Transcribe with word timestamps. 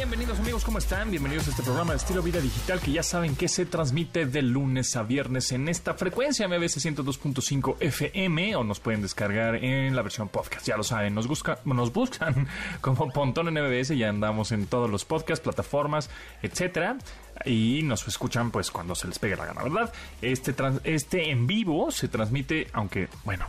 Bienvenidos 0.00 0.40
amigos, 0.40 0.64
¿cómo 0.64 0.78
están? 0.78 1.10
Bienvenidos 1.10 1.46
a 1.46 1.50
este 1.50 1.62
programa 1.62 1.90
de 1.92 1.98
estilo 1.98 2.22
vida 2.22 2.40
digital 2.40 2.80
que 2.80 2.90
ya 2.90 3.02
saben 3.02 3.36
que 3.36 3.48
se 3.48 3.66
transmite 3.66 4.24
de 4.24 4.40
lunes 4.40 4.96
a 4.96 5.02
viernes 5.02 5.52
en 5.52 5.68
esta 5.68 5.92
frecuencia 5.92 6.48
MBS 6.48 6.82
102.5 6.82 7.76
FM 7.80 8.56
o 8.56 8.64
nos 8.64 8.80
pueden 8.80 9.02
descargar 9.02 9.56
en 9.56 9.94
la 9.94 10.00
versión 10.00 10.30
podcast. 10.30 10.66
Ya 10.66 10.78
lo 10.78 10.84
saben, 10.84 11.14
nos, 11.14 11.26
busca, 11.26 11.58
nos 11.66 11.92
buscan 11.92 12.48
como 12.80 13.10
Pontón 13.10 13.48
en 13.48 13.62
MBS, 13.62 13.88
ya 13.90 14.08
andamos 14.08 14.52
en 14.52 14.64
todos 14.64 14.88
los 14.88 15.04
podcasts, 15.04 15.44
plataformas, 15.44 16.08
etcétera 16.40 16.96
y 17.44 17.82
nos 17.82 18.08
escuchan 18.08 18.50
pues 18.50 18.70
cuando 18.70 18.94
se 18.94 19.06
les 19.06 19.18
pegue 19.18 19.36
la 19.36 19.44
gana, 19.44 19.62
¿verdad? 19.62 19.92
Este, 20.22 20.54
este 20.84 21.30
en 21.30 21.46
vivo 21.46 21.90
se 21.90 22.08
transmite, 22.08 22.68
aunque 22.72 23.10
bueno, 23.24 23.44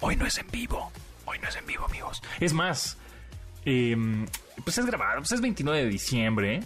hoy 0.00 0.16
no 0.16 0.26
es 0.26 0.38
en 0.38 0.50
vivo, 0.50 0.90
hoy 1.24 1.38
no 1.38 1.48
es 1.48 1.54
en 1.54 1.66
vivo 1.66 1.84
amigos. 1.84 2.20
Es 2.40 2.52
más, 2.52 2.98
eh, 3.64 4.26
pues 4.62 4.78
es 4.78 4.86
grabado, 4.86 5.18
pues 5.20 5.32
es 5.32 5.40
29 5.40 5.84
de 5.84 5.88
diciembre. 5.88 6.62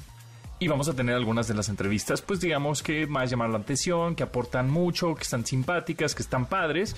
Y 0.61 0.67
vamos 0.67 0.89
a 0.89 0.95
tener 0.95 1.15
algunas 1.15 1.47
de 1.47 1.55
las 1.55 1.69
entrevistas, 1.69 2.21
pues 2.21 2.41
digamos 2.41 2.83
que 2.83 3.07
más 3.07 3.31
llamar 3.31 3.51
la 3.51 3.59
atención, 3.59 4.17
que 4.17 4.25
aportan 4.25 4.69
mucho, 4.69 5.15
que 5.15 5.23
están 5.23 5.47
simpáticas, 5.47 6.17
que 6.17 6.23
están 6.23 6.47
padres. 6.47 6.97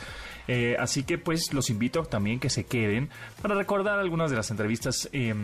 Eh, 0.48 0.76
así 0.78 1.02
que 1.02 1.18
pues 1.18 1.52
los 1.52 1.68
invito 1.68 2.02
también 2.04 2.40
que 2.40 2.48
se 2.48 2.64
queden 2.64 3.10
para 3.42 3.54
recordar 3.54 3.98
algunas 3.98 4.30
de 4.30 4.38
las 4.38 4.50
entrevistas, 4.50 5.10
eh, 5.12 5.34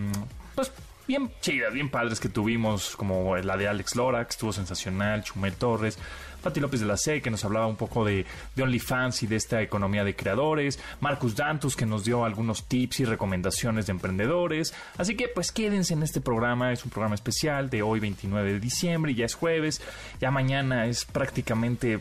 pues 0.54 0.72
bien 1.06 1.30
chidas, 1.40 1.72
bien 1.74 1.90
padres 1.90 2.18
que 2.18 2.30
tuvimos, 2.30 2.96
como 2.96 3.36
la 3.36 3.56
de 3.58 3.68
Alex 3.68 3.96
Lora, 3.96 4.24
que 4.24 4.30
estuvo 4.30 4.52
sensacional, 4.52 5.22
Chumel 5.22 5.54
Torres, 5.54 5.98
Pati 6.46 6.60
López 6.60 6.78
de 6.78 6.86
la 6.86 6.96
C, 6.96 7.20
que 7.20 7.28
nos 7.28 7.44
hablaba 7.44 7.66
un 7.66 7.74
poco 7.74 8.04
de, 8.04 8.24
de 8.54 8.62
OnlyFans 8.62 9.24
y 9.24 9.26
de 9.26 9.34
esta 9.34 9.62
economía 9.62 10.04
de 10.04 10.14
creadores, 10.14 10.78
Marcus 11.00 11.34
Dantus, 11.34 11.74
que 11.74 11.86
nos 11.86 12.04
dio 12.04 12.24
algunos 12.24 12.68
tips 12.68 13.00
y 13.00 13.04
recomendaciones 13.04 13.86
de 13.86 13.90
emprendedores. 13.90 14.72
Así 14.96 15.16
que 15.16 15.26
pues 15.26 15.50
quédense 15.50 15.94
en 15.94 16.04
este 16.04 16.20
programa, 16.20 16.72
es 16.72 16.84
un 16.84 16.92
programa 16.92 17.16
especial 17.16 17.68
de 17.68 17.82
hoy 17.82 17.98
29 17.98 18.52
de 18.52 18.60
diciembre, 18.60 19.12
ya 19.12 19.26
es 19.26 19.34
jueves, 19.34 19.82
ya 20.20 20.30
mañana 20.30 20.86
es 20.86 21.04
prácticamente... 21.04 22.00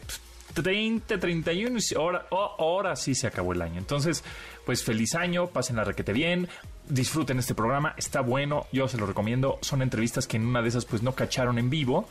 30, 0.53 1.19
31, 1.19 1.79
ahora, 1.97 2.27
oh, 2.29 2.55
ahora 2.59 2.95
sí 2.95 3.13
se 3.13 3.27
acabó 3.27 3.51
el 3.51 3.61
año. 3.61 3.77
Entonces, 3.77 4.23
pues 4.65 4.85
feliz 4.85 5.13
año, 5.15 5.47
pasen 5.47 5.75
la 5.75 5.83
requete 5.83 6.13
bien, 6.13 6.47
disfruten 6.87 7.39
este 7.39 7.55
programa, 7.55 7.93
está 7.97 8.21
bueno, 8.21 8.65
yo 8.71 8.87
se 8.87 8.97
lo 8.97 9.05
recomiendo. 9.05 9.57
Son 9.61 9.81
entrevistas 9.81 10.27
que 10.27 10.37
en 10.37 10.45
una 10.45 10.61
de 10.61 10.69
esas 10.69 10.85
pues 10.85 11.01
no 11.01 11.13
cacharon 11.13 11.57
en 11.57 11.69
vivo 11.69 12.07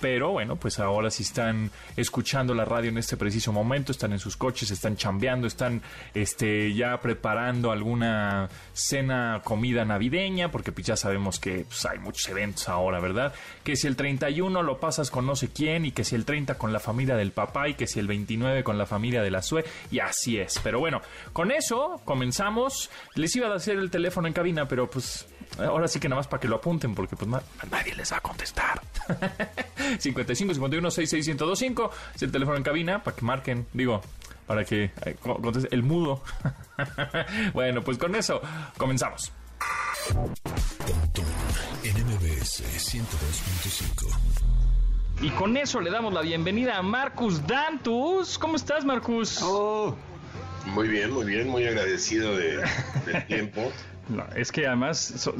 pero 0.00 0.30
bueno, 0.30 0.56
pues 0.56 0.78
ahora 0.78 1.10
si 1.10 1.22
están 1.22 1.70
escuchando 1.96 2.54
la 2.54 2.64
radio 2.64 2.90
en 2.90 2.98
este 2.98 3.16
preciso 3.16 3.52
momento, 3.52 3.92
están 3.92 4.12
en 4.12 4.18
sus 4.18 4.36
coches, 4.36 4.70
están 4.70 4.96
chambeando, 4.96 5.46
están 5.46 5.82
este 6.14 6.72
ya 6.74 7.00
preparando 7.00 7.72
alguna 7.72 8.48
cena, 8.72 9.40
comida 9.44 9.84
navideña, 9.84 10.50
porque 10.50 10.72
pues 10.72 10.86
ya 10.86 10.96
sabemos 10.96 11.38
que 11.38 11.64
pues, 11.68 11.84
hay 11.86 11.98
muchos 11.98 12.28
eventos 12.28 12.68
ahora, 12.68 13.00
¿verdad? 13.00 13.32
Que 13.64 13.76
si 13.76 13.86
el 13.86 13.96
31 13.96 14.62
lo 14.62 14.78
pasas 14.78 15.10
con 15.10 15.26
no 15.26 15.36
sé 15.36 15.48
quién 15.48 15.84
y 15.84 15.92
que 15.92 16.04
si 16.04 16.14
el 16.14 16.24
30 16.24 16.56
con 16.56 16.72
la 16.72 16.80
familia 16.80 17.16
del 17.16 17.32
papá 17.32 17.68
y 17.68 17.74
que 17.74 17.86
si 17.86 17.98
el 17.98 18.06
29 18.06 18.64
con 18.64 18.78
la 18.78 18.86
familia 18.86 19.22
de 19.22 19.30
la 19.30 19.42
sue 19.42 19.64
y 19.90 20.00
así 20.00 20.38
es. 20.38 20.60
Pero 20.62 20.78
bueno, 20.78 21.00
con 21.32 21.50
eso 21.50 22.00
comenzamos. 22.04 22.90
Les 23.14 23.34
iba 23.36 23.48
a 23.48 23.54
hacer 23.54 23.76
el 23.76 23.90
teléfono 23.90 24.28
en 24.28 24.34
cabina, 24.34 24.68
pero 24.68 24.88
pues 24.88 25.26
ahora 25.58 25.88
sí 25.88 26.00
que 26.00 26.08
nada 26.08 26.20
más 26.20 26.28
para 26.28 26.40
que 26.40 26.48
lo 26.48 26.56
apunten, 26.56 26.94
porque 26.94 27.16
pues 27.16 27.30
nadie 27.70 27.94
les 27.94 28.12
va 28.12 28.18
a 28.18 28.20
contestar. 28.20 28.80
55 29.98 30.54
51 30.54 30.90
66 30.90 31.28
1025 31.28 31.90
es 32.14 32.22
el 32.22 32.32
teléfono 32.32 32.56
en 32.56 32.62
cabina 32.62 33.02
para 33.02 33.16
que 33.16 33.24
marquen, 33.24 33.66
digo, 33.72 34.02
para 34.46 34.64
que 34.64 34.90
eh, 35.04 35.16
conteste 35.20 35.74
el 35.74 35.82
mudo. 35.82 36.22
bueno, 37.54 37.82
pues 37.82 37.98
con 37.98 38.14
eso 38.14 38.40
comenzamos. 38.76 39.32
NMBS 41.82 42.62
102.5 42.62 44.38
y 45.20 45.30
con 45.30 45.56
eso 45.56 45.80
le 45.80 45.90
damos 45.90 46.12
la 46.14 46.20
bienvenida 46.20 46.76
a 46.76 46.82
Marcus 46.82 47.44
Dantus. 47.44 48.38
¿Cómo 48.38 48.54
estás, 48.54 48.84
Marcus? 48.84 49.40
Oh, 49.42 49.96
muy 50.66 50.86
bien, 50.86 51.10
muy 51.12 51.26
bien, 51.26 51.48
muy 51.48 51.66
agradecido 51.66 52.36
de, 52.36 52.62
del 53.04 53.26
tiempo. 53.26 53.72
No, 54.08 54.26
es 54.34 54.50
que 54.52 54.66
además 54.66 55.30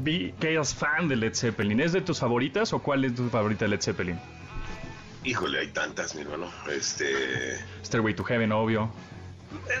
vi 0.00 0.32
que 0.40 0.54
eres 0.54 0.74
fan 0.74 1.08
de 1.08 1.16
Led 1.16 1.34
Zeppelin. 1.34 1.80
¿Es 1.80 1.92
de 1.92 2.00
tus 2.00 2.18
favoritas 2.18 2.72
o 2.72 2.80
cuál 2.80 3.04
es 3.04 3.14
tu 3.14 3.28
favorita 3.28 3.64
de 3.66 3.70
Led 3.70 3.80
Zeppelin? 3.80 4.18
Híjole, 5.24 5.60
hay 5.60 5.68
tantas, 5.68 6.14
mi 6.14 6.22
hermano. 6.22 6.50
Este. 6.70 7.58
Stairway 7.84 8.14
to 8.14 8.24
Heaven, 8.24 8.52
obvio. 8.52 8.90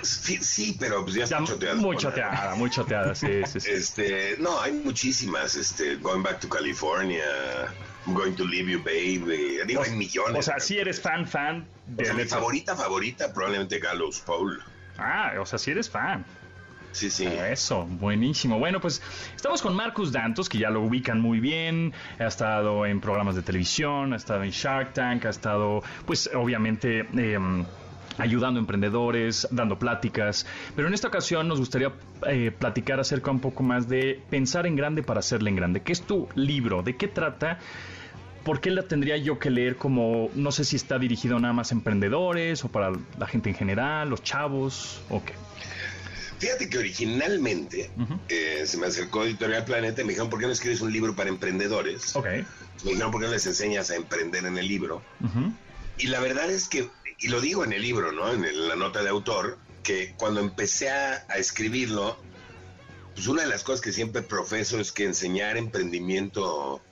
Sí, 0.02 0.38
sí, 0.38 0.76
pero 0.78 1.02
pues 1.02 1.14
ya 1.14 1.24
está 1.24 1.44
choteada. 1.44 1.74
Muy 1.76 1.96
choteada, 1.96 2.54
muy 2.54 2.70
choteada, 2.70 3.14
sí, 3.14 3.42
sí, 3.46 3.60
sí. 3.60 3.70
Este, 3.70 4.36
no, 4.38 4.60
hay 4.60 4.72
muchísimas. 4.72 5.54
Este, 5.54 5.96
Going 5.96 6.22
Back 6.22 6.40
to 6.40 6.48
California, 6.48 7.24
I'm 8.06 8.14
Going 8.14 8.34
to 8.34 8.44
Leave 8.44 8.70
You, 8.70 8.82
Baby. 8.82 9.58
Digo, 9.66 9.82
hay 9.82 9.90
millones. 9.90 10.38
O 10.38 10.42
sea, 10.42 10.60
si 10.60 10.78
eres 10.78 11.00
fan, 11.00 11.26
fan 11.26 11.66
de 11.86 12.04
o 12.04 12.06
sea, 12.06 12.14
Mi 12.14 12.24
favorita, 12.24 12.76
favorita, 12.76 13.32
probablemente 13.32 13.78
Gallows 13.78 14.20
Paul. 14.20 14.62
Ah, 14.98 15.34
o 15.40 15.46
sea, 15.46 15.58
si 15.58 15.72
eres 15.72 15.90
fan. 15.90 16.24
Sí, 16.96 17.10
sí. 17.10 17.26
Eso, 17.26 17.84
buenísimo. 17.84 18.58
Bueno, 18.58 18.80
pues 18.80 19.02
estamos 19.34 19.60
con 19.60 19.76
Marcus 19.76 20.12
Dantos, 20.12 20.48
que 20.48 20.56
ya 20.56 20.70
lo 20.70 20.80
ubican 20.80 21.20
muy 21.20 21.40
bien. 21.40 21.92
Ha 22.18 22.24
estado 22.24 22.86
en 22.86 23.02
programas 23.02 23.34
de 23.34 23.42
televisión, 23.42 24.14
ha 24.14 24.16
estado 24.16 24.42
en 24.44 24.50
Shark 24.50 24.94
Tank, 24.94 25.26
ha 25.26 25.28
estado, 25.28 25.82
pues, 26.06 26.30
obviamente. 26.34 27.06
Eh, 27.14 27.38
ayudando 28.16 28.58
a 28.58 28.62
emprendedores, 28.62 29.46
dando 29.50 29.78
pláticas. 29.78 30.46
Pero 30.74 30.88
en 30.88 30.94
esta 30.94 31.08
ocasión 31.08 31.48
nos 31.48 31.58
gustaría 31.58 31.92
eh, 32.26 32.50
platicar 32.50 32.98
acerca 32.98 33.30
un 33.30 33.40
poco 33.40 33.62
más 33.62 33.90
de 33.90 34.22
pensar 34.30 34.66
en 34.66 34.74
grande 34.74 35.02
para 35.02 35.20
hacerle 35.20 35.50
en 35.50 35.56
grande. 35.56 35.82
¿Qué 35.82 35.92
es 35.92 36.00
tu 36.00 36.28
libro? 36.34 36.82
¿De 36.82 36.96
qué 36.96 37.08
trata? 37.08 37.58
¿Por 38.42 38.62
qué 38.62 38.70
la 38.70 38.84
tendría 38.84 39.18
yo 39.18 39.38
que 39.38 39.50
leer 39.50 39.76
como, 39.76 40.30
no 40.34 40.50
sé 40.50 40.64
si 40.64 40.76
está 40.76 40.98
dirigido 40.98 41.38
nada 41.38 41.52
más 41.52 41.72
a 41.72 41.74
emprendedores 41.74 42.64
o 42.64 42.68
para 42.68 42.92
la 43.18 43.26
gente 43.26 43.50
en 43.50 43.54
general, 43.54 44.08
los 44.08 44.22
chavos 44.22 45.02
o 45.10 45.22
qué? 45.22 45.34
Fíjate 46.38 46.68
que 46.68 46.78
originalmente 46.78 47.90
eh, 48.28 48.64
se 48.66 48.76
me 48.76 48.86
acercó 48.86 49.24
Editorial 49.24 49.64
Planeta 49.64 50.02
y 50.02 50.04
me 50.04 50.10
dijeron, 50.10 50.30
¿por 50.30 50.38
qué 50.38 50.46
no 50.46 50.52
escribes 50.52 50.80
un 50.80 50.92
libro 50.92 51.16
para 51.16 51.30
emprendedores? 51.30 52.14
Ok. 52.14 52.26
Me 52.84 52.90
dijeron, 52.90 53.10
¿por 53.10 53.20
qué 53.20 53.26
no 53.26 53.32
les 53.32 53.46
enseñas 53.46 53.90
a 53.90 53.96
emprender 53.96 54.44
en 54.44 54.58
el 54.58 54.68
libro? 54.68 55.02
Y 55.98 56.08
la 56.08 56.20
verdad 56.20 56.50
es 56.50 56.68
que, 56.68 56.90
y 57.18 57.28
lo 57.28 57.40
digo 57.40 57.64
en 57.64 57.72
el 57.72 57.82
libro, 57.82 58.12
¿no? 58.12 58.32
En 58.32 58.68
la 58.68 58.76
nota 58.76 59.02
de 59.02 59.08
autor, 59.08 59.58
que 59.82 60.14
cuando 60.18 60.40
empecé 60.40 60.90
a, 60.90 61.24
a 61.28 61.38
escribirlo, 61.38 62.18
pues 63.14 63.28
una 63.28 63.42
de 63.42 63.48
las 63.48 63.62
cosas 63.62 63.80
que 63.80 63.92
siempre 63.92 64.20
profeso 64.20 64.78
es 64.78 64.92
que 64.92 65.04
enseñar 65.04 65.56
emprendimiento 65.56 66.82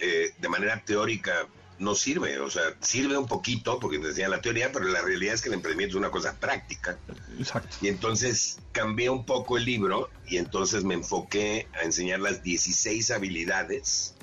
eh, 0.00 0.32
de 0.38 0.48
manera 0.48 0.82
teórica 0.84 1.46
no 1.80 1.94
sirve, 1.94 2.38
o 2.38 2.50
sea, 2.50 2.62
sirve 2.80 3.16
un 3.16 3.26
poquito 3.26 3.80
porque 3.80 3.98
te 3.98 4.08
enseña 4.08 4.28
la 4.28 4.40
teoría, 4.40 4.70
pero 4.70 4.84
la 4.84 5.00
realidad 5.00 5.34
es 5.34 5.40
que 5.40 5.48
el 5.48 5.54
emprendimiento 5.54 5.96
es 5.96 5.98
una 5.98 6.10
cosa 6.10 6.38
práctica. 6.38 6.98
Exacto. 7.38 7.74
Y 7.80 7.88
entonces 7.88 8.58
cambié 8.72 9.08
un 9.08 9.24
poco 9.24 9.56
el 9.56 9.64
libro 9.64 10.10
y 10.28 10.36
entonces 10.36 10.84
me 10.84 10.94
enfoqué 10.94 11.68
a 11.74 11.82
enseñar 11.82 12.20
las 12.20 12.42
16 12.42 13.10
habilidades 13.10 14.14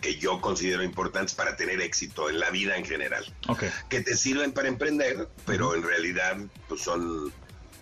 que 0.00 0.16
yo 0.16 0.40
considero 0.40 0.82
importantes 0.82 1.34
para 1.34 1.54
tener 1.54 1.80
éxito 1.80 2.30
en 2.30 2.40
la 2.40 2.50
vida 2.50 2.76
en 2.76 2.84
general. 2.84 3.24
Okay. 3.46 3.70
Que 3.90 4.00
te 4.00 4.16
sirven 4.16 4.52
para 4.52 4.68
emprender, 4.68 5.28
pero 5.46 5.74
en 5.74 5.82
realidad 5.82 6.38
pues 6.66 6.80
son 6.80 7.32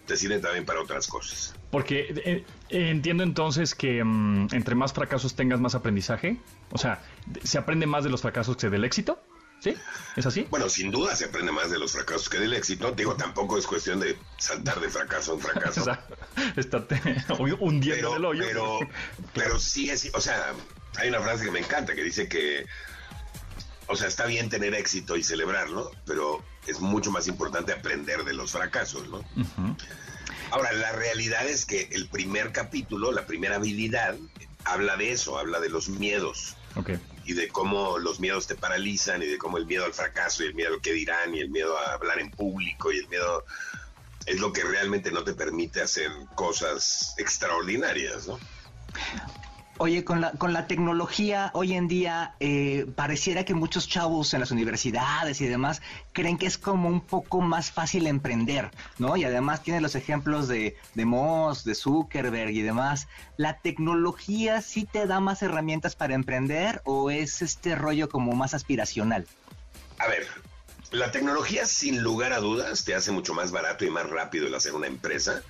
te 0.06 0.16
sirven 0.16 0.42
también 0.42 0.64
para 0.64 0.80
otras 0.82 1.06
cosas. 1.06 1.54
Porque 1.70 2.12
eh, 2.24 2.44
entiendo 2.68 3.22
entonces 3.22 3.74
que 3.74 4.02
um, 4.02 4.48
entre 4.52 4.74
más 4.74 4.92
fracasos 4.92 5.34
tengas 5.36 5.60
más 5.60 5.74
aprendizaje. 5.74 6.38
O 6.72 6.78
sea, 6.78 7.02
¿se 7.44 7.58
aprende 7.58 7.86
más 7.86 8.04
de 8.04 8.10
los 8.10 8.22
fracasos 8.22 8.56
que 8.56 8.68
del 8.68 8.84
éxito? 8.84 9.22
¿Sí? 9.60 9.76
¿Es 10.16 10.24
así? 10.24 10.46
Bueno, 10.50 10.70
sin 10.70 10.90
duda 10.90 11.14
se 11.14 11.26
aprende 11.26 11.52
más 11.52 11.70
de 11.70 11.78
los 11.78 11.92
fracasos 11.92 12.28
que 12.30 12.38
del 12.38 12.54
éxito. 12.54 12.92
Digo, 12.92 13.14
tampoco 13.14 13.58
es 13.58 13.66
cuestión 13.66 14.00
de 14.00 14.18
saltar 14.38 14.80
de 14.80 14.88
fracaso 14.88 15.34
en 15.34 15.40
fracaso. 15.40 15.84
Estarte 16.56 17.00
hundiendo 17.58 18.16
el 18.16 18.24
hoyo. 18.24 18.42
Pero, 18.46 18.78
pero 19.34 19.58
sí 19.58 19.90
es, 19.90 20.10
o 20.14 20.20
sea, 20.20 20.54
hay 20.96 21.10
una 21.10 21.20
frase 21.20 21.44
que 21.44 21.50
me 21.50 21.60
encanta 21.60 21.94
que 21.94 22.02
dice 22.02 22.26
que, 22.26 22.66
o 23.86 23.96
sea, 23.96 24.08
está 24.08 24.24
bien 24.24 24.48
tener 24.48 24.74
éxito 24.74 25.16
y 25.16 25.22
celebrarlo, 25.22 25.90
pero 26.06 26.42
es 26.66 26.80
mucho 26.80 27.10
más 27.10 27.28
importante 27.28 27.72
aprender 27.72 28.24
de 28.24 28.32
los 28.32 28.52
fracasos, 28.52 29.08
¿no? 29.08 29.18
Uh 29.18 29.44
-huh. 29.58 29.76
Ahora, 30.50 30.72
la 30.72 30.92
realidad 30.92 31.46
es 31.46 31.64
que 31.64 31.88
el 31.92 32.08
primer 32.08 32.52
capítulo, 32.52 33.12
la 33.12 33.26
primera 33.26 33.56
habilidad, 33.56 34.16
habla 34.64 34.96
de 34.96 35.12
eso, 35.12 35.38
habla 35.38 35.60
de 35.60 35.68
los 35.68 35.88
miedos. 35.88 36.56
Okay. 36.76 36.98
Y 37.24 37.34
de 37.34 37.48
cómo 37.48 37.98
los 37.98 38.20
miedos 38.20 38.46
te 38.46 38.54
paralizan 38.54 39.22
y 39.22 39.26
de 39.26 39.38
cómo 39.38 39.58
el 39.58 39.66
miedo 39.66 39.84
al 39.84 39.92
fracaso 39.92 40.42
y 40.42 40.46
el 40.46 40.54
miedo 40.54 40.74
al 40.74 40.80
que 40.80 40.92
dirán 40.92 41.34
y 41.34 41.40
el 41.40 41.50
miedo 41.50 41.76
a 41.78 41.94
hablar 41.94 42.18
en 42.18 42.30
público 42.30 42.92
y 42.92 42.98
el 42.98 43.08
miedo 43.08 43.44
es 44.26 44.40
lo 44.40 44.52
que 44.52 44.62
realmente 44.62 45.10
no 45.10 45.24
te 45.24 45.34
permite 45.34 45.80
hacer 45.80 46.10
cosas 46.34 47.14
extraordinarias, 47.18 48.26
¿no? 48.26 48.38
Oye, 49.82 50.04
con 50.04 50.20
la, 50.20 50.32
con 50.32 50.52
la 50.52 50.66
tecnología 50.66 51.50
hoy 51.54 51.72
en 51.72 51.88
día 51.88 52.34
eh, 52.38 52.84
pareciera 52.96 53.46
que 53.46 53.54
muchos 53.54 53.88
chavos 53.88 54.34
en 54.34 54.40
las 54.40 54.50
universidades 54.50 55.40
y 55.40 55.46
demás 55.46 55.80
creen 56.12 56.36
que 56.36 56.44
es 56.44 56.58
como 56.58 56.86
un 56.86 57.00
poco 57.00 57.40
más 57.40 57.70
fácil 57.70 58.06
emprender, 58.06 58.70
¿no? 58.98 59.16
Y 59.16 59.24
además 59.24 59.62
tiene 59.62 59.80
los 59.80 59.94
ejemplos 59.94 60.48
de, 60.48 60.76
de 60.92 61.04
Moss, 61.06 61.64
de 61.64 61.74
Zuckerberg 61.74 62.50
y 62.50 62.60
demás. 62.60 63.08
¿La 63.38 63.56
tecnología 63.56 64.60
sí 64.60 64.84
te 64.84 65.06
da 65.06 65.18
más 65.18 65.42
herramientas 65.42 65.96
para 65.96 66.12
emprender 66.12 66.82
o 66.84 67.10
es 67.10 67.40
este 67.40 67.74
rollo 67.74 68.10
como 68.10 68.32
más 68.32 68.52
aspiracional? 68.52 69.26
A 69.96 70.08
ver, 70.08 70.26
la 70.90 71.10
tecnología 71.10 71.64
sin 71.64 72.02
lugar 72.02 72.34
a 72.34 72.40
dudas 72.40 72.84
te 72.84 72.94
hace 72.94 73.12
mucho 73.12 73.32
más 73.32 73.50
barato 73.50 73.86
y 73.86 73.90
más 73.90 74.10
rápido 74.10 74.46
el 74.46 74.54
hacer 74.54 74.74
una 74.74 74.88
empresa 74.88 75.42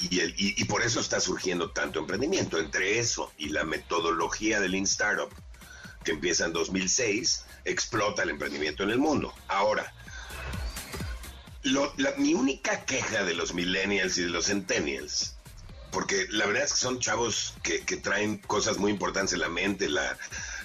y, 0.00 0.20
el, 0.20 0.34
y, 0.36 0.64
por 0.64 0.82
eso 0.82 1.00
está 1.00 1.20
surgiendo 1.20 1.70
tanto 1.70 1.98
emprendimiento. 1.98 2.58
Entre 2.58 2.98
eso 2.98 3.32
y 3.36 3.48
la 3.48 3.64
metodología 3.64 4.60
del 4.60 4.72
Lean 4.72 4.84
Startup, 4.84 5.28
que 6.04 6.12
empieza 6.12 6.44
en 6.44 6.52
2006, 6.52 7.44
explota 7.64 8.22
el 8.22 8.30
emprendimiento 8.30 8.84
en 8.84 8.90
el 8.90 8.98
mundo. 8.98 9.34
Ahora, 9.48 9.92
mi 12.16 12.34
única 12.34 12.84
queja 12.84 13.24
de 13.24 13.34
los 13.34 13.54
millennials 13.54 14.18
y 14.18 14.22
de 14.22 14.30
los 14.30 14.46
centennials, 14.46 15.36
porque 15.90 16.26
la 16.30 16.46
verdad 16.46 16.64
es 16.64 16.72
que 16.72 16.78
son 16.78 17.00
chavos 17.00 17.54
que, 17.62 17.80
traen 17.96 18.38
cosas 18.38 18.78
muy 18.78 18.92
importantes 18.92 19.32
en 19.32 19.40
la 19.40 19.48
mente, 19.48 19.88
la, 19.88 20.16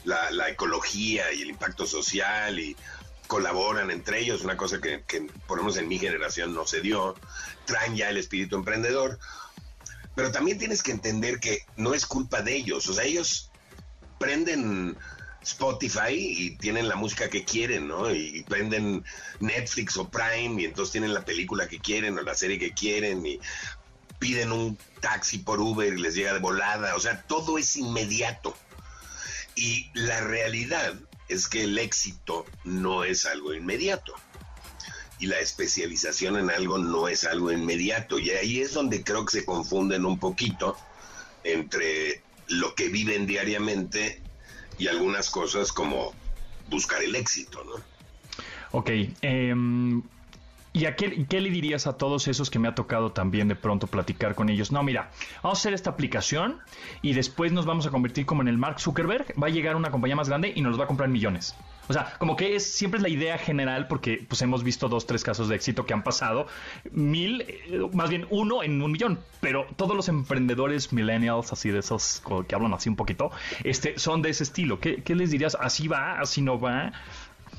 la, 0.04 0.50
ecología 0.50 1.32
y 1.34 1.42
el 1.42 1.50
impacto 1.50 1.86
social 1.86 2.60
y 2.60 2.76
colaboran 3.34 3.90
entre 3.90 4.20
ellos, 4.20 4.44
una 4.44 4.56
cosa 4.56 4.80
que, 4.80 5.04
que, 5.08 5.22
por 5.48 5.58
lo 5.58 5.64
menos 5.64 5.78
en 5.78 5.88
mi 5.88 5.98
generación 5.98 6.54
no 6.54 6.68
se 6.68 6.82
dio, 6.82 7.16
traen 7.66 7.96
ya 7.96 8.12
el 8.12 8.18
espíritu 8.18 8.56
emprendedor, 8.56 9.18
pero 10.14 10.32
también 10.32 10.60
tienes 10.60 10.84
que 10.84 10.92
entender 10.92 11.40
que 11.40 11.66
no 11.76 11.96
es 11.96 12.06
culpa 12.06 12.44
de 12.44 12.56
ellos, 12.56 12.88
o 12.90 12.94
sea, 12.94 13.06
ellos 13.06 13.50
prenden 14.20 14.96
Spotify 15.42 16.14
y 16.14 16.58
tienen 16.58 16.88
la 16.88 16.96
música 16.96 17.28
que 17.28 17.44
quieren, 17.44 17.88
¿no? 17.88 18.14
Y, 18.14 18.44
prenden 18.44 19.04
Netflix 19.40 19.98
o 19.98 20.08
Prime 20.08 20.62
y 20.62 20.66
entonces 20.66 20.92
tienen 20.92 21.16
la 21.16 21.26
película 21.26 21.68
que 21.68 21.80
quieren 21.80 22.16
o 22.20 22.22
la 22.22 22.36
serie 22.36 22.60
que 22.60 22.72
quieren 22.72 23.26
y 23.26 23.40
piden 24.20 24.52
un 24.52 24.78
taxi 25.02 25.40
por 25.40 25.60
Uber 25.60 25.92
y 25.92 26.00
les 26.00 26.14
llega 26.14 26.36
de 26.36 26.40
volada, 26.40 26.96
o 26.96 27.00
sea, 27.00 27.24
todo 27.24 27.58
es 27.58 27.76
inmediato. 27.78 28.56
Y 29.56 29.90
la 29.96 30.22
realidad 30.22 30.94
es 31.28 31.48
que 31.48 31.64
el 31.64 31.78
éxito 31.78 32.46
no 32.64 33.04
es 33.04 33.26
algo 33.26 33.54
inmediato. 33.54 34.14
Y 35.20 35.28
la 35.28 35.40
especialización 35.40 36.38
en 36.38 36.50
algo 36.50 36.78
no 36.78 37.08
es 37.08 37.24
algo 37.24 37.52
inmediato. 37.52 38.20
Y 38.20 38.32
ahí 38.32 38.60
es 38.60 38.74
donde 38.74 39.04
creo 39.04 39.26
que 39.26 39.40
se 39.40 39.46
confunden 39.46 40.06
un 40.06 40.20
poquito 40.20 40.76
entre 41.44 42.22
lo 42.48 42.76
que 42.76 42.90
viven 42.90 43.26
diariamente 43.26 44.22
y 44.78 44.88
algunas 44.88 45.30
cosas 45.30 45.72
como 45.72 46.14
buscar 46.70 47.02
el 47.04 47.16
éxito, 47.16 47.64
¿no? 47.64 47.76
Ok, 48.72 48.90
eh, 49.22 49.54
¿Y 50.76 50.86
a 50.86 50.96
qué, 50.96 51.08
le 51.08 51.50
dirías 51.52 51.86
a 51.86 51.98
todos 51.98 52.28
esos 52.28 52.50
que 52.50 52.58
me 52.58 52.68
ha 52.68 52.74
tocado 52.74 53.12
también 53.12 53.48
de 53.48 53.56
pronto 53.56 53.86
platicar 53.86 54.34
con 54.34 54.50
ellos? 54.50 54.72
No, 54.72 54.82
mira, 54.82 55.12
vamos 55.44 55.60
a 55.60 55.62
hacer 55.62 55.76
esta 55.76 55.92
aplicación 55.92 56.60
y 57.04 57.14
después 57.14 57.52
nos 57.52 57.68
vamos 57.68 57.86
a 57.86 57.92
convertir 57.92 58.26
como 58.26 58.42
en 58.42 58.48
el 58.48 58.58
Mark 58.58 58.80
Zuckerberg, 58.80 59.36
va 59.42 59.48
a 59.48 59.50
llegar 59.52 59.76
una 59.76 59.92
compañía 59.92 60.16
más 60.16 60.30
grande 60.30 60.52
y 60.56 60.62
nos 60.62 60.80
va 60.80 60.86
a 60.86 60.88
comprar 60.88 61.10
millones. 61.10 61.56
O 61.90 61.94
sea, 61.94 62.14
como 62.18 62.36
que 62.36 62.56
es 62.56 62.66
siempre 62.66 62.98
es 62.98 63.04
la 63.04 63.10
idea 63.10 63.38
general 63.38 63.88
porque 63.88 64.26
pues 64.28 64.42
hemos 64.42 64.64
visto 64.64 64.88
dos, 64.88 65.06
tres 65.06 65.24
casos 65.24 65.50
de 65.50 65.56
éxito 65.56 65.86
que 65.86 65.94
han 65.94 66.04
pasado, 66.04 66.48
mil, 66.92 67.42
eh, 67.42 67.88
más 67.94 68.10
bien 68.10 68.26
uno 68.30 68.64
en 68.64 68.82
un 68.82 68.94
millón, 68.94 69.20
pero 69.42 69.68
todos 69.76 69.96
los 69.96 70.08
emprendedores 70.08 70.94
millennials, 70.94 71.52
así 71.52 71.70
de 71.70 71.80
esos 71.80 72.24
que 72.48 72.56
hablan 72.56 72.74
así 72.74 72.90
un 72.90 72.96
poquito, 72.96 73.32
este, 73.64 74.00
son 74.00 74.22
de 74.22 74.30
ese 74.30 74.44
estilo. 74.44 74.80
¿Qué, 74.80 75.04
qué 75.04 75.14
les 75.14 75.32
dirías? 75.32 75.58
¿Así 75.60 75.88
va? 75.88 76.20
¿Así 76.20 76.42
no 76.42 76.60
va? 76.60 76.94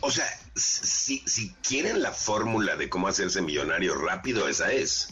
O 0.07 0.11
sea, 0.11 0.29
si, 0.55 1.23
si 1.27 1.55
quieren 1.67 2.03
la 2.03 2.13
fórmula 2.13 2.77
de 2.77 2.91
cómo 2.91 3.09
hacerse 3.09 3.41
millonario 3.41 3.95
rápido, 3.95 4.49
esa 4.49 4.71
es. 4.71 5.09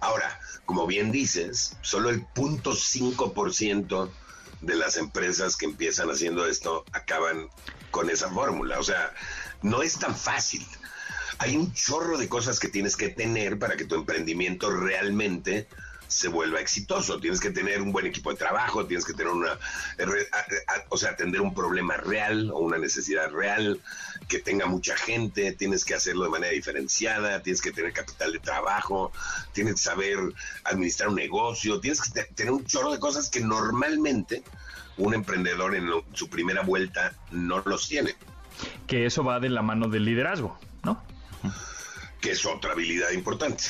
Ahora, 0.00 0.40
como 0.64 0.86
bien 0.86 1.12
dices, 1.12 1.76
solo 1.82 2.08
el 2.08 2.24
0.5% 2.28 4.10
de 4.62 4.74
las 4.74 4.96
empresas 4.96 5.58
que 5.58 5.66
empiezan 5.66 6.08
haciendo 6.08 6.46
esto 6.46 6.86
acaban 6.92 7.48
con 7.90 8.08
esa 8.08 8.30
fórmula. 8.30 8.78
O 8.78 8.82
sea, 8.82 9.12
no 9.60 9.82
es 9.82 9.98
tan 9.98 10.16
fácil. 10.16 10.66
Hay 11.36 11.54
un 11.54 11.74
chorro 11.74 12.16
de 12.16 12.30
cosas 12.30 12.58
que 12.58 12.68
tienes 12.68 12.96
que 12.96 13.10
tener 13.10 13.58
para 13.58 13.76
que 13.76 13.84
tu 13.84 13.96
emprendimiento 13.96 14.70
realmente 14.70 15.68
se 16.12 16.28
vuelva 16.28 16.60
exitoso. 16.60 17.18
Tienes 17.18 17.40
que 17.40 17.50
tener 17.50 17.80
un 17.80 17.92
buen 17.92 18.06
equipo 18.06 18.30
de 18.30 18.36
trabajo, 18.36 18.86
tienes 18.86 19.04
que 19.04 19.14
tener 19.14 19.32
una, 19.32 19.58
o 20.88 20.96
sea, 20.96 21.10
atender 21.10 21.40
un 21.40 21.54
problema 21.54 21.96
real 21.96 22.50
o 22.50 22.58
una 22.58 22.78
necesidad 22.78 23.30
real, 23.30 23.80
que 24.28 24.38
tenga 24.38 24.66
mucha 24.66 24.96
gente, 24.96 25.52
tienes 25.52 25.84
que 25.84 25.94
hacerlo 25.94 26.24
de 26.24 26.30
manera 26.30 26.52
diferenciada, 26.52 27.42
tienes 27.42 27.62
que 27.62 27.72
tener 27.72 27.92
capital 27.92 28.32
de 28.32 28.38
trabajo, 28.38 29.12
tienes 29.52 29.74
que 29.74 29.80
saber 29.80 30.18
administrar 30.64 31.08
un 31.08 31.16
negocio, 31.16 31.80
tienes 31.80 32.00
que 32.02 32.24
tener 32.24 32.52
un 32.52 32.64
chorro 32.64 32.92
de 32.92 32.98
cosas 32.98 33.30
que 33.30 33.40
normalmente 33.40 34.42
un 34.96 35.14
emprendedor 35.14 35.74
en 35.74 35.88
su 36.12 36.28
primera 36.28 36.62
vuelta 36.62 37.14
no 37.30 37.62
los 37.64 37.88
tiene. 37.88 38.14
Que 38.86 39.06
eso 39.06 39.24
va 39.24 39.40
de 39.40 39.48
la 39.48 39.62
mano 39.62 39.88
del 39.88 40.04
liderazgo, 40.04 40.58
¿no? 40.82 41.02
Que 42.20 42.32
es 42.32 42.44
otra 42.44 42.72
habilidad 42.72 43.10
importante. 43.10 43.64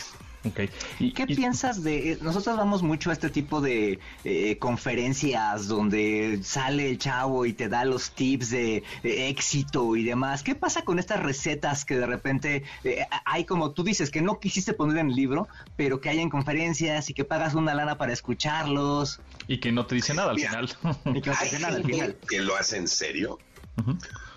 Okay. 0.45 0.69
¿Qué 1.15 1.27
piensas 1.27 1.85
de.? 1.85 2.19
Nosotros 2.21 2.57
vamos 2.57 2.83
mucho 2.83 3.11
a 3.11 3.13
este 3.13 3.31
tipo 3.31 3.61
de 3.61 4.01
eh, 4.25 4.59
conferencias 4.59 5.69
donde 5.69 6.41
sale 6.43 6.91
el 6.91 6.99
chavo 6.99 7.47
y 7.47 7.53
te 7.53 7.69
da 7.69 7.85
los 7.85 8.11
tips 8.11 8.51
de, 8.51 8.83
éxito 9.05 9.95
y 9.95 10.03
demás. 10.03 10.43
¿Qué 10.43 10.55
pasa 10.55 10.83
con 10.83 10.99
estas 10.99 11.21
recetas 11.21 11.85
que 11.85 11.97
de 11.97 12.07
repente 12.07 12.65
eh, 12.83 13.07
hay, 13.25 13.45
como 13.45 13.71
tú 13.71 13.85
dices, 13.85 14.11
que 14.11 14.21
no 14.21 14.41
quisiste 14.41 14.73
poner 14.73 14.99
en 14.99 15.11
el 15.11 15.15
libro, 15.15 15.49
pero 15.77 16.01
que 16.01 16.09
hay 16.09 16.19
en 16.19 16.29
conferencias 16.29 17.09
y 17.09 17.15
que 17.15 17.25
pagas 17.25 17.55
una 17.55 17.75
lana 17.75 17.97
para 17.97 18.13
escucharlos? 18.13 19.21
Y 19.47 19.59
que 19.59 19.71
no 19.71 19.87
te 19.87 19.95
dice 19.95 20.13
nada 20.13 20.33
al 20.33 20.41
final. 20.41 20.69
y 21.05 21.21
que 21.21 21.31
no 21.31 21.37
te 21.37 21.45
dice 21.45 21.59
nada 21.61 21.77
al 21.77 21.85
final. 21.85 22.17
Que 22.29 22.41
lo 22.41 22.57
hace 22.57 22.79
en 22.79 22.89
serio. 22.89 23.39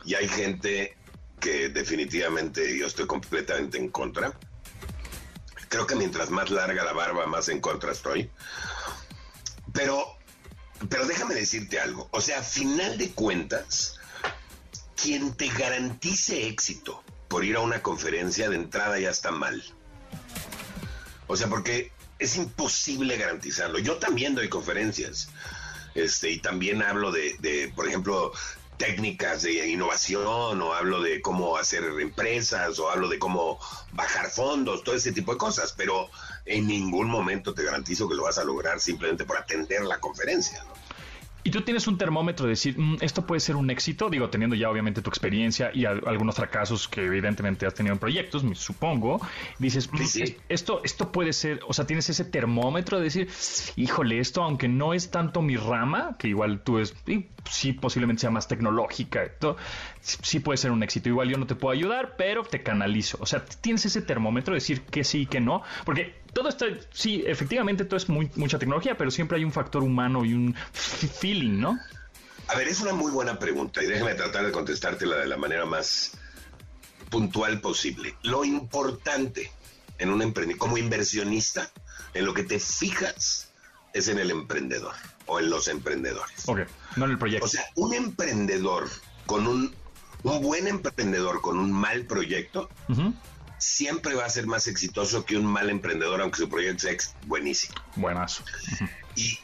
Y 0.05 0.13
hay 0.13 0.27
gente 0.27 0.95
que 1.39 1.69
definitivamente 1.69 2.77
yo 2.77 2.85
estoy 2.85 3.07
completamente 3.07 3.77
en 3.77 3.89
contra 3.89 4.33
Creo 5.75 5.87
que 5.87 5.95
mientras 5.95 6.29
más 6.29 6.51
larga 6.51 6.85
la 6.85 6.93
barba, 6.93 7.27
más 7.27 7.49
en 7.49 7.59
contra 7.59 7.91
estoy. 7.91 8.29
Pero, 9.73 10.07
pero 10.87 11.05
déjame 11.05 11.35
decirte 11.35 11.81
algo. 11.81 12.07
O 12.11 12.21
sea, 12.21 12.39
a 12.39 12.43
final 12.43 12.97
de 12.97 13.11
cuentas, 13.11 13.99
quien 14.95 15.33
te 15.33 15.49
garantice 15.49 16.47
éxito 16.47 17.03
por 17.27 17.43
ir 17.43 17.57
a 17.57 17.59
una 17.59 17.81
conferencia 17.81 18.49
de 18.49 18.55
entrada 18.55 18.97
ya 18.99 19.09
está 19.09 19.31
mal. 19.31 19.61
O 21.27 21.35
sea, 21.35 21.47
porque 21.47 21.91
es 22.19 22.37
imposible 22.37 23.17
garantizarlo. 23.17 23.77
Yo 23.77 23.97
también 23.97 24.33
doy 24.33 24.47
conferencias. 24.47 25.27
Este, 25.93 26.31
y 26.31 26.39
también 26.39 26.83
hablo 26.83 27.11
de, 27.11 27.35
de, 27.39 27.69
por 27.75 27.85
ejemplo, 27.85 28.31
técnicas 28.77 29.43
de 29.43 29.67
innovación 29.67 30.61
o 30.61 30.73
hablo 30.73 31.01
de 31.01 31.21
cómo 31.21 31.57
hacer 31.57 31.83
empresas 31.99 32.79
o 32.79 32.89
hablo 32.89 33.07
de 33.07 33.19
cómo 33.19 33.59
bajar 33.93 34.29
fondos, 34.29 34.83
todo 34.83 34.95
ese 34.95 35.11
tipo 35.11 35.33
de 35.33 35.37
cosas, 35.37 35.73
pero 35.75 36.09
en 36.45 36.67
ningún 36.67 37.07
momento 37.07 37.53
te 37.53 37.63
garantizo 37.63 38.07
que 38.07 38.15
lo 38.15 38.23
vas 38.23 38.37
a 38.37 38.43
lograr 38.43 38.79
simplemente 38.79 39.25
por 39.25 39.37
atender 39.37 39.83
la 39.83 39.99
conferencia. 39.99 40.63
¿no? 40.63 40.84
Y 41.45 41.51
tú 41.51 41.61
tienes 41.61 41.85
un 41.85 41.95
termómetro 41.99 42.47
de 42.47 42.53
decir, 42.53 42.75
mm, 42.75 42.97
esto 43.01 43.27
puede 43.27 43.39
ser 43.39 43.55
un 43.55 43.69
éxito, 43.69 44.09
digo, 44.09 44.31
teniendo 44.31 44.55
ya 44.55 44.67
obviamente 44.67 45.03
tu 45.03 45.11
experiencia 45.11 45.69
y 45.71 45.85
algunos 45.85 46.35
fracasos 46.35 46.87
que 46.87 47.05
evidentemente 47.05 47.67
has 47.67 47.75
tenido 47.75 47.93
en 47.93 47.99
proyectos, 47.99 48.43
me 48.43 48.55
supongo, 48.55 49.21
dices, 49.59 49.87
mm, 49.93 49.97
esto, 50.49 50.81
esto 50.83 51.11
puede 51.11 51.33
ser, 51.33 51.59
o 51.67 51.73
sea, 51.73 51.85
tienes 51.85 52.09
ese 52.09 52.25
termómetro 52.25 52.97
de 52.97 53.03
decir, 53.03 53.29
híjole, 53.75 54.17
esto 54.17 54.41
aunque 54.41 54.67
no 54.67 54.95
es 54.95 55.11
tanto 55.11 55.43
mi 55.43 55.55
rama, 55.55 56.15
que 56.17 56.29
igual 56.29 56.63
tú 56.63 56.79
es, 56.79 56.95
sí, 57.47 57.73
posiblemente 57.73 58.21
sea 58.21 58.31
más 58.31 58.47
tecnológica, 58.47 59.21
esto, 59.21 59.55
sí 60.01 60.39
puede 60.39 60.57
ser 60.57 60.71
un 60.71 60.81
éxito. 60.81 61.09
Igual 61.09 61.29
yo 61.29 61.37
no 61.37 61.45
te 61.45 61.53
puedo 61.53 61.73
ayudar, 61.73 62.15
pero 62.17 62.43
te 62.43 62.63
canalizo. 62.63 63.19
O 63.21 63.27
sea, 63.27 63.45
tienes 63.45 63.85
ese 63.85 64.01
termómetro 64.01 64.53
de 64.53 64.57
decir 64.61 64.81
que 64.81 65.03
sí 65.03 65.21
y 65.21 65.25
que 65.27 65.39
no, 65.39 65.61
porque 65.85 66.15
todo 66.35 66.49
esto, 66.49 66.65
sí, 66.91 67.23
efectivamente 67.25 67.85
todo 67.85 67.95
es 67.95 68.09
muy, 68.09 68.29
mucha 68.35 68.59
tecnología, 68.59 68.97
pero 68.97 69.09
siempre 69.09 69.37
hay 69.37 69.45
un 69.45 69.53
factor 69.53 69.81
humano 69.81 70.25
y 70.25 70.33
un 70.33 70.53
feeling, 70.73 71.61
¿no? 71.61 71.79
A 72.49 72.57
ver, 72.57 72.67
es 72.67 72.81
una 72.81 72.91
muy 72.91 73.09
buena 73.09 73.39
pregunta 73.39 73.81
y 73.81 73.87
déjame 73.87 74.15
tratar 74.15 74.45
de 74.45 74.51
contestártela 74.51 75.15
de 75.15 75.27
la 75.27 75.37
manera 75.37 75.65
más 75.65 76.11
puntual 77.09 77.61
posible. 77.61 78.15
Lo 78.21 78.43
importante 78.43 79.49
en 79.97 80.09
un 80.09 80.21
emprendimiento, 80.21 80.65
como 80.65 80.77
inversionista, 80.77 81.71
en 82.13 82.25
lo 82.25 82.33
que 82.33 82.43
te 82.43 82.59
fijas 82.59 83.53
es 83.93 84.09
en 84.09 84.19
el 84.19 84.29
emprendedor 84.29 84.93
o 85.27 85.39
en 85.39 85.49
los 85.49 85.69
emprendedores. 85.69 86.49
Ok, 86.49 86.59
no 86.97 87.05
en 87.05 87.11
el 87.11 87.17
proyecto. 87.17 87.45
O 87.45 87.47
sea, 87.49 87.63
un 87.75 87.93
emprendedor 87.93 88.89
con 89.25 89.47
un, 89.47 89.73
un 90.23 90.41
buen 90.41 90.67
emprendedor 90.67 91.39
con 91.39 91.59
un 91.59 91.71
mal 91.71 92.05
proyecto, 92.05 92.69
siempre 93.57 94.13
va 94.15 94.25
a 94.25 94.29
ser 94.29 94.47
más 94.47 94.67
exitoso 94.67 95.25
que 95.25 95.37
un 95.37 95.45
mal 95.45 95.69
emprendedor, 95.69 96.21
aunque 96.21 96.37
su 96.39 96.49
proyecto 96.49 96.81
sea 96.87 96.95
buenísimo. 97.27 97.75
Buenazo. 97.95 98.43
y, 99.15 99.39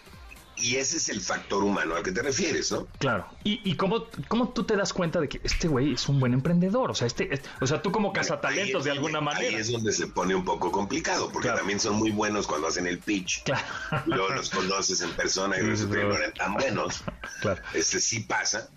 y 0.58 0.76
ese 0.76 0.98
es 0.98 1.10
el 1.10 1.22
factor 1.22 1.64
humano 1.64 1.96
al 1.96 2.04
que 2.04 2.12
te 2.12 2.22
refieres, 2.22 2.72
¿no? 2.72 2.86
Claro. 3.00 3.26
¿Y, 3.44 3.62
y 3.68 3.76
cómo, 3.78 4.06
cómo 4.28 4.50
tú 4.50 4.64
te 4.64 4.76
das 4.76 4.94
cuenta 4.94 5.20
de 5.20 5.28
que 5.28 5.42
este 5.44 5.68
güey 5.68 5.94
es 5.94 6.08
un 6.08 6.20
buen 6.20 6.34
emprendedor? 6.34 6.92
O 6.92 6.94
sea, 6.94 7.08
este, 7.08 7.34
es- 7.34 7.42
o 7.62 7.66
sea, 7.66 7.82
tú 7.82 7.92
como 7.92 8.14
cazatalentos 8.14 8.84
de 8.84 8.92
alguna 8.92 9.22
manera. 9.22 9.48
Ahí 9.50 9.56
es 9.56 9.72
donde 9.72 9.92
se 9.92 10.06
pone 10.06 10.36
un 10.36 10.46
poco 10.46 10.72
complicado, 10.72 11.32
porque 11.32 11.48
Claro. 11.48 11.60
también 11.60 11.80
son 11.80 11.96
muy 11.96 12.12
buenos 12.12 12.46
cuando 12.46 12.68
hacen 12.68 12.86
el 12.86 13.00
pitch. 13.00 13.42
Claro. 13.44 13.64
Luego 14.06 14.30
los 14.36 14.52
conoces 14.52 15.02
en 15.02 15.10
persona 15.14 15.58
y 15.58 15.62
resulta 15.62 15.96
que 15.96 16.04
no 16.04 16.16
eran 16.16 16.34
tan 16.34 16.54
buenos. 16.54 17.04
Claro. 17.42 17.60
Este 17.74 18.00
sí 18.00 18.20
pasa, 18.20 18.70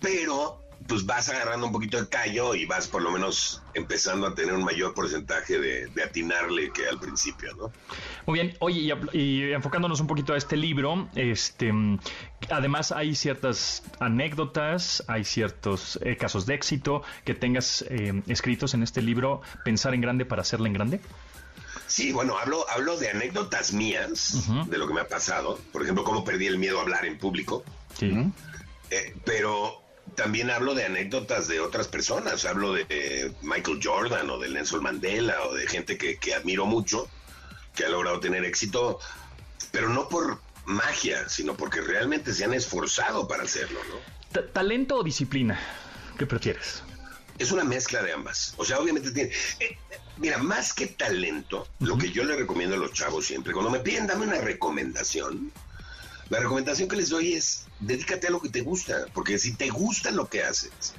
pero 0.00 0.62
pues 0.88 1.04
vas 1.04 1.28
agarrando 1.28 1.66
un 1.66 1.72
poquito 1.72 2.00
de 2.00 2.08
callo 2.08 2.54
y 2.54 2.64
vas 2.64 2.88
por 2.88 3.02
lo 3.02 3.10
menos 3.10 3.62
empezando 3.74 4.26
a 4.26 4.34
tener 4.34 4.54
un 4.54 4.64
mayor 4.64 4.94
porcentaje 4.94 5.58
de, 5.58 5.86
de 5.88 6.02
atinarle 6.02 6.72
que 6.72 6.88
al 6.88 6.98
principio, 6.98 7.54
¿no? 7.56 7.70
Muy 8.26 8.40
bien, 8.40 8.56
oye, 8.60 8.94
y, 9.12 9.52
enfocándonos 9.52 10.00
un 10.00 10.06
poquito 10.06 10.32
a 10.32 10.38
este 10.38 10.56
libro, 10.56 11.08
este, 11.14 11.72
además 12.50 12.90
hay 12.90 13.14
ciertas 13.14 13.82
anécdotas, 14.00 15.04
hay 15.08 15.24
ciertos 15.24 15.98
eh, 16.02 16.16
casos 16.16 16.46
de 16.46 16.54
éxito 16.54 17.02
que 17.24 17.34
tengas 17.34 17.82
eh, 17.90 18.22
escritos 18.26 18.72
en 18.72 18.82
este 18.82 19.02
libro, 19.02 19.42
Pensar 19.64 19.92
en 19.92 20.00
grande 20.00 20.24
para 20.24 20.40
hacerla 20.40 20.68
en 20.68 20.72
grande. 20.72 21.00
Sí, 21.86 22.12
bueno, 22.12 22.38
hablo, 22.38 22.68
hablo 22.70 22.96
de 22.96 23.10
anécdotas 23.10 23.72
mías, 23.72 24.48
de 24.66 24.78
lo 24.78 24.86
que 24.86 24.94
me 24.94 25.00
ha 25.00 25.08
pasado. 25.08 25.58
Por 25.72 25.82
ejemplo, 25.82 26.04
cómo 26.04 26.24
perdí 26.24 26.46
el 26.46 26.58
miedo 26.58 26.78
a 26.78 26.82
hablar 26.82 27.04
en 27.06 27.18
público. 27.18 27.64
Sí. 27.98 28.12
Eh, 28.90 29.14
pero 29.24 29.87
también 30.18 30.50
hablo 30.50 30.74
de 30.74 30.84
anécdotas 30.84 31.46
de 31.46 31.60
otras 31.60 31.86
personas. 31.86 32.44
Hablo 32.44 32.72
de 32.72 32.84
eh, 32.88 33.32
Michael 33.42 33.78
Jordan 33.80 34.28
o 34.30 34.38
de 34.40 34.48
Nelson 34.48 34.82
Mandela 34.82 35.40
o 35.44 35.54
de 35.54 35.64
gente 35.68 35.96
que, 35.96 36.16
que 36.18 36.34
admiro 36.34 36.66
mucho, 36.66 37.08
que 37.76 37.84
ha 37.84 37.88
logrado 37.88 38.18
tener 38.18 38.44
éxito, 38.44 38.98
pero 39.70 39.88
no 39.88 40.08
por 40.08 40.40
magia, 40.66 41.28
sino 41.28 41.56
porque 41.56 41.80
realmente 41.80 42.34
se 42.34 42.44
han 42.44 42.52
esforzado 42.52 43.28
para 43.28 43.44
hacerlo, 43.44 43.78
¿no? 43.88 43.94
Ta- 44.32 44.46
¿Talento 44.52 44.96
o 44.96 45.04
disciplina? 45.04 45.56
¿Qué 46.18 46.26
prefieres? 46.26 46.82
Es 47.38 47.52
una 47.52 47.62
mezcla 47.62 48.02
de 48.02 48.12
ambas. 48.12 48.54
O 48.56 48.64
sea, 48.64 48.80
obviamente 48.80 49.12
tiene... 49.12 49.30
eh, 49.60 49.78
mira, 50.16 50.38
más 50.38 50.74
que 50.74 50.88
talento, 50.88 51.68
lo 51.78 51.96
que 51.96 52.10
yo 52.10 52.24
le 52.24 52.34
recomiendo 52.34 52.74
a 52.74 52.78
los 52.78 52.92
chavos 52.92 53.24
siempre, 53.24 53.52
cuando 53.52 53.70
me 53.70 53.78
piden 53.78 54.08
dame 54.08 54.26
una 54.26 54.40
recomendación, 54.40 55.52
la 56.28 56.40
recomendación 56.40 56.88
que 56.88 56.96
les 56.96 57.08
doy 57.08 57.34
es 57.34 57.66
dedícate 57.80 58.26
a 58.26 58.30
lo 58.30 58.40
que 58.40 58.48
te 58.48 58.60
gusta, 58.62 59.06
porque 59.14 59.38
si 59.38 59.54
te 59.54 59.68
gusta 59.70 60.10
lo 60.10 60.28
que 60.28 60.42
haces, 60.42 60.94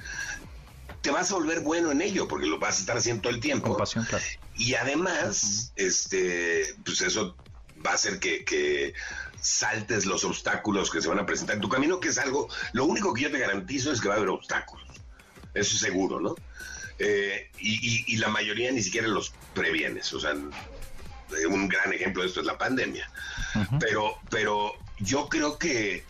te 1.02 1.10
vas 1.10 1.30
a 1.30 1.34
volver 1.34 1.60
bueno 1.60 1.90
en 1.92 2.02
ello, 2.02 2.28
porque 2.28 2.46
lo 2.46 2.58
vas 2.58 2.76
a 2.76 2.80
estar 2.80 2.96
haciendo 2.96 3.22
todo 3.22 3.32
el 3.32 3.40
tiempo. 3.40 3.76
Pasión, 3.76 4.04
claro. 4.04 4.24
Y 4.56 4.74
además, 4.74 5.72
este, 5.76 6.74
pues 6.84 7.00
eso 7.00 7.36
va 7.84 7.92
a 7.92 7.94
hacer 7.94 8.18
que, 8.18 8.44
que 8.44 8.92
saltes 9.40 10.04
los 10.04 10.24
obstáculos 10.24 10.90
que 10.90 11.00
se 11.00 11.08
van 11.08 11.18
a 11.18 11.24
presentar 11.26 11.56
en 11.56 11.62
tu 11.62 11.68
camino, 11.70 11.98
que 12.00 12.08
es 12.08 12.18
algo, 12.18 12.48
lo 12.72 12.84
único 12.84 13.14
que 13.14 13.22
yo 13.22 13.30
te 13.30 13.38
garantizo 13.38 13.90
es 13.92 14.00
que 14.00 14.08
va 14.08 14.14
a 14.14 14.16
haber 14.18 14.28
obstáculos. 14.28 14.86
Eso 15.54 15.74
es 15.74 15.80
seguro, 15.80 16.20
¿no? 16.20 16.34
Eh, 16.98 17.50
y, 17.58 17.74
y- 17.88 18.04
y 18.08 18.16
la 18.18 18.28
mayoría 18.28 18.70
ni 18.70 18.82
siquiera 18.82 19.08
los 19.08 19.32
previenes. 19.54 20.12
O 20.12 20.20
sea, 20.20 20.34
un 21.48 21.68
gran 21.68 21.92
ejemplo 21.94 22.22
de 22.22 22.28
esto 22.28 22.40
es 22.40 22.46
la 22.46 22.58
pandemia. 22.58 23.10
Pero, 23.78 24.16
pero 24.28 24.74
yo 24.98 25.28
creo 25.30 25.58
que 25.58 26.04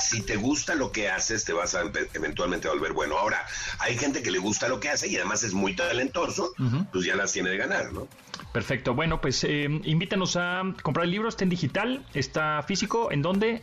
si 0.00 0.22
te 0.22 0.36
gusta 0.36 0.74
lo 0.74 0.92
que 0.92 1.08
haces, 1.08 1.44
te 1.44 1.52
vas 1.52 1.74
a 1.74 1.82
eventualmente 2.14 2.68
a 2.68 2.72
volver 2.72 2.92
bueno. 2.92 3.18
Ahora, 3.18 3.46
hay 3.78 3.96
gente 3.96 4.22
que 4.22 4.30
le 4.30 4.38
gusta 4.38 4.68
lo 4.68 4.80
que 4.80 4.88
hace 4.88 5.08
y 5.08 5.16
además 5.16 5.42
es 5.42 5.52
muy 5.52 5.74
talentoso, 5.74 6.52
pues 6.92 7.04
ya 7.04 7.16
las 7.16 7.32
tiene 7.32 7.50
de 7.50 7.56
ganar, 7.56 7.92
¿no? 7.92 8.08
Perfecto. 8.52 8.94
Bueno, 8.94 9.20
pues 9.20 9.44
eh, 9.44 9.64
invítanos 9.84 10.36
a 10.36 10.62
comprar 10.82 11.04
el 11.04 11.12
libro. 11.12 11.28
Está 11.28 11.44
en 11.44 11.50
digital, 11.50 12.04
está 12.14 12.62
físico. 12.62 13.12
¿En 13.12 13.22
dónde? 13.22 13.62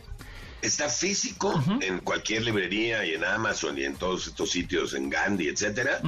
Está 0.62 0.88
físico 0.88 1.62
en 1.80 2.00
cualquier 2.00 2.42
librería 2.42 3.04
y 3.04 3.14
en 3.14 3.24
Amazon 3.24 3.78
y 3.78 3.84
en 3.84 3.94
todos 3.94 4.26
estos 4.26 4.50
sitios, 4.50 4.94
en 4.94 5.08
Gandhi, 5.10 5.48
etcétera. 5.48 6.00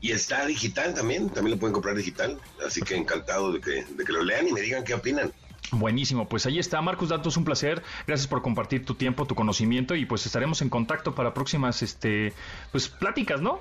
Y 0.00 0.12
está 0.12 0.44
digital 0.46 0.94
también, 0.94 1.30
también 1.30 1.56
lo 1.56 1.60
pueden 1.60 1.72
comprar 1.72 1.94
digital. 1.94 2.38
Así 2.66 2.82
que 2.82 2.96
encantado 2.96 3.52
de 3.52 3.60
que, 3.60 3.84
de 3.84 4.04
que 4.04 4.12
lo 4.12 4.22
lean 4.22 4.48
y 4.48 4.52
me 4.52 4.60
digan 4.60 4.84
qué 4.84 4.94
opinan. 4.94 5.32
Buenísimo, 5.78 6.28
pues 6.28 6.46
ahí 6.46 6.58
está. 6.58 6.80
Marcos 6.80 7.08
Datos, 7.08 7.36
un 7.36 7.44
placer. 7.44 7.82
Gracias 8.06 8.26
por 8.26 8.42
compartir 8.42 8.84
tu 8.84 8.94
tiempo, 8.94 9.26
tu 9.26 9.34
conocimiento 9.34 9.94
y 9.94 10.06
pues 10.06 10.26
estaremos 10.26 10.62
en 10.62 10.70
contacto 10.70 11.14
para 11.14 11.34
próximas 11.34 11.82
este 11.82 12.32
pues 12.72 12.88
pláticas, 12.88 13.40
¿no? 13.40 13.60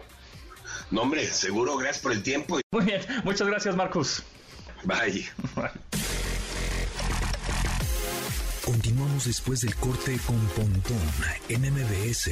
No, 0.91 1.01
hombre, 1.01 1.25
seguro, 1.25 1.77
gracias 1.77 2.03
por 2.03 2.11
el 2.11 2.23
tiempo. 2.23 2.59
Muy 2.71 2.85
bien, 2.85 3.01
muchas 3.23 3.47
gracias, 3.47 3.75
Marcos. 3.75 4.23
Bye. 4.83 5.29
Continuamos 8.65 9.25
después 9.25 9.61
del 9.61 9.75
corte 9.75 10.17
con 10.25 10.39
Pontón 10.47 10.97
en 11.49 11.61
MBS. 11.73 12.29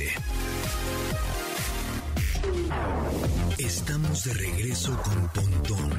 Estamos 3.57 4.23
de 4.23 4.33
regreso 4.33 4.97
con 5.01 5.27
Pontón 5.29 5.91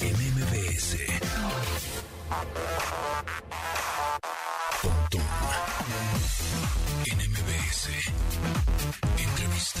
en 0.00 0.14
MBS. 0.34 0.96
Pontón 4.82 5.22
en 7.06 7.18
MBS. 7.30 7.88
Entrevista. 9.18 9.80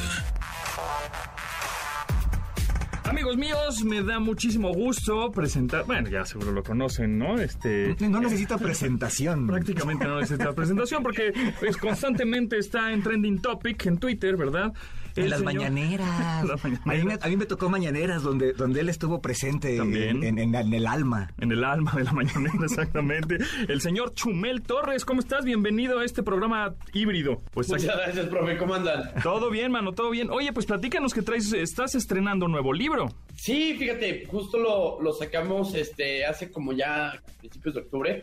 Amigos 3.04 3.36
míos, 3.36 3.84
me 3.84 4.02
da 4.02 4.20
muchísimo 4.20 4.72
gusto 4.72 5.32
presentar, 5.32 5.84
bueno, 5.86 6.08
ya 6.08 6.24
seguro 6.24 6.52
lo 6.52 6.62
conocen, 6.62 7.18
¿no? 7.18 7.36
Este 7.38 7.96
No 8.00 8.20
necesita 8.20 8.58
presentación. 8.58 9.46
prácticamente 9.48 10.04
no 10.06 10.20
necesita 10.20 10.52
presentación 10.52 11.02
porque 11.02 11.32
pues, 11.58 11.76
constantemente 11.76 12.58
está 12.58 12.92
en 12.92 13.02
trending 13.02 13.40
topic 13.42 13.86
en 13.86 13.98
Twitter, 13.98 14.36
¿verdad? 14.36 14.72
En 15.16 15.30
las 15.30 15.40
señor- 15.40 15.44
mañaneras. 15.54 16.10
A, 16.10 16.42
mí 16.68 16.72
me, 16.74 16.78
mañaneras. 16.84 17.24
a 17.24 17.28
mí 17.28 17.36
me 17.36 17.46
tocó 17.46 17.68
mañaneras 17.68 18.22
donde, 18.22 18.52
donde 18.52 18.80
él 18.80 18.88
estuvo 18.88 19.20
presente 19.20 19.76
También. 19.76 20.22
en, 20.22 20.38
en- 20.38 20.54
en 20.54 20.74
el 20.74 20.86
alma. 20.86 21.30
En 21.40 21.52
el 21.52 21.64
alma 21.64 21.92
de 21.96 22.04
la 22.04 22.12
mañanera, 22.12 22.52
exactamente. 22.64 23.38
El 23.68 23.80
señor 23.80 24.14
Chumel 24.14 24.62
Torres, 24.62 25.04
¿cómo 25.04 25.20
estás? 25.20 25.44
Bienvenido 25.44 26.00
a 26.00 26.04
este 26.04 26.22
programa 26.22 26.74
híbrido. 26.92 27.42
Pues 27.52 27.72
aquí- 27.72 27.82
Muchas 27.84 27.96
gracias, 27.96 28.26
profe. 28.26 28.56
¿Cómo 28.58 28.74
andan? 28.74 29.02
todo 29.22 29.50
bien, 29.50 29.72
mano, 29.72 29.92
todo 29.92 30.10
bien. 30.10 30.30
Oye, 30.30 30.52
pues 30.52 30.66
platícanos 30.66 31.14
que 31.14 31.22
traes, 31.22 31.52
estás 31.52 31.94
estrenando 31.94 32.46
un 32.46 32.52
nuevo 32.52 32.72
libro. 32.72 33.08
Sí, 33.34 33.74
fíjate, 33.78 34.26
justo 34.26 34.58
lo, 34.58 35.00
lo 35.02 35.12
sacamos 35.12 35.74
este, 35.74 36.24
hace 36.26 36.50
como 36.50 36.72
ya 36.72 37.12
principios 37.38 37.74
de 37.74 37.80
octubre. 37.82 38.22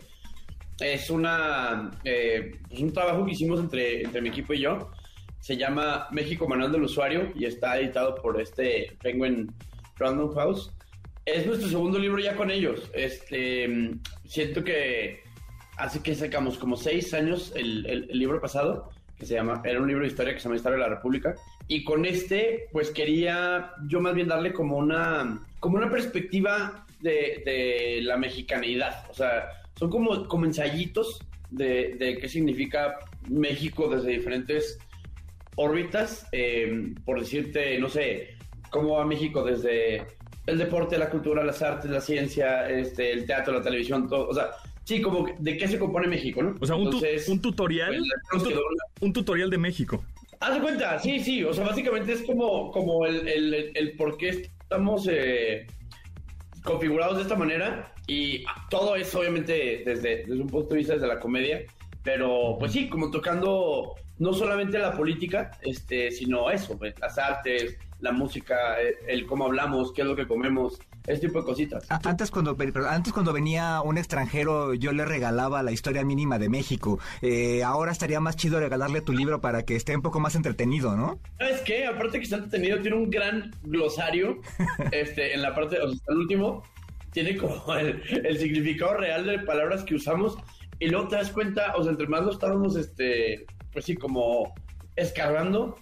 Es 0.80 1.10
una 1.12 1.92
eh, 2.04 2.60
pues 2.68 2.82
un 2.82 2.92
trabajo 2.92 3.26
que 3.26 3.32
hicimos 3.34 3.60
entre, 3.60 4.02
entre 4.04 4.22
mi 4.22 4.30
equipo 4.30 4.54
y 4.54 4.62
yo. 4.62 4.90
Se 5.44 5.58
llama 5.58 6.08
México 6.12 6.48
Manual 6.48 6.72
del 6.72 6.84
Usuario 6.84 7.34
y 7.36 7.44
está 7.44 7.78
editado 7.78 8.16
por 8.16 8.40
este 8.40 8.96
Penguin 9.02 9.52
Random 9.98 10.34
House. 10.36 10.72
Es 11.26 11.46
nuestro 11.46 11.68
segundo 11.68 12.00
libro 12.00 12.20
ya 12.24 12.34
con 12.38 12.50
ellos. 12.50 12.90
Este, 12.94 13.68
mm, 13.68 14.00
siento 14.26 14.64
que 14.64 15.20
hace 15.76 16.02
que 16.02 16.16
sacamos 16.16 16.58
como 16.58 16.78
seis 16.78 17.14
años 17.14 17.52
el, 17.58 17.86
el- 17.88 18.08
el 18.10 18.18
libro 18.20 18.40
pasado, 18.40 18.90
que 19.18 19.26
se 19.26 19.34
llama, 19.34 19.62
era 19.66 19.82
un 19.82 19.88
libro 19.90 20.04
de 20.04 20.08
historia 20.08 20.34
que 20.34 20.40
se 20.40 20.46
llama 20.46 20.56
Historia 20.56 20.78
de 20.78 20.84
la 20.90 20.96
República. 20.96 21.36
Y 21.68 21.84
con 21.84 22.06
este, 22.06 22.70
pues 22.72 22.92
quería 22.92 23.72
yo 23.90 24.00
más 24.00 24.16
bien 24.16 24.30
darle 24.30 24.54
como 24.54 24.78
una, 24.78 25.46
como 25.60 25.76
una 25.76 25.90
perspectiva 25.92 26.86
de, 27.02 27.44
de 27.46 28.00
la 28.02 28.16
mexicanidad. 28.16 29.08
O 29.10 29.14
sea, 29.14 29.50
son 29.78 29.90
como, 29.90 30.26
como 30.30 30.46
ensayitos 30.46 31.20
de, 31.50 31.96
de 32.00 32.18
qué 32.18 32.30
significa 32.30 32.96
México 33.30 33.90
desde 33.94 34.12
diferentes 34.12 34.80
órbitas. 35.56 36.28
eh, 36.32 36.94
por 37.06 37.20
decirte, 37.20 37.78
no 37.80 37.90
sé, 37.90 38.30
cómo 38.70 38.98
va 38.98 39.06
México 39.06 39.44
desde 39.44 40.04
el 40.46 40.58
deporte, 40.58 40.98
la 40.98 41.10
cultura, 41.10 41.44
las 41.44 41.62
artes, 41.62 41.90
la 41.90 42.02
ciencia, 42.02 42.70
este, 42.70 43.12
el 43.12 43.26
teatro, 43.26 43.54
la 43.54 43.62
televisión, 43.62 44.10
todo. 44.10 44.28
O 44.28 44.34
sea, 44.34 44.50
sí, 44.84 45.02
como 45.02 45.24
que 45.26 45.36
de 45.40 45.58
qué 45.58 45.68
se 45.68 45.80
compone 45.80 46.08
México, 46.08 46.42
¿no? 46.44 46.56
O 46.60 46.66
sea, 46.66 46.76
un, 46.76 46.90
tu- 46.90 46.98
Entonces, 46.98 47.28
un 47.30 47.42
tutorial. 47.42 47.96
pues, 48.32 48.44
tu- 48.44 48.60
un 49.02 49.14
tutorial 49.14 49.50
de 49.50 49.58
México. 49.58 50.04
Haz 50.40 50.56
de 50.56 50.62
cuenta, 50.62 51.00
sí, 51.00 51.20
sí, 51.22 51.44
o 51.44 51.54
sea, 51.54 51.66
básicamente 51.66 52.12
es 52.14 52.24
como, 52.24 52.70
como 52.72 53.06
el, 53.06 53.26
el, 53.28 53.54
el- 53.54 53.72
el 53.78 53.92
por 53.96 54.18
qué 54.18 54.30
estamos 54.30 55.08
eh, 55.10 55.66
configurados 56.64 57.18
de 57.18 57.22
esta 57.24 57.36
manera 57.36 57.94
y 58.08 58.44
todo 58.70 58.96
es 58.96 59.14
obviamente 59.16 59.84
desde, 59.86 60.26
desde 60.26 60.42
un 60.42 60.48
punto 60.48 60.70
de 60.74 60.80
vista 60.80 60.94
desde 60.94 61.08
la 61.08 61.20
comedia, 61.20 61.62
pero 62.04 62.58
pues 62.60 62.72
sí, 62.74 62.90
como 62.90 63.10
tocando 63.12 63.96
no 64.24 64.34
solamente 64.34 64.80
la 64.80 64.96
política, 64.96 65.52
este, 65.62 66.10
sino 66.10 66.50
eso, 66.50 66.78
pues, 66.78 66.98
las 66.98 67.18
artes, 67.18 67.78
la 68.00 68.14
música, 68.14 68.80
el, 68.80 68.96
el 69.10 69.26
cómo 69.26 69.44
hablamos, 69.46 69.92
qué 69.92 70.02
es 70.02 70.08
lo 70.08 70.16
que 70.16 70.26
comemos, 70.26 70.80
ese 71.06 71.28
tipo 71.28 71.40
de 71.40 71.46
cositas. 71.46 71.86
Antes 71.90 72.32
cuando, 72.32 72.56
antes 72.90 73.12
cuando 73.12 73.34
venía 73.34 73.82
un 73.82 73.98
extranjero 73.98 74.74
yo 74.76 74.94
le 74.94 75.04
regalaba 75.04 75.62
la 75.62 75.74
historia 75.74 76.06
mínima 76.06 76.40
de 76.40 76.48
México. 76.48 77.00
Eh, 77.22 77.64
ahora 77.64 77.92
estaría 77.92 78.22
más 78.22 78.38
chido 78.38 78.62
regalarle 78.62 79.02
tu 79.02 79.12
libro 79.12 79.42
para 79.42 79.64
que 79.64 79.76
esté 79.76 79.94
un 79.94 80.02
poco 80.02 80.22
más 80.22 80.36
entretenido, 80.36 80.96
¿no? 80.96 81.20
¿Sabes 81.40 81.60
qué? 81.62 81.86
Aparte 81.86 82.20
que 82.20 82.24
está 82.24 82.38
entretenido, 82.38 82.80
tiene 82.80 82.96
un 82.96 83.10
gran 83.10 83.52
glosario. 83.64 84.40
este, 84.92 85.34
en 85.34 85.42
la 85.42 85.54
parte, 85.54 85.82
o 85.82 85.90
sea, 85.90 86.00
el 86.08 86.18
último, 86.18 86.64
tiene 87.12 87.36
como 87.36 87.76
el, 87.76 88.02
el 88.26 88.38
significado 88.38 88.96
real 88.96 89.26
de 89.26 89.40
palabras 89.40 89.84
que 89.84 89.96
usamos. 89.96 90.38
Y 90.80 90.88
luego 90.88 91.10
te 91.10 91.18
das 91.18 91.32
cuenta, 91.32 91.76
o 91.76 91.84
sea, 91.84 91.92
entre 91.92 92.08
más 92.08 92.24
lo 92.24 92.32
estábamos, 92.32 92.78
este, 92.78 93.46
pues 93.74 93.86
sí, 93.86 93.96
como 93.96 94.54
escarbando, 94.96 95.78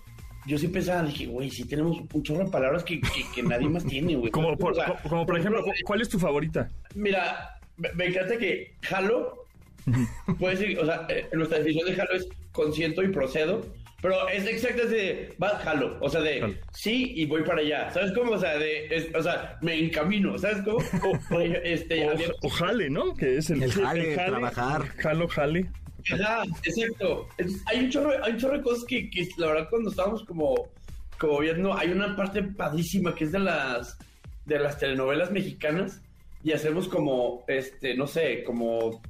yo 0.48 0.58
sí 0.58 0.68
pensaba, 0.68 1.04
dije, 1.04 1.28
güey, 1.28 1.50
sí 1.50 1.66
tenemos 1.66 1.98
un 2.14 2.24
chorro 2.24 2.46
de 2.46 2.52
palabras 2.52 2.84
que, 2.84 3.00
que, 3.36 3.44
nadie 3.44 3.70
más 3.70 3.86
tiene, 3.86 4.16
güey. 4.16 4.32
Como 4.32 4.58
por, 4.58 4.76
como 5.08 5.26
por 5.26 5.40
ejemplo, 5.40 5.64
¿cuál 5.86 6.02
es 6.02 6.10
tu 6.10 6.18
favorita? 6.18 6.70
Mira, 6.96 7.60
me, 7.78 8.06
encanta 8.06 8.38
que 8.38 8.76
jalo, 8.82 9.46
puede 10.40 10.56
decir, 10.56 10.80
o 10.80 10.86
sea, 10.86 11.06
eh, 11.10 11.30
nuestra 11.34 11.60
definición 11.60 11.90
de 11.90 11.96
jalo 11.96 12.12
es 12.14 12.28
consiento 12.52 13.04
y 13.04 13.10
procedo. 13.10 13.62
Pero 14.02 14.28
es 14.30 14.48
exactamente 14.48 15.36
va, 15.42 15.60
jalo, 15.60 15.98
o 16.02 16.10
sea, 16.10 16.22
de 16.22 16.60
sí 16.74 17.14
y 17.16 17.28
voy 17.28 17.44
para 17.44 17.62
allá, 17.62 17.92
¿sabes 17.92 18.12
cómo? 18.14 18.32
O 18.32 18.40
sea, 18.40 18.58
de, 18.58 19.12
o 19.14 19.22
sea, 19.22 19.60
me 19.62 19.78
encamino, 19.78 20.40
¿sabes 20.40 20.64
cómo? 20.64 20.80
O, 21.30 21.40
este, 21.64 22.10
o, 22.42 22.50
jale, 22.50 22.90
¿no? 22.90 23.14
Que 23.14 23.38
es 23.38 23.52
el, 23.52 23.62
el 23.62 23.72
jale, 23.72 24.16
trabajar. 24.16 24.88
Jalo, 24.98 25.28
jale. 25.28 25.70
Ajá, 26.14 26.44
exacto. 26.64 27.28
hay 27.66 27.80
un 27.80 27.90
chorro, 27.90 28.12
hay 28.24 28.34
un 28.34 28.38
chorro 28.38 28.58
de 28.58 28.64
cosas 28.64 28.86
que, 28.86 29.10
que, 29.10 29.28
la 29.38 29.48
verdad 29.48 29.68
cuando 29.70 29.90
estábamos 29.90 30.24
como, 30.24 30.70
como 31.20 31.40
viendo, 31.40 31.78
hay 31.78 31.90
una 31.90 32.16
parte 32.16 32.44
padrísima 32.44 33.14
que 33.14 33.26
es 33.26 33.32
de 33.32 33.40
las 33.40 33.98
de 34.46 34.60
las 34.60 34.80
telenovelas 34.80 35.32
mexicanas 35.32 36.02
y 36.44 36.52
hacemos 36.52 36.88
como, 36.88 37.44
este, 37.48 37.96
no 37.96 38.08
sé, 38.08 38.44
como 38.44 39.02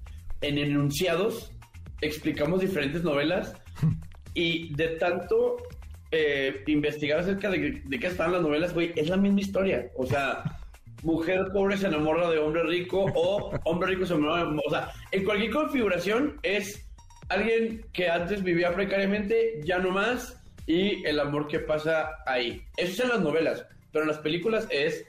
en 0.42 0.58
enunciados 0.58 1.52
explicamos 2.02 2.62
diferentes 2.62 3.04
novelas 3.04 3.54
y 4.34 4.74
de 4.76 4.90
tanto 4.98 5.58
eh, 6.12 6.64
investigar 6.68 7.20
acerca 7.20 7.50
de, 7.50 7.82
de 7.86 8.00
qué 8.00 8.08
están 8.08 8.34
las 8.34 8.42
novelas, 8.42 8.74
güey, 8.74 8.92
es 8.96 9.08
la 9.08 9.18
misma 9.18 9.40
historia. 9.40 9.90
O 9.96 10.06
sea, 10.06 10.44
mujer 11.04 11.48
pobre 11.54 11.78
se 11.78 11.88
enamora 11.88 12.30
de 12.30 12.40
hombre 12.40 12.64
rico 12.64 13.06
o 13.16 13.52
hombre 13.66 13.90
rico 13.90 14.06
se 14.06 14.14
enamora 14.14 14.46
de... 14.46 14.62
O 14.66 14.70
sea, 14.70 14.92
en 15.12 15.24
cualquier 15.24 15.52
configuración 15.52 16.40
es 16.44 16.88
alguien 17.30 17.86
que 17.94 18.10
antes 18.10 18.44
vivía 18.44 18.74
precariamente, 18.74 19.62
ya 19.64 19.80
no 19.80 19.92
más, 19.92 20.42
y 20.68 21.06
el 21.06 21.20
amor 21.20 21.48
que 21.48 21.60
pasa 21.60 22.10
ahí. 22.26 22.62
Eso 22.78 22.94
es 22.94 23.00
en 23.00 23.10
las 23.10 23.22
novelas, 23.22 23.66
pero 23.92 24.04
en 24.04 24.10
las 24.10 24.20
películas 24.20 24.68
es 24.70 25.06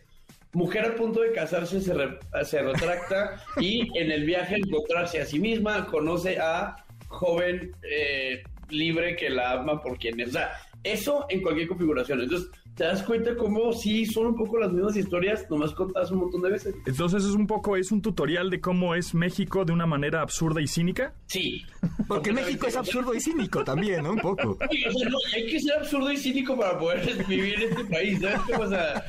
mujer 0.53 0.85
a 0.85 0.95
punto 0.97 1.21
de 1.21 1.33
casarse 1.33 1.81
se, 1.81 1.95
se 2.45 2.63
retracta 2.63 3.43
y 3.59 3.97
en 3.99 4.11
el 4.11 4.25
viaje 4.25 4.57
encontrarse 4.57 5.21
a 5.21 5.27
sí 5.27 5.39
misma, 5.39 5.87
conoce 5.87 6.39
a 6.39 6.77
joven 7.09 7.73
eh, 7.83 8.43
libre 8.69 9.17
que 9.17 9.31
la 9.31 9.53
ama 9.53 9.81
por 9.83 9.99
quien 9.99 10.21
es. 10.21 10.31
O 10.31 10.33
sea, 10.33 10.53
eso 10.83 11.27
en 11.29 11.43
cualquier 11.43 11.69
configuración. 11.69 12.21
Entonces, 12.21 12.51
te 12.75 12.85
das 12.85 13.03
cuenta 13.03 13.37
cómo 13.37 13.73
sí 13.73 14.07
son 14.07 14.29
un 14.29 14.37
poco 14.37 14.59
las 14.59 14.73
mismas 14.73 14.97
historias, 14.97 15.47
nomás 15.51 15.73
contadas 15.73 16.11
un 16.11 16.19
montón 16.21 16.43
de 16.43 16.51
veces. 16.51 16.75
Entonces, 16.87 17.25
es 17.25 17.33
un 17.33 17.47
poco, 17.47 17.77
es 17.77 17.93
un 17.93 18.01
tutorial 18.01 18.49
de 18.51 18.61
cómo 18.61 18.95
es 18.95 19.15
México 19.15 19.65
de 19.65 19.73
una 19.73 19.87
manera 19.87 20.23
absurda 20.23 20.61
y 20.61 20.67
cínica. 20.67 21.15
Sí. 21.27 21.63
Porque 22.09 22.33
México 22.33 22.67
es 22.67 22.77
absurdo 22.77 23.15
y 23.15 23.21
cínico 23.21 23.63
también, 23.63 24.05
¿no? 24.05 24.13
Un 24.13 24.19
poco. 24.19 24.59
Sí, 24.73 24.85
o 24.87 24.93
sea, 24.93 25.09
no, 25.11 25.19
hay 25.35 25.47
que 25.47 25.61
ser 25.61 25.79
absurdo 25.79 26.11
y 26.11 26.17
cínico 26.17 26.57
para 26.57 26.79
poder 26.79 27.27
vivir 27.27 27.55
en 27.57 27.71
este 27.71 27.85
país, 27.85 28.21
¿sabes? 28.21 28.59
O 28.59 28.69
sea, 28.69 29.05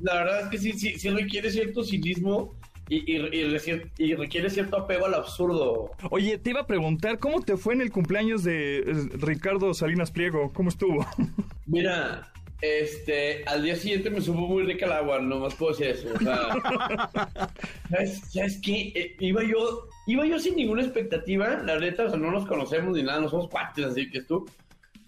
la 0.00 0.14
verdad 0.14 0.42
es 0.42 0.48
que 0.48 0.58
sí, 0.58 0.72
sí, 0.72 0.98
sí 0.98 1.08
requiere 1.08 1.50
cierto 1.50 1.82
cinismo 1.82 2.54
y, 2.88 3.16
y, 3.16 4.14
requiere 4.14 4.50
cierto 4.50 4.76
apego 4.76 5.06
al 5.06 5.14
absurdo. 5.14 5.90
Oye, 6.10 6.38
te 6.38 6.50
iba 6.50 6.60
a 6.60 6.66
preguntar, 6.66 7.18
¿cómo 7.18 7.40
te 7.40 7.56
fue 7.56 7.74
en 7.74 7.80
el 7.80 7.90
cumpleaños 7.90 8.44
de 8.44 8.78
eh, 8.78 8.84
Ricardo 9.14 9.74
Salinas 9.74 10.10
Pliego? 10.10 10.52
¿Cómo 10.52 10.68
estuvo? 10.68 11.04
Mira, 11.66 12.32
este, 12.60 13.44
al 13.46 13.62
día 13.62 13.76
siguiente 13.76 14.10
me 14.10 14.20
supo 14.20 14.40
muy 14.40 14.62
rica 14.64 14.86
el 14.86 14.92
agua, 14.92 15.20
más 15.20 15.54
puedo 15.54 15.72
decir 15.72 15.88
eso. 15.88 16.08
O 16.14 16.18
sea, 16.18 17.50
¿sabes, 18.30 18.60
qué? 18.62 18.92
Eh, 18.94 19.16
iba 19.20 19.42
yo, 19.42 19.88
iba 20.06 20.26
yo 20.26 20.38
sin 20.38 20.56
ninguna 20.56 20.82
expectativa, 20.82 21.62
la 21.64 21.78
neta, 21.78 22.04
o 22.04 22.10
sea, 22.10 22.18
no 22.18 22.30
nos 22.30 22.46
conocemos 22.46 22.96
ni 22.96 23.02
nada, 23.02 23.20
no 23.20 23.28
somos 23.28 23.48
cuates, 23.48 23.84
así 23.84 24.10
que 24.10 24.22
tú. 24.22 24.46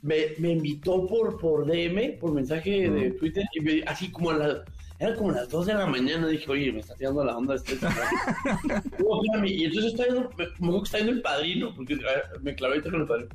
Me, 0.00 0.28
me 0.38 0.52
invitó 0.52 1.08
por, 1.08 1.38
por 1.40 1.66
DM, 1.66 2.18
por 2.20 2.32
mensaje 2.32 2.88
de 2.88 3.10
Twitter, 3.12 3.44
y 3.52 3.82
así 3.82 4.12
como 4.12 4.30
a 4.30 4.36
las 4.36 4.58
era 5.00 5.14
como 5.14 5.30
las 5.30 5.48
2 5.48 5.66
de 5.66 5.74
la 5.74 5.86
mañana, 5.86 6.26
dije, 6.26 6.50
oye, 6.50 6.72
me 6.72 6.80
está 6.80 6.94
tirando 6.94 7.24
la 7.24 7.36
onda 7.36 7.54
este. 7.54 7.74
y 9.46 9.64
entonces 9.64 9.92
está 9.92 10.06
yendo, 10.06 10.28
me, 10.36 10.46
me 10.58 10.78
está 10.78 10.98
yendo 10.98 11.12
el 11.12 11.22
padrino, 11.22 11.72
porque 11.74 11.96
me 12.42 12.54
clavé 12.56 12.82
con 12.82 12.96
el 12.96 13.06
padrino. 13.06 13.30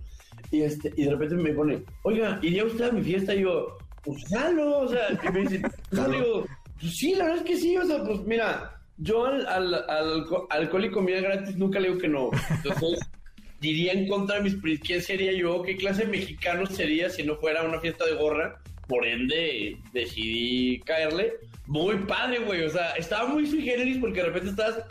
Y, 0.52 0.62
este, 0.62 0.93
y 0.97 1.06
de 1.06 1.12
repente 1.12 1.36
me 1.36 1.54
pone, 1.54 1.84
oiga, 2.04 2.38
¿iría 2.41 2.65
usted 2.65 2.89
a 2.89 2.91
mi 2.91 3.02
fiesta? 3.02 3.34
Y 3.34 3.43
yo, 3.43 3.78
pues 4.04 4.24
jalo, 4.30 4.80
o 4.80 4.88
sea, 4.88 5.08
y 5.12 5.32
me 5.32 5.39
dice, 5.42 5.62
yo 5.92 6.08
digo, 6.10 6.46
pues 6.80 6.98
sí, 6.98 7.16
la 7.16 7.26
verdad 7.26 7.39
es 7.39 7.46
que 7.46 7.58
sí, 7.58 7.78
o 7.78 7.86
sea, 7.86 8.04
pues 8.04 8.22
mira, 8.22 8.80
yo 8.98 9.26
al, 9.26 9.46
al, 9.48 9.74
al 9.74 10.28
alcohol 10.50 10.86
y 10.86 10.92
comida 10.92 11.22
gratis 11.22 11.56
nunca 11.56 11.80
le 11.80 11.89
digo 11.89 12.00
que 12.00 12.08
no. 12.08 12.30
Entonces, 12.50 13.00
diría 13.60 13.94
en 13.94 14.08
contra 14.08 14.38
de 14.38 14.44
mis 14.44 14.80
¿quién 14.82 15.02
sería 15.02 15.32
yo? 15.32 15.63
¿Qué 15.63 15.78
clase 15.78 16.06
de 16.06 16.12
mexicano 16.12 16.66
sería 16.66 17.10
si 17.10 17.24
no 17.24 17.38
fuera 17.38 17.63
una 17.63 17.80
fiesta 17.80 18.06
de 18.06 18.16
gorra? 18.16 18.60
Por 18.88 19.08
ende, 19.08 19.78
decidí 19.94 20.80
caerle 20.82 21.34
muy 21.66 21.98
padre, 22.00 22.39
güey. 22.39 22.63
O 22.63 22.70
sea, 22.70 22.92
estaba 22.92 23.28
muy 23.30 23.48
sui 23.48 23.62
generis 23.62 23.98
porque 23.98 24.20
de 24.20 24.26
repente 24.28 24.50
estás 24.50 24.84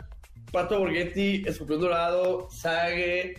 Pato 0.51 0.79
Borghetti, 0.79 1.43
Escorpión 1.45 1.81
Dorado, 1.81 2.47
Sage. 2.51 3.35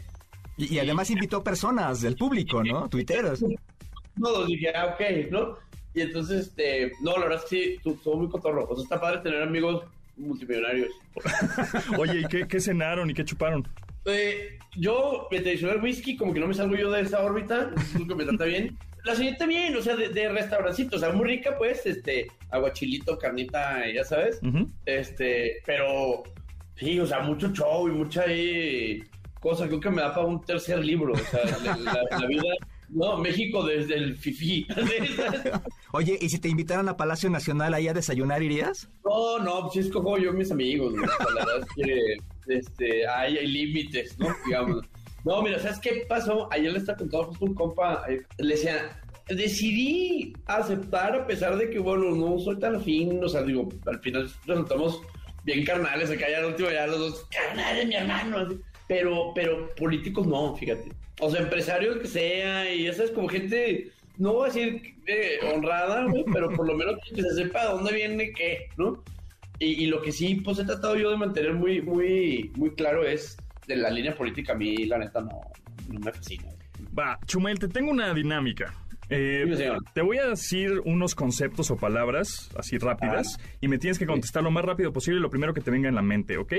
Y, 0.57 0.79
además 0.79 1.11
invitó 1.11 1.43
personas 1.43 2.01
del 2.01 2.17
público, 2.17 2.63
¿no? 2.63 2.89
Tuiteros. 2.89 3.45
Todos 4.21 4.47
dije, 4.47 4.73
ah, 4.75 4.95
ok, 4.95 5.31
¿no? 5.31 5.57
Y 5.95 6.01
entonces, 6.01 6.49
este, 6.49 6.93
no, 7.01 7.13
la 7.17 7.27
verdad 7.27 7.45
es 7.45 7.51
que 7.51 7.79
sí, 7.83 7.91
estuvo 7.91 8.17
muy 8.17 8.29
cotorro. 8.29 8.67
O 8.69 8.75
sea, 8.75 8.83
está 8.83 9.01
padre 9.01 9.21
tener 9.21 9.43
amigos 9.43 9.85
multimillonarios. 10.17 10.91
Oye, 11.99 12.21
¿y 12.21 12.47
qué, 12.47 12.61
cenaron 12.61 13.11
y 13.11 13.15
qué 13.15 13.25
chuparon? 13.25 13.67
Eh, 14.05 14.59
yo 14.77 15.29
me 15.31 15.41
tradicional 15.41 15.83
whisky, 15.83 16.17
como 16.17 16.35
que 16.35 16.41
no 16.41 16.47
me 16.47 16.55
salgo 16.55 16.77
yo 16.77 16.91
de 16.91 17.03
esa 17.03 17.23
órbita, 17.23 17.71
es 17.77 18.07
que 18.07 18.15
me 18.15 18.25
trata 18.25 18.45
bien 18.45 18.77
la 19.05 19.15
señorita 19.15 19.47
bien, 19.47 19.77
o 19.77 19.83
sea, 19.83 19.97
de, 19.97 20.09
de 20.09 20.29
restaurancito, 20.31 20.97
o 20.97 20.99
sea, 20.99 21.13
muy 21.13 21.27
rica, 21.27 21.57
pues, 21.59 21.85
este, 21.85 22.29
aguachilito, 22.51 23.19
carnita, 23.19 23.83
ya 23.93 24.03
sabes, 24.03 24.41
este, 24.87 25.63
pero 25.67 26.23
sí, 26.77 26.99
o 26.99 27.07
sea, 27.07 27.21
mucho 27.21 27.53
show 27.53 27.87
y 27.87 27.93
mucha 27.93 28.23
ahí 28.23 29.05
cosa, 29.41 29.67
creo 29.67 29.81
que 29.81 29.91
me 29.91 30.01
da 30.01 30.15
para 30.15 30.27
un 30.27 30.43
tercer 30.43 30.83
libro, 30.83 31.13
o 31.13 31.17
sea, 31.17 31.41
la, 31.63 32.27
vida, 32.27 32.43
no, 32.89 33.19
México 33.19 33.65
desde 33.65 33.97
el 33.97 34.17
FIFI. 34.17 34.67
Oye, 35.93 36.19
¿y 36.21 36.29
si 36.29 36.39
te 36.39 36.49
invitaran 36.49 36.89
a 36.89 36.97
Palacio 36.97 37.31
Nacional 37.31 37.75
ahí 37.75 37.89
a 37.89 37.95
desayunar, 37.95 38.43
irías? 38.43 38.89
No, 39.05 39.39
no, 39.39 39.63
pues 39.69 39.87
escojo 39.87 40.19
yo 40.19 40.33
mis 40.33 40.51
amigos, 40.51 40.95
la 40.95 41.01
verdad 41.01 41.59
es 41.61 41.87
que, 41.87 42.57
este, 42.57 43.07
hay, 43.09 43.39
hay 43.39 43.47
límites, 43.47 44.19
¿no? 44.19 44.29
Digamos. 44.47 44.85
No, 45.25 45.43
mira, 45.43 45.59
¿sabes 45.59 45.79
qué 45.79 46.05
pasó? 46.09 46.49
Ayer 46.53 46.73
le 46.73 46.79
estaba 46.79 46.99
contando 46.99 47.29
justo 47.29 47.45
un 47.47 47.55
compa, 47.55 48.05
eh, 48.09 48.23
le 48.39 48.55
decía, 48.55 49.01
decidí 49.29 50.35
aceptar 50.47 51.17
a 51.17 51.27
pesar 51.27 51.57
de 51.57 51.71
que, 51.71 51.79
bueno, 51.79 52.11
no 52.11 52.39
soy 52.39 52.59
tan 52.59 52.83
fin, 52.83 53.23
o 53.25 53.29
sea, 53.29 53.43
digo, 53.43 53.69
al 53.87 54.01
final 54.01 54.31
resultamos 54.47 55.01
bien 55.45 55.65
carnales, 55.65 56.11
acá 56.11 56.27
ya 56.31 56.39
al 56.39 56.47
último 56.47 56.71
ya 56.71 56.87
los 56.87 56.99
dos, 56.99 57.27
carnales, 57.31 57.87
mi 57.87 57.95
hermano, 57.95 58.49
pero, 58.87 59.33
pero 59.35 59.75
políticos 59.77 60.27
no, 60.27 60.55
fíjate. 60.57 60.91
O 61.21 61.31
sea, 61.31 61.43
empresarios 61.43 61.99
que 61.99 62.09
sea, 62.09 62.73
y 62.73 62.87
esa 62.87 63.05
es 63.05 63.11
como 63.11 63.29
gente, 63.29 63.91
no 64.19 64.33
voy 64.33 64.51
a 64.51 64.53
decir 64.53 64.95
eh, 65.07 65.39
honrada, 65.55 66.07
pero 66.33 66.51
por 66.51 66.67
lo 66.67 66.75
menos 66.75 66.97
que 67.15 67.23
se 67.23 67.35
sepa 67.35 67.63
de 67.63 67.73
dónde 67.73 67.93
viene 67.93 68.33
qué, 68.33 68.69
¿no? 68.77 69.03
Y, 69.61 69.85
y, 69.85 69.87
lo 69.87 70.03
que 70.03 70.11
sí, 70.11 70.35
pues 70.37 70.59
he 70.59 70.65
tratado 70.65 70.97
yo 70.97 71.11
de 71.11 71.17
mantener 71.17 71.55
muy, 71.55 71.81
muy, 71.81 72.51
muy 72.57 72.71
claro 72.71 73.07
es 73.07 73.37
de 73.69 73.77
la 73.77 73.89
línea 73.89 74.15
política 74.15 74.53
a 74.53 74.57
mí, 74.57 74.85
la 74.87 74.99
neta, 74.99 75.21
no, 75.21 75.41
no 75.89 76.01
me 76.01 76.13
fascina. 76.13 76.45
Va, 76.97 77.19
Chumel, 77.27 77.59
te 77.59 77.69
tengo 77.69 77.91
una 77.91 78.13
dinámica. 78.13 78.75
Eh, 79.17 79.79
te 79.93 80.03
voy 80.03 80.19
a 80.19 80.27
decir 80.27 80.81
unos 80.85 81.15
conceptos 81.15 81.71
o 81.71 81.77
palabras 81.77 82.51
así 82.59 82.79
rápidas 82.79 83.39
ah. 83.39 83.57
y 83.61 83.69
me 83.69 83.79
tienes 83.79 84.01
que 84.01 84.07
contestar 84.07 84.43
lo 84.43 84.51
más 84.51 84.65
rápido 84.65 84.93
posible 84.93 85.21
lo 85.21 85.31
primero 85.31 85.55
que 85.55 85.61
te 85.61 85.71
venga 85.71 85.89
en 85.89 85.95
la 85.95 86.03
mente, 86.03 86.37
¿ok? 86.37 86.53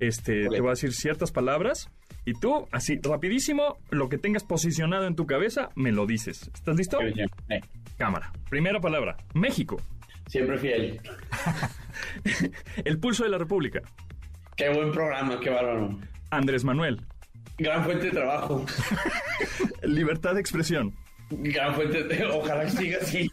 Este, 0.00 0.48
te 0.48 0.60
voy 0.60 0.68
a 0.68 0.70
decir 0.72 0.92
ciertas 0.92 1.32
palabras 1.32 1.90
y 2.26 2.34
tú, 2.34 2.68
así 2.72 2.98
rapidísimo, 3.02 3.78
lo 3.90 4.10
que 4.10 4.18
tengas 4.18 4.44
posicionado 4.44 5.06
en 5.06 5.16
tu 5.16 5.26
cabeza, 5.26 5.70
me 5.76 5.92
lo 5.92 6.04
dices. 6.04 6.50
¿Estás 6.52 6.76
listo? 6.76 6.98
Cámara. 7.96 8.32
Primera 8.50 8.80
palabra, 8.80 9.16
México. 9.32 9.80
Siempre 10.26 10.58
fiel. 10.58 11.00
El 12.84 12.98
pulso 12.98 13.24
de 13.24 13.30
la 13.30 13.38
República. 13.38 13.80
Qué 14.56 14.68
buen 14.68 14.92
programa, 14.92 15.40
qué 15.40 15.48
bárbaro. 15.48 15.98
Andrés 16.30 16.64
Manuel. 16.64 17.00
Gran 17.56 17.84
fuente 17.84 18.06
de 18.06 18.10
trabajo. 18.10 18.66
Libertad 19.82 20.34
de 20.34 20.40
expresión. 20.40 20.94
Gran 21.30 21.74
fuente 21.74 22.04
de... 22.04 22.24
Ojalá 22.26 22.68
siga 22.68 22.98
así. 23.00 23.30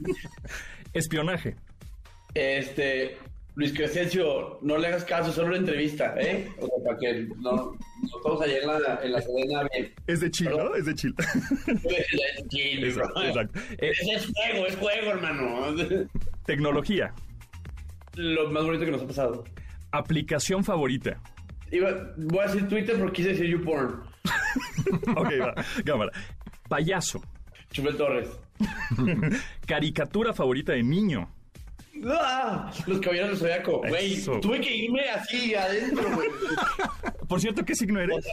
Espionaje. 0.93 1.55
Este... 2.33 3.17
Luis 3.55 3.73
Crescencio, 3.73 4.59
no 4.61 4.77
le 4.77 4.87
hagas 4.87 5.03
caso, 5.03 5.31
solo 5.31 5.49
una 5.49 5.57
entrevista, 5.57 6.15
¿eh? 6.17 6.47
O 6.59 6.67
sea, 6.67 6.75
para 6.85 6.97
que 6.97 7.27
no, 7.37 7.77
todos 8.23 8.41
allá 8.41 8.57
en 8.59 8.67
la, 8.67 8.99
en 9.03 9.11
la 9.11 9.21
cadena 9.21 9.67
bien. 9.73 9.93
Es 10.07 10.21
de 10.21 10.31
Chile, 10.31 10.51
¿no? 10.57 10.73
Es 10.73 10.85
de 10.85 10.95
Chile. 10.95 11.15
Es 11.67 12.43
de 12.43 12.47
Chile, 12.47 12.87
exacto. 12.87 13.21
exacto. 13.21 13.59
Es, 13.77 13.99
es 13.99 14.31
juego, 14.33 14.67
es 14.67 14.75
juego, 14.77 15.11
hermano. 15.11 15.75
Tecnología. 16.45 17.13
Lo 18.15 18.49
más 18.49 18.63
bonito 18.63 18.85
que 18.85 18.91
nos 18.91 19.01
ha 19.01 19.07
pasado. 19.07 19.43
Aplicación 19.91 20.63
favorita. 20.63 21.21
iba, 21.71 22.13
voy 22.17 22.39
a 22.39 22.47
decir 22.47 22.69
Twitter 22.69 22.97
porque 22.97 23.13
quise 23.13 23.29
decir 23.29 23.47
YouPorn. 23.47 24.01
ok, 25.17 25.29
va, 25.41 25.55
cámara. 25.83 26.11
Payaso. 26.69 27.21
Chumel 27.71 27.97
Torres. 27.97 28.29
Caricatura 29.65 30.33
favorita 30.33 30.73
de 30.73 30.83
niño. 30.83 31.29
¡Ah! 32.07 32.71
Los 32.87 32.99
caballeros 32.99 33.29
del 33.31 33.37
zodiaco. 33.39 33.79
Güey, 33.87 34.23
tuve 34.41 34.59
que 34.61 34.75
irme 34.75 35.09
así 35.09 35.53
adentro, 35.55 36.03
güey. 36.15 36.29
Por 37.27 37.39
cierto, 37.39 37.63
¿qué 37.63 37.75
signo 37.75 37.99
eres? 37.99 38.25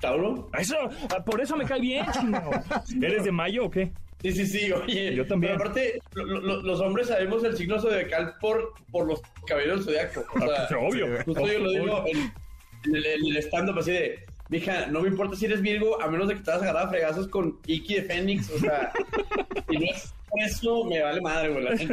¿Tauro? 0.00 0.50
Eso, 0.58 0.76
ah, 1.16 1.24
por 1.24 1.40
eso 1.40 1.56
me 1.56 1.64
cae 1.64 1.80
bien, 1.80 2.04
chino. 2.12 2.42
¿Eres 3.02 3.24
de 3.24 3.32
mayo 3.32 3.64
o 3.66 3.70
qué? 3.70 3.90
Sí, 4.20 4.32
sí, 4.32 4.46
sí, 4.46 4.72
oye. 4.72 5.14
Yo 5.14 5.26
también. 5.26 5.54
Pero 5.56 5.64
aparte, 5.70 5.98
lo- 6.14 6.24
lo- 6.40 6.62
los 6.62 6.80
hombres 6.80 7.08
sabemos 7.08 7.42
el 7.44 7.56
signo 7.56 7.78
zodiacal 7.80 8.34
por, 8.40 8.74
por 8.90 9.06
los 9.06 9.22
caballeros 9.46 9.86
del 9.86 9.94
zodiaco. 9.96 10.24
O 10.34 10.38
sea, 10.40 10.48
Ah, 10.64 10.66
pues, 10.68 10.80
obvio. 10.94 11.24
Justo 11.24 11.46
yo 11.46 11.58
lo 11.60 11.70
digo 11.70 12.04
en, 12.06 12.94
el, 12.96 13.06
en 13.06 13.26
el 13.26 13.36
stand-up 13.38 13.78
así 13.78 13.92
de, 13.92 14.24
mija, 14.54 14.86
no 14.86 15.00
me 15.02 15.08
importa 15.08 15.36
si 15.36 15.46
eres 15.46 15.60
Virgo, 15.60 16.00
a 16.00 16.08
menos 16.08 16.28
de 16.28 16.34
que 16.34 16.40
te 16.42 16.50
vas 16.50 16.60
a 16.60 16.64
agarrar 16.64 16.86
a 16.86 16.90
fregazos 16.90 17.28
con 17.28 17.58
Iki 17.66 17.94
de 17.96 18.02
Fénix, 18.02 18.50
o 18.50 18.58
sea, 18.58 18.92
y 19.68 19.78
no 19.78 19.84
es 19.94 20.14
eso, 20.46 20.84
me 20.84 21.02
vale 21.02 21.20
madre, 21.20 21.48
güey. 21.50 21.88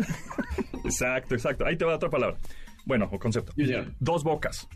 Exacto, 0.86 1.36
exacto. 1.36 1.65
Ahí 1.65 1.76
te 1.78 1.86
va 1.86 1.95
otra 1.95 2.10
palabra. 2.10 2.38
Bueno, 2.86 3.10
o 3.12 3.19
concepto. 3.19 3.54
Dos 4.00 4.24
bocas. 4.24 4.67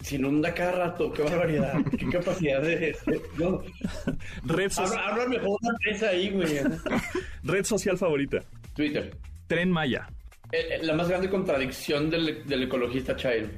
Se 0.00 0.16
inunda 0.16 0.54
cada 0.54 0.72
rato, 0.72 1.12
qué 1.12 1.22
barbaridad, 1.22 1.74
qué 1.98 2.08
capacidad 2.08 2.62
de... 2.62 2.96
no. 3.38 3.62
Red, 4.44 4.70
so- 4.70 4.82
Habla, 4.82 5.06
habla 5.08 5.26
mejor 5.28 5.58
una 5.60 6.08
ahí, 6.08 6.30
güey. 6.30 6.58
red 7.42 7.64
social 7.64 7.98
favorita. 7.98 8.38
Twitter. 8.74 9.16
Tren 9.46 9.70
Maya. 9.70 10.08
Eh, 10.52 10.58
eh, 10.70 10.78
La 10.82 10.94
más 10.94 11.08
grande 11.08 11.28
contradicción 11.28 12.08
del, 12.08 12.46
del 12.46 12.62
ecologista 12.62 13.14
Chairo. 13.14 13.48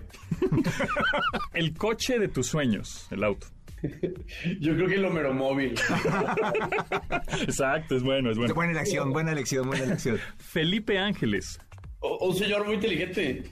El 1.54 1.74
coche 1.76 2.18
de 2.18 2.28
tus 2.28 2.48
sueños. 2.48 3.06
El 3.11 3.22
auto. 3.24 3.46
Yo 4.61 4.75
creo 4.75 4.88
que 4.88 4.95
el 4.95 5.05
Homeromóvil. 5.05 5.75
Exacto, 7.42 7.97
es 7.97 8.03
bueno, 8.03 8.31
es 8.31 8.38
bueno. 8.38 8.55
Buena 8.55 8.73
elección, 8.73 9.12
buena 9.12 9.33
elección, 9.33 9.66
buena 9.66 9.85
elección. 9.85 10.18
Felipe 10.38 10.99
Ángeles. 10.99 11.59
O- 12.01 12.29
Un 12.29 12.35
señor 12.37 12.64
muy 12.64 12.75
inteligente. 12.75 13.45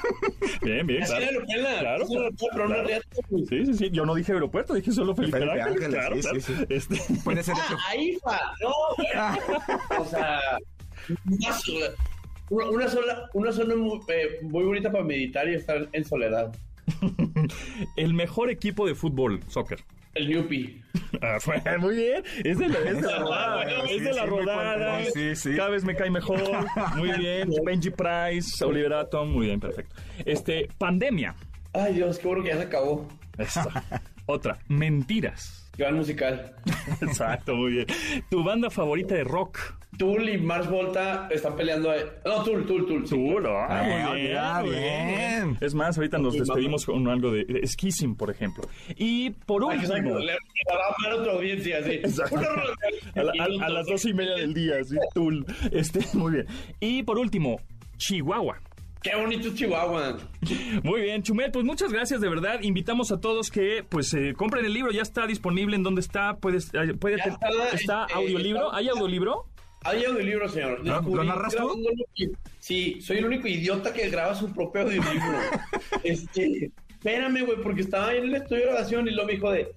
Bien, 0.62 0.86
bien, 0.86 1.02
Así 1.02 1.12
claro. 1.14 2.06
Claro, 2.06 2.68
no. 2.68 3.46
Sí, 3.48 3.66
sí, 3.66 3.74
sí. 3.74 3.90
Yo 3.92 4.04
no 4.06 4.14
dije 4.14 4.32
aeropuerto, 4.32 4.74
dije 4.74 4.92
solo 4.92 5.14
Felipe, 5.14 5.38
Felipe 5.38 5.60
Ángeles. 5.60 5.84
Ángeles, 5.84 5.98
claro, 6.00 6.16
sí, 6.16 6.22
claro. 6.22 6.40
sí, 6.40 6.54
sí. 6.54 6.66
Este, 6.68 7.14
Puede 7.24 7.42
ser 7.42 7.54
Ah, 7.56 7.64
hecho. 7.66 7.78
ahí 7.88 8.18
fa. 8.22 8.40
No. 8.60 9.98
O 10.00 10.04
sea, 10.04 10.40
una 11.26 11.52
sola, 11.52 11.86
una, 12.50 12.66
una 12.70 12.88
sola, 12.88 13.30
una 13.34 13.52
zona 13.52 13.74
muy, 13.76 14.00
eh, 14.08 14.38
muy 14.42 14.64
bonita 14.64 14.90
para 14.92 15.04
meditar 15.04 15.48
y 15.48 15.54
estar 15.54 15.88
en 15.92 16.04
soledad. 16.04 16.52
el 17.96 18.14
mejor 18.14 18.50
equipo 18.50 18.86
de 18.86 18.94
fútbol, 18.94 19.40
soccer. 19.48 19.84
El 20.14 20.28
Newpie. 20.28 20.82
Ah, 21.20 21.38
muy 21.78 21.94
bien. 21.94 22.24
Es 22.42 22.58
de 22.58 22.68
la, 22.68 22.78
es 22.78 23.00
de 23.00 23.02
la 23.02 23.18
rodada. 23.18 23.64
Bueno, 23.64 23.84
es 23.84 23.90
sí, 23.90 24.00
de 24.00 24.12
la 24.14 24.22
sí, 24.22 24.28
rodada. 24.28 24.94
fuerte. 24.94 25.36
Sí, 25.36 25.50
sí. 25.50 25.56
Cada 25.56 25.68
vez 25.68 25.84
me 25.84 25.94
cae 25.94 26.10
mejor. 26.10 26.40
Muy 26.96 27.12
bien. 27.12 27.50
Benji 27.64 27.90
Price, 27.90 28.64
Oliver 28.64 28.94
Atom. 28.94 29.30
Muy 29.30 29.46
bien, 29.46 29.60
perfecto. 29.60 29.94
Este, 30.24 30.68
pandemia. 30.78 31.34
Ay, 31.74 31.94
Dios, 31.94 32.18
qué 32.18 32.26
bueno 32.26 32.42
que 32.42 32.48
ya 32.48 32.56
se 32.56 32.62
acabó. 32.62 33.06
Otra, 34.26 34.58
mentiras. 34.68 35.61
Gran 35.78 35.96
musical. 35.96 36.54
Exacto, 37.00 37.54
muy 37.54 37.72
bien. 37.72 37.86
Tu 38.30 38.44
banda 38.44 38.68
favorita 38.70 39.14
de 39.14 39.24
rock. 39.24 39.58
Tool 39.98 40.28
y 40.28 40.38
Mars 40.38 40.68
Volta 40.70 41.28
están 41.30 41.54
peleando. 41.56 41.90
ahí. 41.90 42.00
No, 42.24 42.42
Tool, 42.44 42.66
Tool, 42.66 42.86
Tool. 42.86 43.06
sí. 43.06 43.16
Ah, 43.46 43.66
Ah, 43.68 43.82
muy 44.10 44.20
bien, 44.22 44.32
ya, 44.34 44.62
bien. 44.62 45.58
Es 45.60 45.74
más, 45.74 45.96
ahorita 45.98 46.18
nos 46.18 46.34
despedimos 46.34 46.84
con 46.86 47.06
algo 47.08 47.30
de 47.30 47.44
de 47.44 47.66
Skissing, 47.66 48.16
por 48.16 48.30
ejemplo. 48.30 48.64
Y 48.96 49.30
por 49.30 49.62
Ay, 49.70 49.78
exacto. 49.80 49.94
último, 50.10 50.18
Le, 50.20 50.32
va 50.32 51.10
a 51.10 51.14
otra 51.16 51.32
audiencia. 51.32 51.78
Exacto. 51.86 52.36
A, 53.14 53.22
la- 53.22 53.32
a- 53.38 53.66
a 53.66 53.68
las 53.68 53.86
dos 53.86 54.04
y 54.06 54.14
media 54.14 54.34
del 54.36 54.54
día, 54.54 54.82
sí, 54.84 54.96
Tool. 55.14 55.44
Este, 55.70 56.00
muy 56.16 56.32
bien. 56.32 56.46
Y 56.80 57.02
por 57.02 57.18
último, 57.18 57.60
Chihuahua. 57.98 58.58
Qué 59.02 59.14
bonito 59.16 59.48
es 59.48 59.54
Chihuahua. 59.54 60.16
Muy 60.82 61.00
bien, 61.02 61.22
Chumel, 61.22 61.50
pues 61.50 61.64
muchas 61.64 61.92
gracias, 61.92 62.20
de 62.20 62.28
verdad. 62.28 62.60
Invitamos 62.62 63.10
a 63.10 63.20
todos 63.20 63.50
que 63.50 63.84
pues 63.88 64.12
eh, 64.14 64.34
compren 64.36 64.64
el 64.64 64.72
libro, 64.72 64.92
ya 64.92 65.02
está 65.02 65.26
disponible 65.26 65.74
en 65.76 65.82
donde 65.82 66.00
está, 66.00 66.36
puedes, 66.36 66.72
eh, 66.74 66.94
puede, 66.94 67.16
está, 67.16 67.30
está 67.72 68.02
este, 68.04 68.14
audiolibro, 68.14 68.66
está- 68.66 68.76
¿hay 68.78 68.88
audiolibro? 68.88 69.46
Hay 69.84 70.04
audiolibro, 70.04 70.48
señor. 70.48 70.78
¿Lo- 70.86 70.94
Descubrí 70.94 71.14
lo 71.16 71.24
narras 71.24 71.56
tú? 71.56 71.82
Sí, 72.60 73.00
soy 73.00 73.18
el 73.18 73.24
único 73.24 73.48
idiota 73.48 73.92
que 73.92 74.08
graba 74.08 74.34
su 74.36 74.52
propio 74.52 74.82
audiolibro. 74.82 75.38
este, 76.04 76.70
espérame, 76.90 77.44
güey, 77.44 77.60
porque 77.60 77.80
estaba 77.80 78.14
en 78.14 78.24
el 78.24 78.34
estudio 78.36 78.60
de 78.60 78.66
grabación 78.68 79.08
y 79.08 79.10
luego 79.10 79.26
me 79.26 79.32
dijo 79.34 79.50
de... 79.50 79.72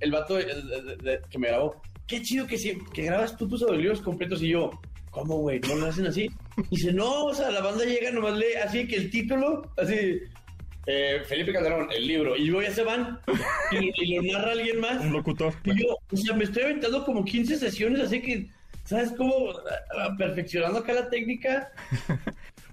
El 0.00 0.10
vato 0.10 0.34
de- 0.34 0.44
de- 0.44 0.82
de- 0.82 0.96
de- 0.96 1.20
que 1.30 1.38
me 1.38 1.48
grabó. 1.48 1.80
Qué 2.06 2.20
chido 2.20 2.46
que, 2.46 2.58
sí, 2.58 2.76
que 2.92 3.02
grabas 3.04 3.36
tú 3.36 3.48
tus 3.48 3.62
audiolibros 3.62 4.02
completos 4.02 4.42
y 4.42 4.48
yo... 4.48 4.70
¿Cómo, 5.10 5.38
güey? 5.38 5.60
¿No 5.60 5.74
lo 5.76 5.86
hacen 5.86 6.06
así? 6.06 6.30
Dice, 6.70 6.92
no, 6.92 7.24
o 7.26 7.34
sea, 7.34 7.50
la 7.50 7.60
banda 7.60 7.84
llega, 7.84 8.10
nomás 8.10 8.36
lee 8.36 8.54
así 8.64 8.86
que 8.86 8.96
el 8.96 9.10
título, 9.10 9.70
así... 9.76 10.20
eh, 10.86 11.20
Felipe 11.26 11.52
Calderón, 11.52 11.88
el 11.94 12.06
libro. 12.06 12.36
Y 12.36 12.46
luego 12.46 12.68
ya 12.68 12.74
se 12.74 12.84
van 12.84 13.20
y, 13.72 13.90
y 14.04 14.16
lo 14.16 14.32
narra 14.38 14.52
alguien 14.52 14.80
más. 14.80 15.00
Un 15.00 15.12
locutor. 15.12 15.54
Y 15.64 15.82
yo, 15.82 15.96
o 16.12 16.16
sea, 16.16 16.34
me 16.36 16.44
estoy 16.44 16.62
aventando 16.64 17.04
como 17.04 17.24
15 17.24 17.56
sesiones, 17.56 18.00
así 18.00 18.20
que, 18.22 18.48
¿sabes 18.84 19.12
cómo? 19.16 19.34
Ah, 19.98 20.14
Perfeccionando 20.16 20.78
acá 20.80 20.92
la 20.92 21.08
técnica. 21.10 21.72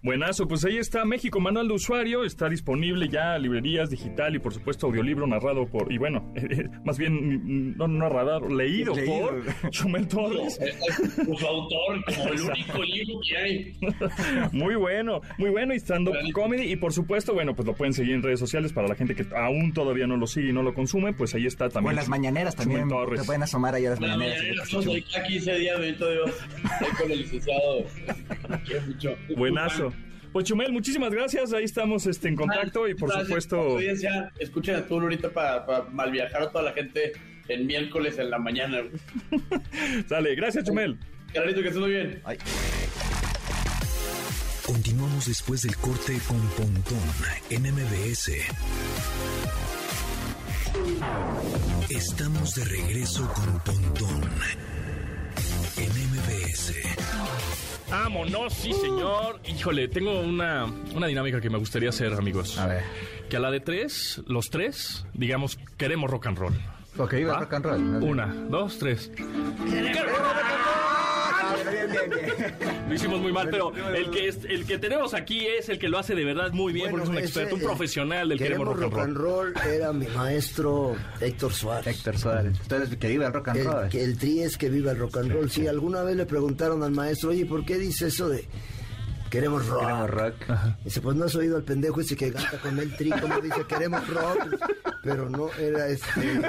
Buenazo, 0.05 0.47
pues 0.47 0.63
ahí 0.65 0.77
está 0.77 1.03
México 1.03 1.39
Manual 1.39 1.67
de 1.67 1.73
Usuario, 1.73 2.23
está 2.23 2.47
disponible 2.47 3.09
ya 3.09 3.37
librerías 3.39 3.89
digital 3.89 4.35
y 4.35 4.39
por 4.39 4.53
supuesto 4.53 4.85
audiolibro 4.85 5.25
narrado 5.25 5.65
por, 5.67 5.91
y 5.91 5.97
bueno, 5.97 6.31
más 6.85 6.99
bien 6.99 7.75
no 7.75 7.87
narrado, 7.87 8.47
leído, 8.47 8.93
Leído. 8.95 9.29
por 9.29 9.69
Chumel 9.71 10.07
Torres. 10.07 10.59
Eh, 10.61 10.65
eh, 10.69 11.35
Su 11.37 11.47
autor, 11.47 12.05
como 12.05 12.27
el 12.27 12.41
único 12.41 12.83
libro 12.83 13.19
que 13.27 13.37
hay. 13.37 13.77
Muy 14.51 14.75
bueno, 14.75 15.21
muy 15.39 15.49
bueno 15.49 15.73
y 15.73 15.79
Buenísimo. 15.79 16.11
comedy 16.33 16.71
y 16.71 16.75
por 16.75 16.93
supuesto, 16.93 17.33
bueno, 17.33 17.55
pues 17.55 17.65
lo 17.65 17.73
pueden 17.73 17.93
seguir 17.93 18.13
en 18.13 18.21
redes 18.21 18.39
sociales 18.39 18.71
para 18.73 18.87
la 18.87 18.93
gente 18.95 19.15
que 19.15 19.25
aún 19.35 19.73
todavía 19.73 20.05
no 20.05 20.17
lo 20.17 20.27
sigue 20.27 20.49
y 20.49 20.53
no 20.53 20.61
lo 20.61 20.73
consume, 20.75 21.13
pues 21.13 21.33
ahí 21.33 21.47
está 21.47 21.65
O 21.65 21.69
también. 21.69 21.91
en 21.91 21.95
las 21.95 22.09
mañaneras 22.09 22.55
también. 22.55 22.81
Chumel 22.81 22.95
Torres. 23.05 23.21
Te 23.21 23.25
pueden 23.25 23.41
asomar 23.43 23.73
ahí 23.73 23.87
a 23.87 23.89
las 23.91 23.99
La 24.01 24.09
mañaneras. 24.17 24.67
15 24.67 25.57
días, 25.57 25.79
bendito 25.79 26.11
Dios. 26.11 26.31
Ahí 26.79 26.87
con 27.01 27.11
el 27.11 27.17
licenciado. 27.19 27.83
Quiero 28.65 28.85
mucho. 28.85 29.15
Buenazo. 29.35 29.91
Pues 30.35 30.47
Chumel, 30.47 30.73
muchísimas 30.73 31.13
gracias, 31.13 31.53
ahí 31.53 31.63
estamos 31.63 32.05
este, 32.07 32.27
en 32.27 32.35
contacto 32.35 32.89
y 32.89 32.93
por 32.93 33.07
Gracias, 33.07 33.27
supuesto... 33.27 33.55
Audiencia, 33.55 34.33
escuchen 34.37 34.75
a 34.75 34.85
tú 34.85 34.99
ahorita 34.99 35.29
para, 35.29 35.65
para 35.65 35.83
malviajar 35.85 36.43
a 36.43 36.51
toda 36.51 36.65
la 36.65 36.73
gente 36.73 37.13
el 37.47 37.63
miércoles 37.63 38.19
en 38.19 38.31
la 38.31 38.37
mañana. 38.37 38.79
Sale, 40.09 40.35
gracias 40.35 40.65
Chumel. 40.65 40.99
Carlito, 41.33 41.61
que 41.61 41.67
estés 41.69 41.81
muy 41.81 41.91
bien. 41.91 42.21
Ay. 42.25 42.37
Continuamos 44.65 45.25
después 45.25 45.61
del 45.61 45.77
corte 45.77 46.19
con 46.27 46.41
Pontón 46.49 46.99
en 47.49 47.61
MBS. 47.73 48.31
Estamos 51.89 52.55
de 52.55 52.65
regreso 52.65 53.25
con 53.33 53.59
Pontón 53.61 54.29
en 55.77 55.89
MBS. 56.11 56.73
Vámonos, 57.89 58.53
sí 58.53 58.73
señor. 58.73 59.39
Híjole, 59.47 59.87
tengo 59.87 60.19
una, 60.19 60.65
una 60.93 61.07
dinámica 61.07 61.39
que 61.39 61.49
me 61.49 61.57
gustaría 61.57 61.89
hacer, 61.89 62.13
amigos. 62.13 62.57
A 62.57 62.67
ver. 62.67 62.83
Que 63.29 63.37
a 63.37 63.39
la 63.39 63.51
de 63.51 63.59
tres, 63.59 64.21
los 64.27 64.49
tres, 64.49 65.05
digamos, 65.13 65.57
queremos 65.77 66.09
rock 66.09 66.27
and 66.27 66.37
roll. 66.37 66.53
Ok, 66.97 67.13
va 67.27 67.39
rock 67.39 67.53
and 67.53 67.65
roll. 67.65 68.03
Una, 68.03 68.27
dos, 68.49 68.77
tres. 68.79 69.11
Bien, 71.71 71.91
bien, 71.91 72.09
bien. 72.09 72.55
Lo 72.89 72.93
hicimos 72.95 73.21
muy 73.21 73.31
mal, 73.31 73.49
pero 73.49 73.73
el 73.93 74.09
que, 74.11 74.27
es- 74.27 74.45
el 74.45 74.65
que 74.65 74.77
tenemos 74.77 75.13
aquí 75.13 75.45
es 75.45 75.69
el 75.69 75.79
que 75.79 75.87
lo 75.89 75.97
hace 75.97 76.15
de 76.15 76.23
verdad 76.25 76.51
muy 76.51 76.71
bien, 76.73 76.89
porque 76.91 77.03
es 77.03 77.09
un 77.09 77.15
ese, 77.17 77.25
experto, 77.25 77.55
un 77.55 77.61
eh, 77.61 77.65
profesional 77.65 78.29
del 78.29 78.37
queremos 78.37 78.77
rock 78.79 78.97
and 78.99 79.17
roll. 79.17 79.53
era 79.67 79.91
mi 79.93 80.07
maestro 80.07 80.95
Héctor 81.19 81.53
Suárez. 81.53 81.87
Héctor 81.97 82.17
Suárez. 82.17 82.59
Ustedes 82.61 82.95
que 82.95 83.07
vive 83.07 83.25
el 83.25 83.33
rock 83.33 83.47
and 83.49 83.63
roll. 83.65 83.89
Que 83.89 84.03
el 84.03 84.17
tri 84.17 84.41
es 84.41 84.57
que 84.57 84.69
viva 84.69 84.91
el 84.91 84.97
rock 84.99 85.17
and 85.17 85.31
roll. 85.31 85.49
Sí, 85.49 85.67
alguna 85.67 86.03
vez 86.03 86.15
le 86.15 86.25
preguntaron 86.25 86.83
al 86.83 86.91
maestro, 86.91 87.29
oye, 87.29 87.45
¿por 87.45 87.65
qué 87.65 87.77
dice 87.77 88.07
eso 88.07 88.29
de 88.29 88.45
queremos 89.35 89.67
rock? 89.67 89.81
Queremos 89.81 90.09
rock. 90.09 90.33
Dice, 90.83 91.01
pues 91.01 91.15
no 91.15 91.25
has 91.25 91.35
oído 91.35 91.57
al 91.57 91.63
pendejo 91.63 92.01
ese 92.01 92.15
que 92.15 92.31
gasta 92.31 92.57
con 92.59 92.77
el 92.79 92.95
tri, 92.95 93.11
como 93.11 93.39
dice 93.39 93.63
queremos 93.67 94.07
rock, 94.07 94.55
pero 95.03 95.29
no 95.29 95.49
era 95.59 95.87
este. 95.87 96.41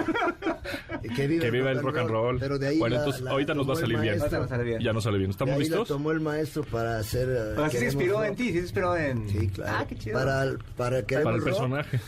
Que 1.15 1.27
viva, 1.29 1.43
Que 1.45 1.51
viva 1.51 1.71
el 1.71 1.81
rock 1.83 1.99
and 1.99 2.11
roll. 2.11 2.39
Pero 2.39 2.59
de 2.59 2.67
ahí 2.69 2.79
Bueno, 2.79 2.97
la- 2.97 3.03
entonces, 3.03 3.23
la 3.23 3.31
ahorita 3.33 3.55
nos 3.55 3.69
va 3.69 3.73
a 3.75 3.77
salir 3.77 3.99
bien. 4.01 4.19
Ahorita 4.21 4.39
nos 4.39 4.49
sale 4.49 4.65
bien. 4.65 4.81
Ya 4.81 4.93
no 4.93 5.01
sale 5.01 5.19
bien. 5.19 5.29
De 5.29 5.33
¿Estamos 5.33 5.53
ahí 5.55 5.59
la 5.61 5.65
listos? 5.65 5.89
tomó 5.89 6.11
el 6.11 6.21
maestro 6.21 6.65
para 6.65 6.99
hacer. 6.99 7.29
eh, 7.31 7.53
Pero 7.57 7.71
sí 7.71 7.79
se 7.79 7.85
inspiró 7.87 8.15
Rock. 8.15 8.25
en 8.25 8.37
ti, 8.37 8.45
sí 8.47 8.53
se 8.55 8.59
inspiró 8.61 8.97
en... 8.97 9.29
Sí, 9.29 9.49
claro. 9.49 9.73
Ah, 9.79 9.87
qué 9.89 9.97
chido. 9.97 10.19
Para, 10.19 10.45
para 10.77 11.03
queremos 11.03 11.25
Para 11.25 11.37
el 11.37 11.43
rock, 11.43 11.51
personaje. 11.51 12.01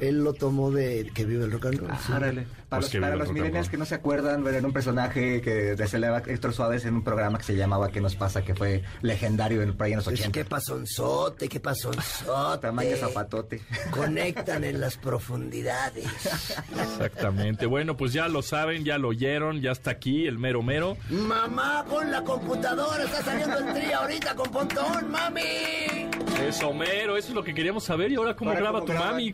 Él 0.00 0.24
lo 0.24 0.32
tomó 0.32 0.70
de 0.70 1.10
que 1.14 1.24
vive 1.24 1.44
el 1.44 1.52
rock 1.52 1.66
and 1.66 1.78
roll. 1.80 1.90
Ah. 1.92 2.32
Para 2.70 2.80
Pues 2.80 2.84
los, 2.84 2.90
que 2.92 3.00
para 3.00 3.16
los 3.16 3.32
millennials 3.32 3.68
que 3.68 3.76
no 3.76 3.84
se 3.84 3.96
acuerdan, 3.96 4.46
era 4.46 4.64
un 4.64 4.72
personaje 4.72 5.40
que 5.42 5.74
desvelaba 5.74 6.18
Héctor 6.24 6.52
Suárez 6.54 6.84
en 6.84 6.94
un 6.94 7.02
programa 7.04 7.36
que 7.38 7.44
se 7.44 7.56
llamaba 7.56 7.90
¿Qué 7.90 8.00
nos 8.00 8.14
pasa? 8.14 8.42
que 8.42 8.54
fue 8.54 8.82
legendario 9.02 9.60
en, 9.62 9.76
por 9.76 9.86
ahí 9.86 9.92
en 9.92 9.96
los 9.98 10.04
Pues, 10.04 10.20
80. 10.20 10.32
¿Qué 10.38 10.44
pasonzote? 10.44 11.48
¿Qué 11.48 11.58
pasonzote? 11.60 12.60
Tamaño 12.62 12.96
zapatote. 12.96 13.60
Conectan 13.90 14.62
en 14.64 14.80
las 14.80 14.96
profundidades. 14.96 16.06
Exactamente. 16.80 17.66
Bueno, 17.66 17.96
pues 17.96 18.12
ya 18.12 18.28
lo 18.28 18.40
saben, 18.42 18.84
ya 18.84 18.98
lo 18.98 19.08
oyeron, 19.08 19.60
ya 19.60 19.72
está 19.72 19.90
aquí 19.90 20.26
el 20.26 20.38
mero 20.38 20.62
mero. 20.62 20.96
Mamá, 21.10 21.84
pon 21.88 22.10
la 22.10 22.22
computadora, 22.22 23.02
está 23.04 23.22
saliendo 23.24 23.58
el 23.58 23.74
tri 23.74 23.92
ahorita 23.92 24.34
con 24.36 24.50
Pontón, 24.52 25.10
mami. 25.10 25.40
Es 26.46 26.62
Homero, 26.62 27.16
eso 27.16 27.28
es 27.28 27.34
lo 27.34 27.42
que 27.44 27.52
queríamos 27.54 27.84
saber. 27.84 28.10
¿Y 28.12 28.14
ahora 28.16 28.34
cómo 28.36 28.50
Ahora, 28.50 28.60
graba 28.62 28.78
¿cómo 28.80 28.86
tu 28.86 28.92
graba? 28.92 29.10
mami? 29.12 29.32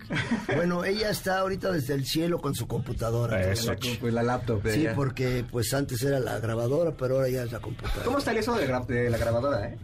Bueno, 0.54 0.84
ella 0.84 1.10
está 1.10 1.38
ahorita 1.40 1.70
desde 1.70 1.94
el 1.94 2.04
cielo 2.06 2.40
con 2.40 2.54
su 2.54 2.66
computadora. 2.66 3.25
Eso. 3.34 3.74
Pues 4.00 4.12
la 4.14 4.22
laptop. 4.22 4.60
Sí, 4.68 4.82
ya. 4.82 4.94
porque 4.94 5.44
pues 5.50 5.72
antes 5.74 6.02
era 6.02 6.20
la 6.20 6.38
grabadora, 6.40 6.92
pero 6.96 7.16
ahora 7.16 7.28
ya 7.28 7.42
es 7.44 7.52
la 7.52 7.60
computadora. 7.60 8.04
¿Cómo 8.04 8.18
está 8.18 8.32
eso 8.32 8.54
de, 8.56 8.68
gra- 8.68 8.86
de 8.86 9.10
la 9.10 9.18
grabadora, 9.18 9.68
eh? 9.68 9.76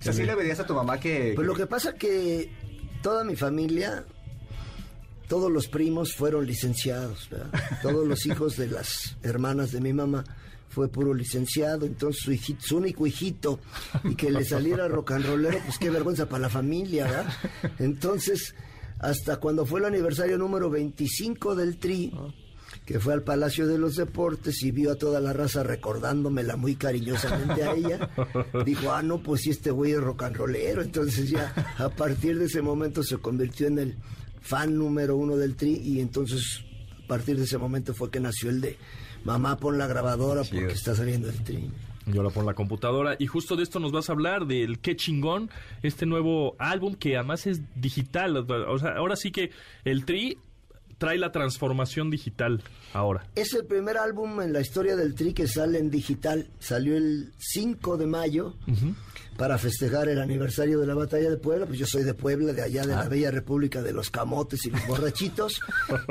O 0.00 0.02
sea, 0.04 0.12
sí 0.12 0.24
le 0.24 0.34
verías 0.34 0.60
a 0.60 0.66
tu 0.66 0.74
mamá 0.74 1.00
que... 1.00 1.32
Pues 1.34 1.46
lo 1.46 1.54
que 1.54 1.66
pasa 1.66 1.94
que 1.94 2.50
toda 3.02 3.24
mi 3.24 3.36
familia, 3.36 4.04
todos 5.28 5.50
los 5.50 5.66
primos 5.68 6.14
fueron 6.14 6.46
licenciados, 6.46 7.28
¿verdad? 7.30 7.48
Todos 7.82 8.06
los 8.06 8.26
hijos 8.26 8.56
de 8.56 8.66
las 8.68 9.16
hermanas 9.22 9.72
de 9.72 9.80
mi 9.80 9.92
mamá 9.94 10.22
fue 10.68 10.88
puro 10.88 11.14
licenciado, 11.14 11.86
entonces 11.86 12.22
su, 12.22 12.32
hijito, 12.32 12.60
su 12.66 12.76
único 12.78 13.06
hijito 13.06 13.60
y 14.02 14.14
que 14.16 14.30
le 14.30 14.44
saliera 14.44 14.88
rock 14.88 15.12
and 15.12 15.24
rollero, 15.26 15.58
pues 15.64 15.78
qué 15.78 15.88
vergüenza 15.88 16.26
para 16.28 16.42
la 16.42 16.48
familia, 16.50 17.04
¿verdad? 17.06 17.32
Entonces, 17.78 18.54
hasta 18.98 19.36
cuando 19.38 19.64
fue 19.64 19.80
el 19.80 19.86
aniversario 19.86 20.36
número 20.36 20.68
25 20.70 21.54
del 21.54 21.78
Tri, 21.78 22.12
que 22.84 23.00
fue 23.00 23.14
al 23.14 23.22
Palacio 23.22 23.66
de 23.66 23.78
los 23.78 23.96
Deportes 23.96 24.62
y 24.62 24.70
vio 24.70 24.92
a 24.92 24.96
toda 24.96 25.20
la 25.20 25.32
raza 25.32 25.62
recordándomela 25.62 26.56
muy 26.56 26.76
cariñosamente 26.76 27.62
a 27.62 27.74
ella, 27.74 28.10
dijo, 28.66 28.92
ah, 28.92 29.02
no, 29.02 29.18
pues 29.22 29.42
si 29.42 29.50
este 29.50 29.70
güey 29.70 29.92
es 29.92 30.00
rock 30.00 30.24
and 30.24 30.36
rollero. 30.36 30.82
Entonces 30.82 31.30
ya 31.30 31.52
a 31.78 31.88
partir 31.88 32.38
de 32.38 32.46
ese 32.46 32.60
momento 32.60 33.02
se 33.02 33.16
convirtió 33.18 33.66
en 33.66 33.78
el 33.78 33.96
fan 34.40 34.76
número 34.76 35.16
uno 35.16 35.36
del 35.36 35.56
Tri 35.56 35.80
y 35.82 36.00
entonces 36.00 36.64
a 37.02 37.06
partir 37.06 37.38
de 37.38 37.44
ese 37.44 37.56
momento 37.58 37.94
fue 37.94 38.10
que 38.10 38.20
nació 38.20 38.50
el 38.50 38.60
de 38.60 38.76
mamá 39.24 39.56
pon 39.56 39.78
la 39.78 39.86
grabadora 39.86 40.42
porque 40.42 40.72
está 40.72 40.94
saliendo 40.94 41.30
el 41.30 41.42
Tri. 41.42 41.70
Yo 42.06 42.22
la 42.22 42.28
pongo 42.28 42.42
en 42.42 42.46
la 42.48 42.54
computadora 42.54 43.16
y 43.18 43.26
justo 43.26 43.56
de 43.56 43.62
esto 43.62 43.80
nos 43.80 43.90
vas 43.90 44.10
a 44.10 44.12
hablar 44.12 44.46
del 44.46 44.78
Qué 44.78 44.94
chingón, 44.94 45.48
este 45.82 46.04
nuevo 46.04 46.54
álbum 46.58 46.94
que 46.94 47.16
además 47.16 47.46
es 47.46 47.62
digital. 47.80 48.36
O 48.36 48.78
sea, 48.78 48.96
ahora 48.96 49.16
sí 49.16 49.30
que 49.30 49.50
el 49.86 50.04
Tri 50.04 50.36
trae 51.04 51.18
la 51.18 51.32
transformación 51.32 52.08
digital 52.08 52.62
ahora. 52.94 53.26
Es 53.34 53.52
el 53.52 53.66
primer 53.66 53.98
álbum 53.98 54.40
en 54.40 54.54
la 54.54 54.62
historia 54.62 54.96
del 54.96 55.14
Tri 55.14 55.34
que 55.34 55.46
sale 55.46 55.78
en 55.78 55.90
digital. 55.90 56.48
Salió 56.58 56.96
el 56.96 57.34
5 57.36 57.98
de 57.98 58.06
mayo 58.06 58.54
para 59.36 59.58
festejar 59.58 60.08
el 60.08 60.18
aniversario 60.18 60.80
de 60.80 60.86
la 60.86 60.94
batalla 60.94 61.28
de 61.28 61.36
Puebla. 61.36 61.66
Pues 61.66 61.78
yo 61.78 61.84
soy 61.86 62.04
de 62.04 62.14
Puebla, 62.14 62.54
de 62.54 62.62
allá 62.62 62.86
de 62.86 62.94
la 62.94 63.06
bella 63.06 63.30
república 63.30 63.82
de 63.82 63.92
los 63.92 64.08
camotes 64.08 64.64
y 64.64 64.70
los 64.70 64.86
borrachitos. 64.86 65.60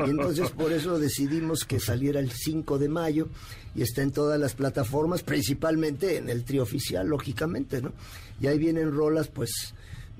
y 0.06 0.12
entonces 0.12 0.52
por 0.52 0.72
eso 0.72 1.00
decidimos 1.00 1.66
que 1.66 1.80
saliera 1.80 2.20
el 2.20 2.30
5 2.30 2.78
de 2.78 2.90
mayo 2.90 3.30
y 3.74 3.82
está 3.82 4.04
en 4.04 4.12
todas 4.12 4.40
las 4.40 4.54
plataformas, 4.54 5.24
principalmente 5.24 6.18
en 6.18 6.30
el 6.30 6.46
Tri 6.46 6.60
oficial, 6.60 7.08
lógicamente, 7.08 7.82
¿no? 7.82 7.94
Y 8.40 8.46
ahí 8.46 8.60
vienen 8.60 8.92
rolas, 8.92 9.28
pues 9.28 9.74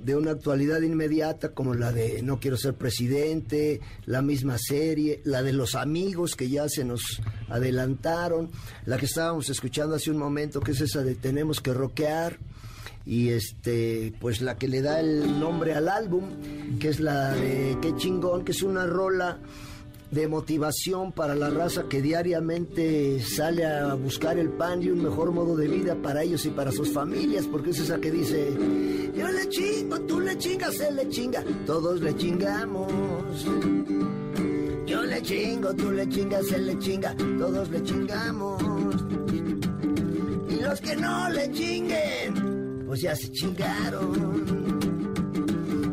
de 0.04 0.16
una 0.16 0.32
actualidad 0.32 0.82
inmediata 0.82 1.50
como 1.50 1.74
la 1.74 1.92
de 1.92 2.22
No 2.22 2.40
quiero 2.40 2.58
ser 2.58 2.74
presidente, 2.76 3.82
la 4.06 4.22
misma 4.22 4.58
serie, 4.58 5.22
la 5.24 5.42
de 5.42 5.54
los 5.54 5.76
amigos 5.76 6.36
que 6.36 6.50
ya 6.50 6.68
se 6.70 6.84
nos 6.84 7.22
adelantaron, 7.50 8.50
la 8.86 8.98
que 8.98 9.06
estábamos 9.06 9.50
escuchando 9.50 9.96
hace 9.96 10.12
un 10.12 10.18
momento 10.18 10.60
que 10.60 10.72
es 10.72 10.82
esa 10.82 11.04
de 11.04 11.16
Tenemos 11.16 11.62
que 11.62 11.74
rockear 11.74 12.38
y 13.06 13.30
este 13.30 14.14
pues 14.20 14.42
la 14.42 14.58
que 14.58 14.68
le 14.68 14.82
da 14.82 15.00
el 15.00 15.40
nombre 15.40 15.74
al 15.74 15.90
álbum, 15.90 16.30
que 16.80 16.90
es 16.90 17.00
la 17.00 17.34
de 17.34 17.78
Qué 17.82 17.96
chingón, 17.96 18.44
que 18.44 18.52
es 18.52 18.64
una 18.64 18.86
rola 18.86 19.40
de 20.14 20.28
motivación 20.28 21.12
para 21.12 21.34
la 21.34 21.50
raza 21.50 21.86
que 21.90 22.02
diariamente 22.02 23.20
sale 23.20 23.66
a 23.66 23.96
buscar 23.96 24.38
el 24.38 24.50
pan 24.50 24.84
y 24.84 24.90
un 24.90 25.02
mejor 25.04 25.32
modo 25.32 25.56
de 25.56 25.68
vida 25.68 25.96
para 25.96 26.22
ellos 26.22 26.46
y 26.46 26.50
para 26.52 26.72
sus 26.72 26.92
familias, 26.92 27.48
porque 27.48 27.72
es 27.72 27.80
esa 27.80 28.00
que 28.00 28.12
dice, 28.12 28.56
yo 29.16 29.28
le 29.28 29.50
chingo, 29.50 30.00
tú 30.02 30.20
le 30.20 30.38
chingas, 30.38 30.80
él 30.82 30.98
le 30.98 31.10
chinga, 31.10 31.44
todos 31.66 32.00
le 32.00 32.16
chingamos. 32.16 32.92
Yo 34.86 35.02
le 35.02 35.22
chingo, 35.24 35.74
tú 35.74 35.92
le 35.92 36.08
chingas, 36.08 36.52
él 36.52 36.68
le 36.68 36.78
chinga, 36.78 37.16
todos 37.16 37.70
le 37.72 37.84
chingamos. 37.84 38.62
Y 40.50 40.62
los 40.62 40.80
que 40.80 40.96
no 40.96 41.30
le 41.30 41.52
chinguen, 41.52 42.84
pues 42.86 43.02
ya 43.02 43.16
se 43.16 43.32
chingaron. 43.32 44.84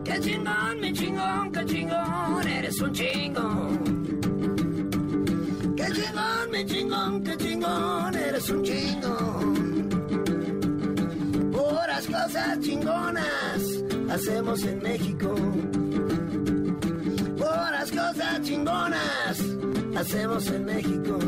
Qué 0.04 0.20
chingón, 0.20 0.80
mi 0.80 0.92
chingón, 0.92 1.52
qué 1.52 1.64
chingón, 1.64 2.46
eres 2.46 2.80
un 2.82 2.92
chingón. 2.92 3.99
Qué 5.80 5.86
chingón, 5.94 6.50
mi 6.50 6.66
chingón, 6.66 7.24
qué 7.24 7.36
chingón, 7.38 8.14
eres 8.14 8.50
un 8.50 8.62
chingón. 8.62 9.88
Puras 11.52 12.06
cosas 12.06 12.60
chingonas 12.60 13.62
hacemos 14.10 14.62
en 14.64 14.82
México. 14.82 15.34
Puras 17.38 17.90
cosas 17.90 18.42
chingonas 18.42 19.40
hacemos 19.96 20.46
en 20.48 20.64
México. 20.66 21.18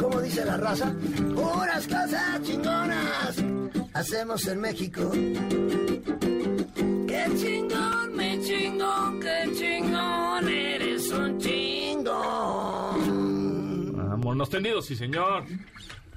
¿Cómo 0.00 0.20
dice 0.20 0.44
la 0.44 0.56
raza? 0.56 0.92
Puras 1.36 1.86
cosas 1.86 2.42
chingonas 2.42 3.36
hacemos 3.94 4.44
en 4.48 4.60
México. 4.60 5.12
Qué 7.06 7.24
chingón, 7.36 8.16
mi 8.16 8.42
chingón, 8.42 9.20
qué 9.20 9.52
chingón, 9.56 10.48
eres 10.48 11.08
un 11.12 11.38
chingón. 11.38 13.11
Vámonos 14.32 14.48
tendidos, 14.48 14.86
sí, 14.86 14.96
señor. 14.96 15.44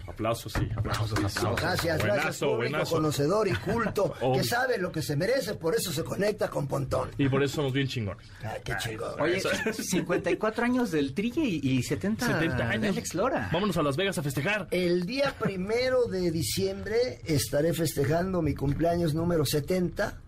Aplausos, 0.08 0.54
sí, 0.54 0.70
aplausos, 0.74 1.12
aplausos. 1.12 1.60
Gracias, 1.60 1.98
buenazo, 2.00 2.06
gracias, 2.06 2.38
público 2.40 2.56
buenazo. 2.56 2.96
conocedor 2.96 3.48
y 3.50 3.54
culto, 3.56 4.14
que 4.36 4.44
sabe 4.46 4.78
lo 4.78 4.90
que 4.90 5.02
se 5.02 5.18
merece, 5.18 5.56
por 5.56 5.76
eso 5.76 5.92
se 5.92 6.02
conecta 6.06 6.48
con 6.50 6.66
Pontón. 6.66 7.10
Y 7.18 7.28
por 7.28 7.44
eso 7.44 7.56
somos 7.56 7.74
bien 7.74 7.90
chingones. 7.90 8.26
Ay, 8.42 8.62
qué 8.64 8.74
chingón. 8.78 9.20
Oye, 9.20 9.36
Eso. 9.66 9.84
54 9.84 10.64
años 10.64 10.92
del 10.92 11.14
Tri 11.14 11.34
y, 11.36 11.70
y 11.78 11.84
70, 11.84 12.26
70 12.26 12.56
de 12.56 12.64
años. 12.64 12.92
Alex 12.92 13.16
Lora. 13.16 13.50
Vámonos 13.52 13.76
a 13.76 13.84
Las 13.84 13.98
Vegas 13.98 14.18
a 14.18 14.24
festejar. 14.24 14.70
El 14.72 15.06
día 15.06 15.36
primero 15.38 16.06
de 16.06 16.32
diciembre 16.32 17.20
estaré 17.26 17.74
festejando 17.74 18.42
mi 18.42 18.56
cumpleaños 18.56 19.14
número 19.14 19.44
70 19.44 20.22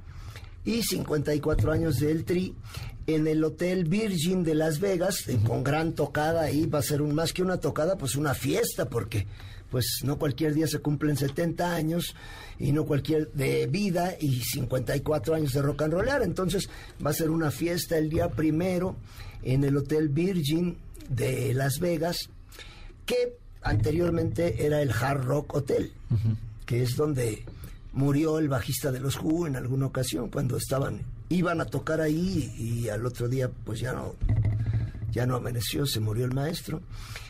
y 0.65 0.83
54 0.83 1.71
años 1.71 1.95
del 1.99 2.25
Tri 2.25 2.53
en 3.07 3.25
el 3.25 3.43
Hotel 3.43 3.85
Virgin 3.85 4.43
de 4.43 4.53
Las 4.53 4.79
Vegas, 4.79 5.27
eh, 5.27 5.39
con 5.45 5.63
gran 5.63 5.93
tocada 5.93 6.41
ahí. 6.41 6.65
Va 6.65 6.79
a 6.79 6.83
ser 6.83 7.01
un, 7.01 7.15
más 7.15 7.31
que 7.33 7.41
una 7.41 7.57
tocada, 7.57 7.97
pues 7.97 8.15
una 8.15 8.33
fiesta, 8.33 8.89
porque 8.89 9.25
pues 9.71 10.01
no 10.03 10.17
cualquier 10.17 10.53
día 10.53 10.67
se 10.67 10.79
cumplen 10.79 11.17
70 11.17 11.73
años 11.73 12.15
y 12.59 12.71
no 12.71 12.85
cualquier 12.85 13.31
de 13.33 13.67
vida 13.67 14.15
y 14.19 14.41
54 14.41 15.35
años 15.35 15.53
de 15.53 15.61
rock 15.61 15.83
and 15.83 15.93
rollar. 15.93 16.21
Entonces 16.21 16.69
va 17.05 17.11
a 17.11 17.13
ser 17.13 17.29
una 17.29 17.51
fiesta 17.51 17.97
el 17.97 18.09
día 18.09 18.29
primero 18.29 18.97
en 19.43 19.63
el 19.63 19.75
Hotel 19.77 20.09
Virgin 20.09 20.77
de 21.09 21.53
Las 21.53 21.79
Vegas 21.79 22.29
que 23.05 23.37
anteriormente 23.61 24.65
era 24.65 24.81
el 24.81 24.91
Hard 24.91 25.23
Rock 25.23 25.55
Hotel, 25.55 25.91
que 26.65 26.83
es 26.83 26.95
donde 26.95 27.43
murió 27.93 28.39
el 28.39 28.49
bajista 28.49 28.91
de 28.91 28.99
los 28.99 29.17
Who 29.17 29.47
en 29.47 29.55
alguna 29.55 29.87
ocasión 29.87 30.29
cuando 30.29 30.57
estaban 30.57 31.01
iban 31.29 31.61
a 31.61 31.65
tocar 31.65 32.01
ahí 32.01 32.53
y 32.57 32.89
al 32.89 33.05
otro 33.05 33.27
día 33.27 33.49
pues 33.65 33.79
ya 33.79 33.93
no 33.93 34.15
ya 35.11 35.25
no 35.25 35.35
amaneció, 35.35 35.85
se 35.85 35.99
murió 35.99 36.25
el 36.25 36.33
maestro. 36.33 36.81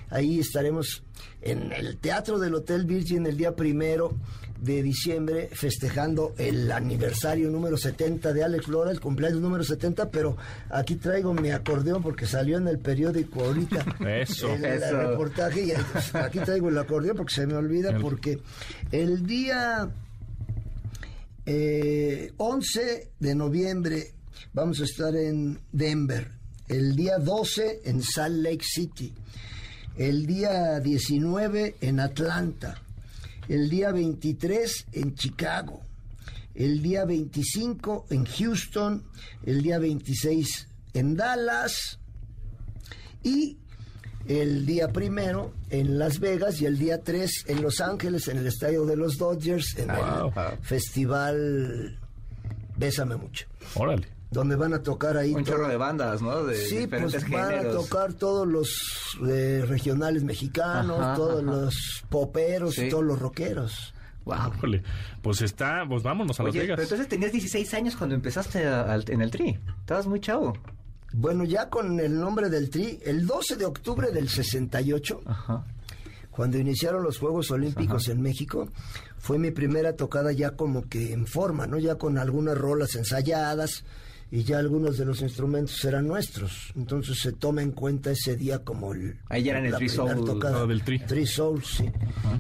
Ahí 0.10 0.40
estaremos 0.40 1.04
en 1.42 1.72
el 1.74 1.98
Teatro 1.98 2.40
del 2.40 2.56
Hotel 2.56 2.86
Virgin 2.86 3.26
el 3.28 3.38
día 3.38 3.56
primero 3.56 4.16
de 4.60 4.82
diciembre 4.82 5.50
festejando 5.54 6.34
el 6.38 6.72
aniversario 6.72 7.50
número 7.52 7.78
70 7.78 8.34
de 8.34 8.44
Alex 8.44 8.68
Lora, 8.68 8.90
el 8.92 9.00
cumpleaños 9.00 9.40
número 9.42 9.64
70, 9.64 10.10
pero 10.10 10.36
aquí 10.70 10.96
traigo 10.96 11.34
mi 11.34 11.52
acordeón 11.52 12.02
porque 12.02 12.26
salió 12.26 12.58
en 12.58 12.68
el 12.68 12.80
periódico 12.80 13.44
ahorita. 13.44 13.86
Eso. 14.22 14.52
el, 14.54 14.66
el 14.66 14.84
Eso. 14.84 14.98
reportaje 14.98 15.66
y 15.66 15.74
aquí 16.18 16.40
traigo 16.40 16.70
el 16.70 16.78
acordeón 16.78 17.16
porque 17.18 17.36
se 17.36 17.46
me 17.46 17.54
olvida 17.54 17.92
El- 17.92 18.02
porque 18.02 18.40
el 18.92 19.26
día 19.28 19.90
eh, 21.50 22.34
11 22.36 23.12
de 23.20 23.34
noviembre 23.34 24.12
vamos 24.52 24.82
a 24.82 24.84
estar 24.84 25.16
en 25.16 25.58
Denver. 25.72 26.30
El 26.68 26.94
día 26.94 27.20
12 27.20 27.84
en 27.86 28.04
Salt 28.04 28.36
Lake 28.44 28.66
City. 28.66 29.14
El 29.96 30.28
día 30.28 30.82
19 30.82 31.78
en 31.80 32.02
Atlanta. 32.02 32.82
El 33.48 33.70
día 33.70 33.94
23 33.94 34.88
en 34.92 35.16
Chicago. 35.16 35.82
El 36.54 36.82
día 36.82 37.06
25 37.06 38.08
en 38.10 38.26
Houston. 38.26 39.04
El 39.46 39.62
día 39.62 39.80
26 39.80 40.68
en 40.96 41.16
Dallas. 41.16 41.98
Y 43.24 43.58
el 44.28 44.66
día 44.66 44.90
primero 44.90 45.54
en 45.70 45.98
Las 46.00 46.20
Vegas 46.20 46.62
y 46.62 46.66
el 46.66 46.78
día 46.78 47.02
3 47.04 47.46
en 47.48 47.62
Los 47.62 47.80
Ángeles, 47.82 48.28
en 48.28 48.38
el 48.38 48.48
estadio 48.48 48.86
de 48.86 48.96
los 48.96 49.18
Dodgers, 49.18 49.78
en 49.78 49.88
Wow. 49.88 50.34
el 50.36 50.58
festival 50.62 52.00
Bésame 52.76 53.16
mucho. 53.16 53.46
Órale. 53.76 54.08
Donde 54.30 54.56
van 54.56 54.74
a 54.74 54.84
tocar 54.84 55.16
ahí. 55.18 55.34
Un 55.34 55.44
todo- 55.44 55.56
chorro 55.56 55.68
de 55.70 55.78
bandas, 55.78 56.22
¿no? 56.22 56.44
De 56.44 56.56
Sí, 56.56 56.80
diferentes 56.80 57.24
pues 57.24 57.32
van 57.32 57.44
a 57.54 57.58
géneros. 57.58 57.88
tocar 57.90 58.14
todos 58.14 58.48
los 58.48 59.18
eh, 59.28 59.64
regionales 59.68 60.24
mexicanos, 60.24 61.00
Ajá, 61.00 61.16
todos 61.16 61.42
ajá. 61.44 61.52
los 61.52 62.04
poperos 62.10 62.76
Sí. 62.76 62.86
y 62.86 62.90
todos 62.90 63.04
los 63.06 63.18
rockeros. 63.20 63.94
Wow. 64.26 64.54
Híjole, 64.58 64.84
pues 65.22 65.42
está, 65.42 65.86
pues 65.88 66.04
vámonos 66.04 66.38
a 66.40 66.44
Las 66.44 66.52
Oye, 66.52 66.60
Vegas. 66.60 66.76
pero 66.76 66.84
entonces 66.84 67.08
tenías 67.08 67.32
16 67.32 67.74
años 67.74 67.96
cuando 67.96 68.14
empezaste 68.16 68.68
a- 68.68 68.82
al- 68.82 69.06
en 69.10 69.22
el 69.22 69.32
tri. 69.32 69.58
Estabas 69.80 70.06
muy 70.06 70.20
chavo. 70.20 70.54
Bueno, 71.14 71.44
ya 71.44 71.70
con 71.70 72.00
el 72.00 72.20
nombre 72.20 72.50
del 72.50 72.70
Tri, 72.70 73.00
el 73.04 73.26
12 73.26 73.56
de 73.56 73.66
octubre 73.66 74.12
del 74.12 74.30
68, 74.30 75.22
Ajá. 75.26 75.66
cuando 76.32 76.58
iniciaron 76.58 77.04
los 77.04 77.18
Juegos 77.18 77.50
Olímpicos 77.52 78.08
en 78.10 78.22
México, 78.22 78.70
fue 79.18 79.40
mi 79.40 79.52
primera 79.52 79.94
tocada 79.96 80.32
ya 80.32 80.52
como 80.52 80.88
que 80.88 81.14
en 81.14 81.26
forma, 81.26 81.66
¿no? 81.66 81.78
Ya 81.80 81.96
con 81.96 82.18
algunas 82.18 82.58
rolas 82.58 82.96
ensayadas 82.96 83.84
y 84.30 84.44
ya 84.44 84.60
algunos 84.60 84.98
de 84.98 85.06
los 85.06 85.22
instrumentos 85.22 85.84
eran 85.86 86.06
nuestros. 86.08 86.74
Entonces 86.76 87.18
se 87.20 87.32
toma 87.32 87.62
en 87.62 87.72
cuenta 87.72 88.12
ese 88.12 88.36
día 88.36 88.60
como 88.60 88.94
el... 88.94 89.18
Ahí 89.30 89.44
ya 89.44 89.52
era 89.52 89.60
en 89.60 89.68
el 89.68 89.76
Tri 89.76 89.90
Soul, 89.90 90.26
tocada. 90.26 90.66
del 90.68 90.84
Tri. 90.84 91.00
Tri 91.00 91.26
Soul, 91.26 91.64
sí. 91.64 91.90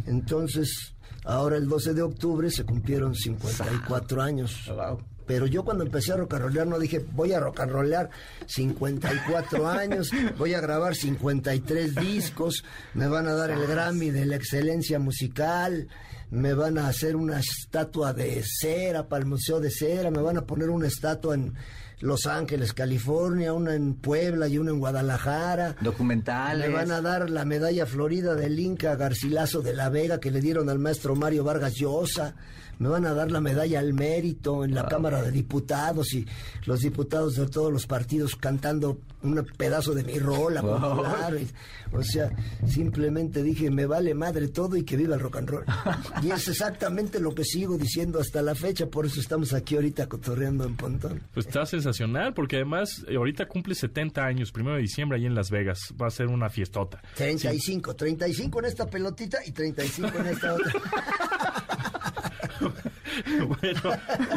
Entonces, 0.06 0.94
ahora 1.24 1.56
el 1.58 1.68
12 1.68 1.94
de 1.94 2.02
octubre 2.02 2.52
se 2.52 2.66
cumplieron 2.66 3.16
54 3.16 4.22
años. 4.22 4.66
Wow. 4.68 5.00
Pero 5.28 5.46
yo 5.46 5.63
cuando 5.63 5.84
empecé 5.84 6.13
a 6.13 6.18
rock 6.18 6.36
and 6.36 6.44
rollear 6.44 6.66
no 6.66 6.80
dije, 6.80 7.06
voy 7.13 7.34
a 7.34 7.40
rock 7.40 7.60
and 7.60 7.72
rollear 7.72 8.10
54 8.48 9.68
años, 9.68 10.10
voy 10.38 10.54
a 10.54 10.62
grabar 10.62 10.96
53 10.96 11.96
discos, 11.96 12.63
me 12.94 13.08
van 13.08 13.28
a 13.28 13.34
dar 13.34 13.52
el 13.52 13.68
Grammy 13.68 14.10
de 14.10 14.26
la 14.26 14.38
excelencia 14.38 15.00
musical, 15.00 15.90
me 16.30 16.54
van 16.54 16.78
a 16.78 16.88
hacer 16.88 17.16
una 17.16 17.40
estatua 17.40 18.13
de 18.13 18.42
cera 18.44 19.08
para 19.08 19.22
el 19.22 19.28
Museo 19.28 19.60
de 19.60 19.70
Cera, 19.70 20.12
me 20.12 20.22
van 20.22 20.38
a 20.38 20.46
poner 20.46 20.70
una 20.70 20.88
estatua 20.88 21.36
en 21.36 21.54
Los 22.00 22.26
Ángeles, 22.26 22.74
California, 22.74 23.54
una 23.54 23.76
en 23.76 23.96
Puebla 23.96 24.48
y 24.48 24.58
una 24.58 24.72
en 24.72 24.80
Guadalajara. 24.80 25.76
Documentales. 25.82 26.70
Me 26.70 26.74
van 26.74 26.92
a 26.92 27.02
dar 27.02 27.30
la 27.30 27.44
medalla 27.44 27.86
florida 27.86 28.36
del 28.36 28.60
Inca 28.60 28.96
Garcilaso 28.96 29.62
de 29.62 29.74
la 29.74 29.90
Vega 29.90 30.20
que 30.20 30.32
le 30.32 30.42
dieron 30.42 30.70
al 30.70 30.80
maestro 30.80 31.16
Mario 31.16 31.44
Vargas 31.44 31.74
Llosa. 31.76 32.36
Me 32.80 32.90
van 32.90 33.06
a 33.06 33.13
dar 33.13 33.32
la 33.32 33.42
medalla 33.42 33.80
al 33.80 33.94
mérito 33.94 34.63
en 34.63 34.74
la 34.76 34.88
Cámara 34.88 35.22
de 35.22 35.32
Diputados 35.32 36.13
y 36.13 36.26
los 36.66 36.82
diputados 36.82 37.36
de 37.36 37.48
todos 37.48 37.72
los 37.72 37.88
partidos 37.88 38.36
cantando 38.36 39.00
un 39.24 39.44
pedazo 39.58 39.94
de 39.94 40.04
mi 40.04 40.20
rola 40.20 40.62
popular. 40.62 41.36
Y- 41.40 41.48
O 41.96 42.04
sea, 42.04 42.30
simplemente 42.68 43.42
dije, 43.44 43.72
me 43.72 43.86
vale 43.86 44.13
madre 44.13 44.50
todo 44.50 44.76
y 44.76 44.84
que 44.84 44.98
viva 44.98 45.16
el 45.16 45.22
rock 45.22 45.38
and 45.38 45.50
roll. 45.50 45.66
Y 46.22 46.32
es 46.32 46.48
exactamente 46.48 47.20
lo 47.20 47.34
que 47.34 47.44
sigo 47.44 47.78
diciendo 47.78 48.20
hasta 48.20 48.42
la 48.42 48.56
fecha, 48.56 48.88
por 48.88 49.06
eso 49.06 49.20
estamos 49.22 49.54
aquí 49.54 49.76
ahorita 49.76 50.08
cotorreando 50.08 50.66
en 50.66 50.76
Pontón. 50.76 51.22
Pues 51.34 51.48
está 51.48 51.66
sensacional, 51.66 52.34
porque 52.34 52.58
además 52.58 53.06
eh, 53.08 53.16
ahorita 53.16 53.48
cumple 53.48 53.74
70 53.76 54.22
años, 54.24 54.52
primero 54.52 54.76
de 54.76 54.82
diciembre, 54.82 55.18
ahí 55.18 55.26
en 55.26 55.34
Las 55.36 55.50
Vegas. 55.50 55.80
Va 56.00 56.08
a 56.08 56.12
ser 56.12 56.28
una 56.28 56.50
fiestota. 56.50 57.02
35, 57.16 57.96
35 57.96 58.60
en 58.60 58.66
esta 58.66 58.86
pelotita 58.86 59.38
y 59.46 59.52
35 59.52 60.18
en 60.20 60.28
esta 60.28 60.54
otra. 60.54 60.72
bueno, 63.48 63.82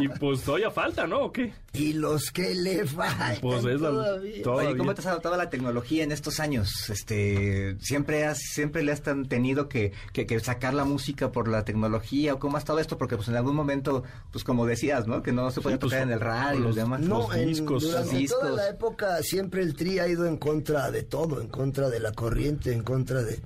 y 0.01 0.09
pues 0.09 0.43
todavía 0.43 0.71
falta, 0.71 1.07
¿no? 1.07 1.25
¿O 1.27 1.33
qué? 1.33 1.53
Y 1.73 1.93
los 1.93 2.31
que 2.31 2.55
le 2.55 2.87
faltan 2.87 3.37
Pues 3.41 3.65
es 3.65 3.79
todavía. 3.79 4.43
todavía. 4.43 4.69
Oye, 4.71 4.77
¿cómo 4.79 4.95
te 4.95 5.01
has 5.01 5.07
adaptado 5.07 5.35
a 5.35 5.39
la 5.39 5.51
tecnología 5.51 6.03
en 6.05 6.13
estos 6.13 6.41
años? 6.41 6.91
Este, 6.91 7.77
siempre 7.81 8.25
has, 8.27 8.39
siempre 8.39 8.83
le 8.83 8.93
has 8.93 9.03
tan- 9.03 9.27
tenido 9.29 9.69
que, 9.69 9.93
que, 10.13 10.27
que 10.27 10.41
sacar 10.41 10.75
la 10.75 10.85
música 10.85 11.31
por 11.33 11.49
la 11.49 11.65
tecnología 11.65 12.35
o 12.35 12.39
cómo 12.39 12.57
ha 12.57 12.59
estado 12.61 12.79
esto, 12.79 12.99
porque 12.99 13.17
pues 13.17 13.29
en 13.29 13.37
algún 13.37 13.55
momento, 13.55 14.03
pues 14.33 14.45
como 14.45 14.67
decías, 14.67 15.07
¿no? 15.07 15.23
Que 15.23 15.33
no 15.33 15.51
se 15.51 15.61
puede 15.61 15.77
Sí, 15.77 15.81
pues, 15.81 15.91
tocar 15.93 16.07
en 16.07 16.13
el 16.13 16.21
radio 16.21 16.55
y 16.55 16.63
los- 16.63 16.67
los 16.69 16.77
demás. 16.77 17.01
No, 17.01 17.19
los 17.29 17.37
en- 17.37 17.49
discos. 17.49 17.83
durante 17.83 18.21
Los 18.21 18.31
toda 18.31 18.51
la 18.51 18.69
época 18.69 19.23
siempre 19.23 19.63
el 19.63 19.75
tri 19.75 19.99
ha 19.99 20.09
ido 20.09 20.27
en 20.27 20.37
contra 20.37 20.91
de 20.91 21.03
todo, 21.03 21.41
en 21.41 21.49
contra 21.49 21.89
de 21.91 22.01
la 22.01 22.13
corriente, 22.13 22.73
en 22.73 22.83
contra 22.83 23.23
de 23.23 23.41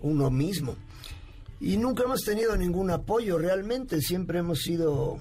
uno 0.00 0.30
mismo. 0.30 0.76
Y 1.60 1.76
nunca 1.76 2.04
hemos 2.04 2.22
tenido 2.22 2.56
ningún 2.56 2.90
apoyo 2.90 3.38
realmente, 3.38 4.00
siempre 4.00 4.40
hemos 4.40 4.60
sido 4.60 5.18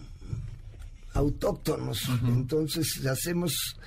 autóctonos. 1.14 2.04
Entonces 2.28 3.06
hacemos 3.06 3.78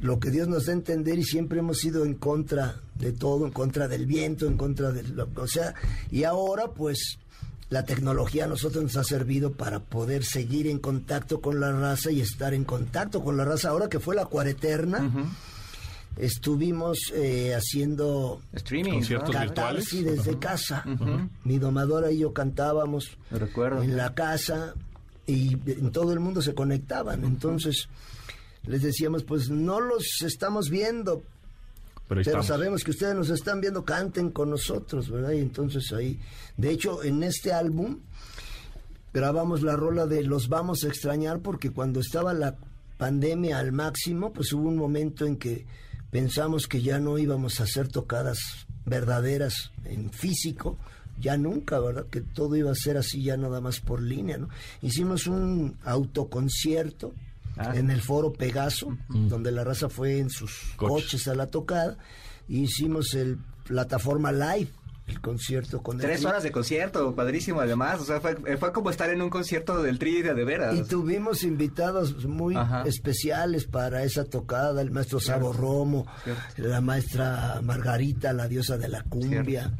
lo 0.00 0.20
que 0.20 0.30
Dios 0.30 0.48
nos 0.48 0.66
da 0.66 0.72
a 0.72 0.76
entender 0.76 1.18
y 1.18 1.24
siempre 1.24 1.58
hemos 1.58 1.78
sido 1.78 2.04
en 2.04 2.14
contra 2.14 2.80
de 2.94 3.12
todo, 3.12 3.46
en 3.46 3.52
contra 3.52 3.88
del 3.88 4.06
viento, 4.06 4.46
en 4.46 4.56
contra 4.56 4.92
de 4.92 5.02
lo 5.02 5.28
o 5.36 5.46
sea, 5.48 5.74
y 6.10 6.24
ahora 6.24 6.68
pues 6.68 7.18
la 7.70 7.84
tecnología 7.84 8.44
a 8.44 8.48
nosotros 8.48 8.82
nos 8.82 8.96
ha 8.96 9.04
servido 9.04 9.52
para 9.52 9.80
poder 9.80 10.24
seguir 10.24 10.66
en 10.68 10.78
contacto 10.78 11.40
con 11.40 11.60
la 11.60 11.72
raza 11.72 12.10
y 12.10 12.20
estar 12.20 12.54
en 12.54 12.64
contacto 12.64 13.22
con 13.22 13.36
la 13.36 13.44
raza. 13.44 13.68
Ahora 13.70 13.88
que 13.88 14.00
fue 14.00 14.14
la 14.14 14.24
cuareterna, 14.24 15.10
estuvimos 16.18 17.12
eh, 17.14 17.54
haciendo 17.54 18.40
Streaming. 18.52 18.94
Conciertos 18.94 19.34
¿no? 19.34 19.40
virtuales. 19.40 20.04
desde 20.04 20.38
casa. 20.38 20.84
Mi 21.44 21.58
domadora 21.58 22.10
y 22.10 22.18
yo 22.18 22.32
cantábamos 22.32 23.16
recuerdo. 23.30 23.82
en 23.82 23.96
la 23.96 24.14
casa 24.14 24.74
y 25.26 25.52
en 25.70 25.92
todo 25.92 26.12
el 26.12 26.20
mundo 26.20 26.42
se 26.42 26.54
conectaban. 26.54 27.24
Entonces 27.24 27.88
les 28.64 28.82
decíamos, 28.82 29.24
pues 29.24 29.48
no 29.48 29.80
los 29.80 30.22
estamos 30.22 30.68
viendo, 30.68 31.22
Pero 32.08 32.42
sabemos 32.42 32.84
que 32.84 32.90
ustedes 32.90 33.14
nos 33.14 33.30
están 33.30 33.60
viendo, 33.60 33.84
canten 33.84 34.30
con 34.30 34.50
nosotros, 34.50 35.10
¿verdad? 35.10 35.32
Y 35.32 35.40
entonces 35.40 35.92
ahí, 35.92 36.18
de 36.56 36.70
hecho, 36.70 37.02
en 37.02 37.22
este 37.22 37.52
álbum 37.52 38.00
grabamos 39.12 39.62
la 39.62 39.76
rola 39.76 40.06
de 40.06 40.22
Los 40.22 40.48
vamos 40.48 40.84
a 40.84 40.88
extrañar 40.88 41.40
porque 41.40 41.70
cuando 41.70 42.00
estaba 42.00 42.34
la 42.34 42.56
pandemia 42.98 43.58
al 43.58 43.72
máximo, 43.72 44.32
pues 44.32 44.52
hubo 44.52 44.68
un 44.68 44.76
momento 44.76 45.24
en 45.24 45.36
que 45.36 45.64
pensamos 46.10 46.66
que 46.66 46.82
ya 46.82 46.98
no 46.98 47.18
íbamos 47.18 47.60
a 47.60 47.64
hacer 47.64 47.88
tocadas 47.88 48.38
verdaderas 48.86 49.70
en 49.84 50.10
físico, 50.10 50.78
ya 51.20 51.36
nunca, 51.36 51.78
¿verdad? 51.80 52.06
Que 52.10 52.20
todo 52.20 52.56
iba 52.56 52.70
a 52.70 52.74
ser 52.74 52.96
así 52.96 53.22
ya 53.24 53.36
nada 53.36 53.60
más 53.60 53.80
por 53.80 54.00
línea, 54.00 54.38
¿no? 54.38 54.48
Hicimos 54.82 55.26
un 55.26 55.76
autoconcierto 55.84 57.12
Ah. 57.60 57.72
en 57.74 57.90
el 57.90 58.00
foro 58.00 58.32
Pegaso, 58.32 58.96
donde 59.08 59.50
la 59.50 59.64
raza 59.64 59.88
fue 59.88 60.18
en 60.20 60.30
sus 60.30 60.52
Coches. 60.76 61.04
coches, 61.06 61.26
a 61.28 61.34
la 61.34 61.48
tocada, 61.48 61.98
y 62.46 62.60
hicimos 62.60 63.14
el 63.14 63.36
plataforma 63.64 64.30
live, 64.30 64.68
el 65.08 65.20
concierto 65.20 65.82
con 65.82 65.96
el 65.96 66.02
Tres 66.06 66.24
horas 66.24 66.42
de 66.42 66.52
concierto, 66.52 67.14
padrísimo 67.14 67.60
además. 67.60 68.00
O 68.00 68.04
sea, 68.04 68.20
fue, 68.20 68.36
fue 68.58 68.72
como 68.72 68.90
estar 68.90 69.08
en 69.10 69.22
un 69.22 69.30
concierto 69.30 69.82
del 69.82 69.98
Tri 69.98 70.22
de, 70.22 70.34
de 70.34 70.44
veras. 70.44 70.76
Y 70.76 70.82
tuvimos 70.84 71.42
invitados 71.44 72.24
muy 72.26 72.54
Ajá. 72.56 72.82
especiales 72.82 73.64
para 73.66 74.02
esa 74.04 74.24
tocada, 74.24 74.80
el 74.82 74.90
maestro 74.90 75.18
Sabo 75.20 75.52
Romo, 75.52 76.06
Cierto. 76.24 76.42
la 76.68 76.80
maestra 76.80 77.60
Margarita, 77.62 78.32
la 78.32 78.46
diosa 78.48 78.76
de 78.76 78.88
la 78.88 79.02
cumbia. 79.04 79.72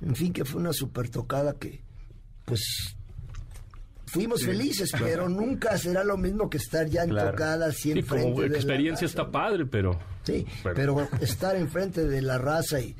En 0.00 0.14
fin, 0.16 0.32
que 0.32 0.44
fue 0.44 0.60
una 0.60 0.72
super 0.72 1.10
tocada 1.10 1.54
que, 1.54 1.82
pues, 2.44 2.94
fuimos 4.06 4.44
felices, 4.44 4.90
pero 4.98 5.28
nunca 5.28 5.76
será 5.78 6.02
lo 6.04 6.16
mismo 6.16 6.48
que 6.50 6.56
estar 6.58 6.86
ya 6.88 7.02
en 7.04 7.10
Claro. 7.10 7.30
tocada 7.32 7.66
así 7.66 7.92
Sí, 7.92 8.02
como 8.02 8.40
de 8.40 8.48
la 8.48 8.56
experiencia 8.56 9.06
raza. 9.06 9.20
está 9.20 9.30
padre, 9.30 9.66
pero... 9.66 9.98
Sí, 10.24 10.46
Pero- 10.62 10.74
pero 10.74 11.08
estar 11.20 11.56
enfrente 11.56 12.06
de 12.06 12.20
la 12.22 12.38
raza 12.38 12.80
y 12.80 12.94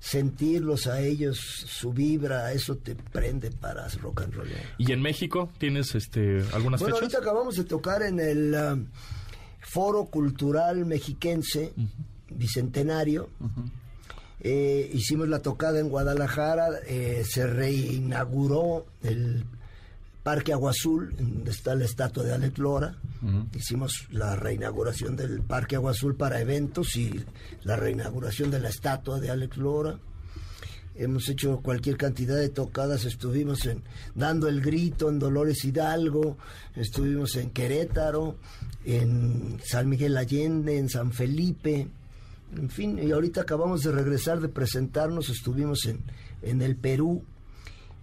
sentirlos 0.00 0.86
a 0.86 1.00
ellos, 1.00 1.38
su 1.38 1.92
vibra, 1.92 2.52
eso 2.52 2.76
te 2.76 2.94
prende 2.94 3.50
para 3.50 3.88
rock 3.88 4.22
and 4.22 4.34
roll. 4.34 4.48
¿Y 4.78 4.92
en 4.92 5.02
México 5.02 5.50
tienes 5.58 5.94
este 5.94 6.42
algunas 6.52 6.80
Bueno, 6.80 6.96
fechas? 6.96 7.14
ahorita 7.14 7.18
acabamos 7.18 7.56
de 7.56 7.64
tocar 7.64 8.02
en 8.02 8.20
el 8.20 8.54
um, 8.54 8.86
Foro 9.60 10.06
Cultural 10.06 10.84
Mexiquense 10.86 11.72
Bicentenario. 12.30 13.30
Eh, 14.40 14.88
hicimos 14.92 15.28
la 15.28 15.40
tocada 15.40 15.80
en 15.80 15.88
Guadalajara, 15.88 16.68
eh, 16.86 17.24
se 17.28 17.46
reinauguró 17.46 18.86
el 19.02 19.44
Parque 20.28 20.52
Agua 20.52 20.72
Azul, 20.72 21.14
donde 21.16 21.50
está 21.50 21.74
la 21.74 21.86
estatua 21.86 22.22
de 22.22 22.34
Alex 22.34 22.58
Lora. 22.58 22.94
Hicimos 23.56 24.08
la 24.10 24.36
reinauguración 24.36 25.16
del 25.16 25.40
Parque 25.40 25.76
Agua 25.76 25.92
Azul 25.92 26.16
para 26.16 26.38
eventos 26.38 26.96
y 26.96 27.24
la 27.62 27.76
reinauguración 27.76 28.50
de 28.50 28.60
la 28.60 28.68
estatua 28.68 29.20
de 29.20 29.30
Alex 29.30 29.56
Lora. 29.56 29.98
Hemos 30.94 31.30
hecho 31.30 31.60
cualquier 31.62 31.96
cantidad 31.96 32.36
de 32.36 32.50
tocadas, 32.50 33.06
estuvimos 33.06 33.64
en 33.64 33.82
dando 34.14 34.48
el 34.48 34.60
grito 34.60 35.08
en 35.08 35.18
Dolores 35.18 35.64
Hidalgo, 35.64 36.36
estuvimos 36.76 37.34
en 37.36 37.48
Querétaro, 37.48 38.36
en 38.84 39.58
San 39.64 39.88
Miguel 39.88 40.14
Allende, 40.14 40.76
en 40.76 40.90
San 40.90 41.10
Felipe, 41.10 41.88
en 42.54 42.68
fin, 42.68 42.98
y 43.02 43.12
ahorita 43.12 43.40
acabamos 43.40 43.82
de 43.82 43.92
regresar 43.92 44.40
de 44.40 44.50
presentarnos, 44.50 45.30
estuvimos 45.30 45.86
en, 45.86 46.02
en 46.42 46.60
el 46.60 46.76
Perú. 46.76 47.24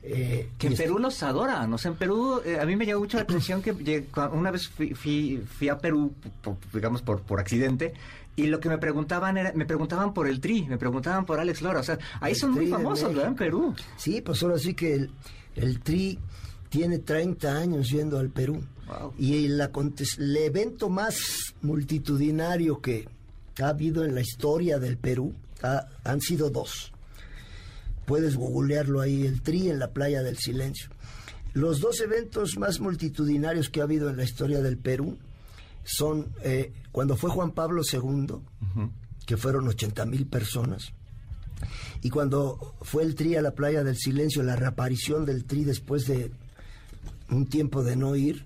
Eh, 0.07 0.49
Que 0.57 0.67
en 0.67 0.75
Perú 0.75 0.99
los 0.99 1.21
adoran, 1.23 1.73
o 1.73 1.77
sea, 1.77 1.91
en 1.91 1.97
Perú 1.97 2.41
eh, 2.45 2.59
a 2.59 2.65
mí 2.65 2.75
me 2.75 2.85
llamó 2.85 3.01
mucho 3.01 3.17
la 3.17 3.23
atención 3.23 3.61
que 3.61 3.71
una 4.33 4.51
vez 4.51 4.67
fui, 4.67 4.93
fui, 4.93 5.43
fui 5.57 5.69
a 5.69 5.77
Perú, 5.77 6.13
por- 6.41 6.57
digamos 6.73 7.01
por, 7.01 7.21
por 7.21 7.39
accidente, 7.39 7.93
y 8.35 8.47
lo 8.47 8.59
que 8.59 8.69
me 8.69 8.77
preguntaban 8.77 9.37
era, 9.37 9.53
me 9.53 9.65
preguntaban 9.65 10.13
por 10.13 10.27
el 10.27 10.39
Tri, 10.41 10.63
me 10.67 10.77
preguntaban 10.77 11.25
por 11.25 11.39
Alex 11.39 11.61
Lora, 11.61 11.79
o 11.79 11.83
sea, 11.83 11.97
ahí 12.19 12.33
El 12.33 12.37
son 12.37 12.51
muy 12.51 12.67
famosos, 12.67 13.09
¿verdad? 13.13 13.29
En. 13.31 13.35
Perú. 13.35 13.73
Sí, 13.97 14.21
pues 14.21 14.43
ahora 14.43 14.59
sí 14.59 14.73
que 14.73 14.93
el, 14.93 15.09
el 15.55 15.79
Tri 15.79 16.19
tiene 16.69 16.99
30 16.99 17.55
años 17.57 17.89
yendo 17.89 18.19
al 18.19 18.29
Perú. 18.29 18.61
Y 19.17 19.45
el, 19.45 19.59
el 19.61 20.37
evento 20.37 20.89
más 20.89 21.53
multitudinario 21.61 22.81
que 22.81 23.07
ha 23.61 23.69
habido 23.69 24.03
en 24.03 24.13
la 24.13 24.21
historia 24.21 24.77
del 24.79 24.97
Perú 24.97 25.33
han 26.03 26.21
sido 26.21 26.49
dos. 26.49 26.91
Puedes 28.05 28.35
googlearlo 28.35 29.01
ahí, 29.01 29.25
el 29.25 29.41
Tri 29.41 29.69
en 29.69 29.79
la 29.79 29.91
playa 29.91 30.23
del 30.23 30.37
silencio. 30.37 30.89
Los 31.53 31.79
dos 31.79 32.01
eventos 32.01 32.57
más 32.57 32.79
multitudinarios 32.79 33.69
que 33.69 33.79
ha 33.79 33.83
habido 33.83 34.09
en 34.09 34.17
la 34.17 34.23
historia 34.23 34.61
del 34.61 34.77
Perú 34.77 35.17
son 35.83 36.27
eh, 36.43 36.73
cuando 36.91 37.15
fue 37.15 37.29
Juan 37.29 37.51
Pablo 37.51 37.81
II, 37.89 38.39
que 39.25 39.37
fueron 39.37 39.67
80 39.67 40.05
mil 40.05 40.25
personas, 40.27 40.91
y 42.01 42.09
cuando 42.09 42.75
fue 42.81 43.03
el 43.03 43.15
Tri 43.15 43.35
a 43.35 43.41
la 43.41 43.55
playa 43.55 43.83
del 43.83 43.97
silencio, 43.97 44.43
la 44.43 44.55
reaparición 44.55 45.25
del 45.25 45.45
Tri 45.45 45.63
después 45.63 46.05
de 46.07 46.31
un 47.29 47.47
tiempo 47.47 47.83
de 47.83 47.95
no 47.95 48.15
ir, 48.15 48.45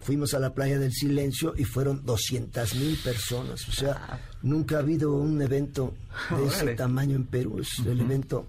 fuimos 0.00 0.34
a 0.34 0.38
la 0.38 0.54
playa 0.54 0.78
del 0.78 0.92
silencio 0.92 1.54
y 1.56 1.64
fueron 1.64 2.04
200 2.04 2.74
mil 2.74 2.96
personas. 2.98 3.68
O 3.68 3.72
sea, 3.72 3.96
ah. 4.08 4.20
nunca 4.42 4.76
ha 4.76 4.80
habido 4.80 5.12
un 5.12 5.40
evento 5.40 5.94
de 6.36 6.46
ese 6.46 6.74
tamaño 6.74 7.16
en 7.16 7.24
Perú. 7.24 7.60
Es 7.60 7.78
el 7.86 8.00
evento 8.00 8.46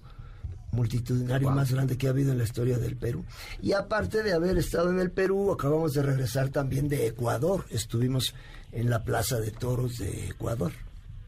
multitudinario 0.72 1.50
más 1.50 1.72
grande 1.72 1.96
que 1.96 2.06
ha 2.06 2.10
habido 2.10 2.32
en 2.32 2.38
la 2.38 2.44
historia 2.44 2.78
del 2.78 2.96
Perú. 2.96 3.24
Y 3.62 3.72
aparte 3.72 4.22
de 4.22 4.32
haber 4.32 4.58
estado 4.58 4.90
en 4.90 5.00
el 5.00 5.10
Perú, 5.10 5.52
acabamos 5.52 5.92
de 5.94 6.02
regresar 6.02 6.50
también 6.50 6.88
de 6.88 7.06
Ecuador. 7.06 7.64
Estuvimos 7.70 8.34
en 8.72 8.90
la 8.90 9.02
Plaza 9.02 9.40
de 9.40 9.50
Toros 9.50 9.98
de 9.98 10.28
Ecuador 10.28 10.72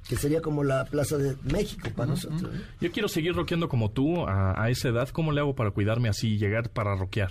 que 0.09 0.17
sería 0.17 0.41
como 0.43 0.65
la 0.65 0.85
Plaza 0.85 1.17
de 1.17 1.37
México 1.45 1.89
para 1.95 2.11
nosotros. 2.11 2.51
Yo 2.81 2.91
quiero 2.91 3.09
seguir 3.09 3.35
roqueando 3.35 3.69
como 3.69 3.91
tú 3.91 4.27
a, 4.27 4.69
esa 4.69 4.89
edad. 4.89 5.09
¿Cómo 5.11 5.33
le 5.33 5.41
hago 5.41 5.55
para 5.55 5.71
cuidarme 5.71 6.09
así 6.09 6.35
y 6.35 6.39
llegar 6.39 6.71
para 6.71 6.97
roquear? 6.97 7.31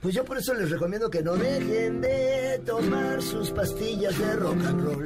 Pues 0.00 0.14
yo 0.14 0.24
por 0.24 0.38
eso 0.38 0.54
les 0.54 0.70
recomiendo 0.70 1.10
que 1.10 1.22
no 1.22 1.34
dejen 1.34 2.00
de 2.00 2.62
tomar 2.64 3.20
sus 3.20 3.50
pastillas 3.50 4.18
de 4.18 4.36
rock 4.36 4.64
and 4.64 4.80
roll. 4.84 5.04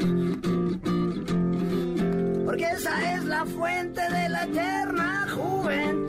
Porque 2.45 2.65
esa 2.65 3.15
es 3.15 3.25
la 3.25 3.45
fuente 3.47 4.01
de 4.01 4.29
la 4.29 4.45
eterna 4.45 5.27
juventud. 5.35 6.08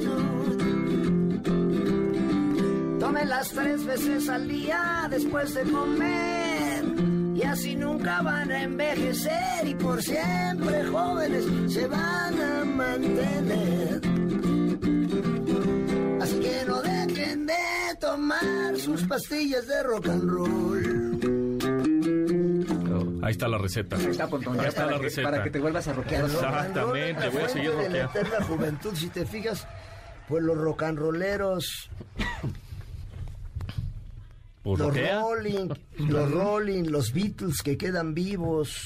Tómelas 3.20 3.50
tres 3.50 3.86
veces 3.86 4.30
al 4.30 4.48
día 4.48 5.08
después 5.12 5.54
de 5.54 5.64
comer 5.64 6.86
y 7.36 7.44
así 7.44 7.76
nunca 7.76 8.22
van 8.22 8.50
a 8.50 8.64
envejecer 8.64 9.68
y 9.68 9.76
por 9.76 10.02
siempre 10.02 10.86
jóvenes 10.86 11.44
se 11.68 11.86
van 11.88 12.42
a 12.42 12.64
mantener. 12.64 14.00
Así 16.22 16.40
que 16.40 16.64
no 16.66 16.82
dejen 16.82 17.46
de 17.46 17.56
tomar 18.00 18.78
sus 18.78 19.04
pastillas 19.04 19.68
de 19.68 19.84
rock 19.84 20.08
and 20.08 20.24
roll. 20.24 21.60
Ahí 23.22 23.32
está 23.32 23.50
la 23.50 23.58
receta. 23.58 23.98
Ahí 23.98 24.06
está, 24.06 24.30
Ahí 24.30 24.66
está 24.66 24.86
la 24.86 24.98
receta. 24.98 25.30
Para 25.30 25.44
que 25.44 25.50
te 25.50 25.60
vuelvas 25.60 25.90
a 25.90 25.94
rockear. 25.94 26.24
Exactamente, 26.24 27.28
voy 27.28 27.42
a 27.42 27.50
seguir 27.50 27.72
rockeando. 27.72 28.30
la 28.32 28.46
juventud, 28.46 28.96
si 28.96 29.10
te 29.10 29.26
fijas, 29.26 29.68
pues 30.30 30.42
los 30.42 30.58
rock 30.58 30.84
and 30.84 31.00
rolleros 31.00 31.90
los 34.64 34.80
Rolling, 34.80 35.70
los 36.10 36.32
Rolling, 36.32 36.84
los 36.84 37.14
Beatles 37.14 37.62
que 37.62 37.78
quedan 37.78 38.14
vivos, 38.14 38.84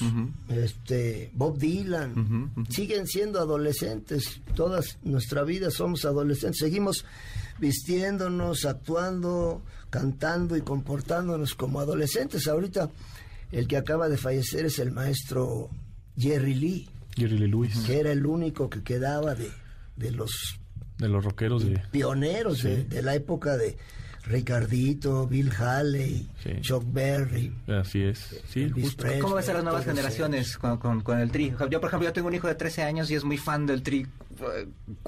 este 0.48 1.30
Bob 1.34 1.58
Dylan, 1.58 2.52
siguen 2.68 3.06
siendo 3.06 3.40
adolescentes. 3.40 4.40
Toda 4.54 4.80
nuestra 5.02 5.42
vida 5.42 5.70
somos 5.70 6.04
adolescentes. 6.04 6.58
Seguimos 6.60 7.04
vistiéndonos, 7.58 8.64
actuando, 8.64 9.62
cantando 9.90 10.56
y 10.56 10.62
comportándonos 10.62 11.54
como 11.54 11.80
adolescentes. 11.80 12.46
Ahorita 12.46 12.90
el 13.50 13.66
que 13.66 13.76
acaba 13.76 14.08
de 14.08 14.16
fallecer 14.16 14.66
es 14.66 14.78
el 14.78 14.92
maestro 14.92 15.70
Jerry 16.16 16.54
Lee. 16.54 16.88
Jerry 17.16 17.38
Lee 17.38 17.48
Lewis. 17.48 17.78
Que 17.80 18.00
era 18.00 18.12
el 18.12 18.26
único 18.26 18.70
que 18.70 18.82
quedaba 18.82 19.34
de, 19.34 19.50
de 19.96 20.10
los... 20.12 20.58
De 20.98 21.08
los 21.08 21.24
rockeros 21.24 21.64
de... 21.64 21.80
Pioneros 21.90 22.62
de 22.62 23.02
la 23.02 23.16
época 23.16 23.56
de 23.56 23.76
Ricardito, 24.26 25.26
Bill 25.26 25.50
Haley, 25.52 26.28
Chuck 26.62 26.82
Berry. 26.86 27.52
Así 27.68 28.02
es. 28.02 28.42
Sí, 28.48 28.70
¿Cómo 29.20 29.34
ves 29.34 29.48
a 29.50 29.54
las 29.54 29.64
nuevas 29.64 29.84
generaciones 29.84 30.56
con, 30.56 31.00
con, 31.02 31.18
el 31.18 31.30
Tri? 31.30 31.54
Yo, 31.70 31.80
por 31.80 31.88
ejemplo, 31.88 32.08
yo 32.08 32.12
tengo 32.12 32.28
un 32.28 32.34
hijo 32.34 32.48
de 32.48 32.54
13 32.54 32.82
años 32.84 33.10
y 33.10 33.16
es 33.16 33.24
muy 33.24 33.36
fan 33.36 33.66
del 33.66 33.82
Tri. 33.82 34.06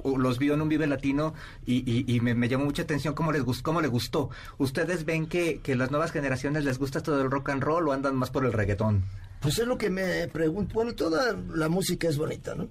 Uh, 0.02 0.18
los 0.18 0.38
vio 0.38 0.54
en 0.54 0.60
un 0.60 0.68
Vive 0.68 0.86
Latino 0.86 1.34
y, 1.64 2.14
y, 2.14 2.20
me, 2.20 2.48
llamó 2.48 2.66
mucha 2.66 2.82
atención 2.82 3.14
cómo 3.14 3.32
les, 3.32 3.42
gustó, 3.42 3.62
cómo 3.62 3.80
le 3.80 3.88
gustó. 3.88 4.30
¿Ustedes 4.58 5.04
ven 5.04 5.26
que, 5.26 5.60
que 5.60 5.76
las 5.76 5.90
nuevas 5.90 6.12
generaciones 6.12 6.64
les 6.64 6.78
gusta 6.78 7.02
todo 7.02 7.22
el 7.22 7.30
rock 7.30 7.48
and 7.50 7.62
roll 7.62 7.88
o 7.88 7.92
andan 7.92 8.16
más 8.16 8.30
por 8.30 8.44
el 8.44 8.52
reggaetón? 8.52 9.04
Pues 9.40 9.58
es 9.58 9.66
lo 9.66 9.78
que 9.78 9.90
me 9.90 10.28
pregunto. 10.28 10.74
Bueno, 10.74 10.94
toda 10.94 11.36
la 11.54 11.68
música 11.68 12.08
es 12.08 12.18
bonita, 12.18 12.54
¿no? 12.54 12.68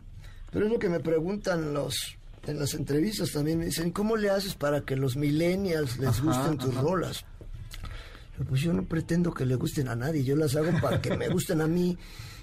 Pero 0.51 0.65
es 0.67 0.71
lo 0.71 0.79
que 0.79 0.89
me 0.89 0.99
preguntan 0.99 1.73
los 1.73 2.17
en 2.47 2.59
las 2.59 2.73
entrevistas 2.73 3.31
también 3.31 3.59
me 3.59 3.65
dicen, 3.65 3.91
¿cómo 3.91 4.17
le 4.17 4.29
haces 4.29 4.55
para 4.55 4.81
que 4.81 4.95
los 4.95 5.15
millennials 5.15 5.97
les 5.97 6.21
gusten 6.21 6.57
tus 6.57 6.75
rolas? 6.75 7.25
Pues 8.49 8.61
yo 8.61 8.73
no 8.73 8.83
pretendo 8.83 9.33
que 9.33 9.45
le 9.45 9.55
gusten 9.55 9.87
a 9.87 9.95
nadie, 9.95 10.23
yo 10.23 10.35
las 10.35 10.55
hago 10.55 10.71
para 10.81 11.01
que 11.01 11.15
me 11.15 11.29
gusten 11.29 11.61
a 11.61 11.67
mí 11.67 11.97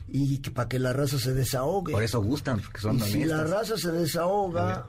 y 0.08 0.38
que, 0.38 0.50
para 0.50 0.68
que 0.68 0.78
la 0.78 0.92
raza 0.92 1.18
se 1.18 1.34
desahogue. 1.34 1.92
Por 1.92 2.02
eso 2.02 2.20
gustan, 2.22 2.60
porque 2.60 2.80
son 2.80 2.96
y 2.96 3.00
Si 3.00 3.24
la 3.24 3.44
raza 3.44 3.76
se 3.76 3.92
desahoga, 3.92 4.86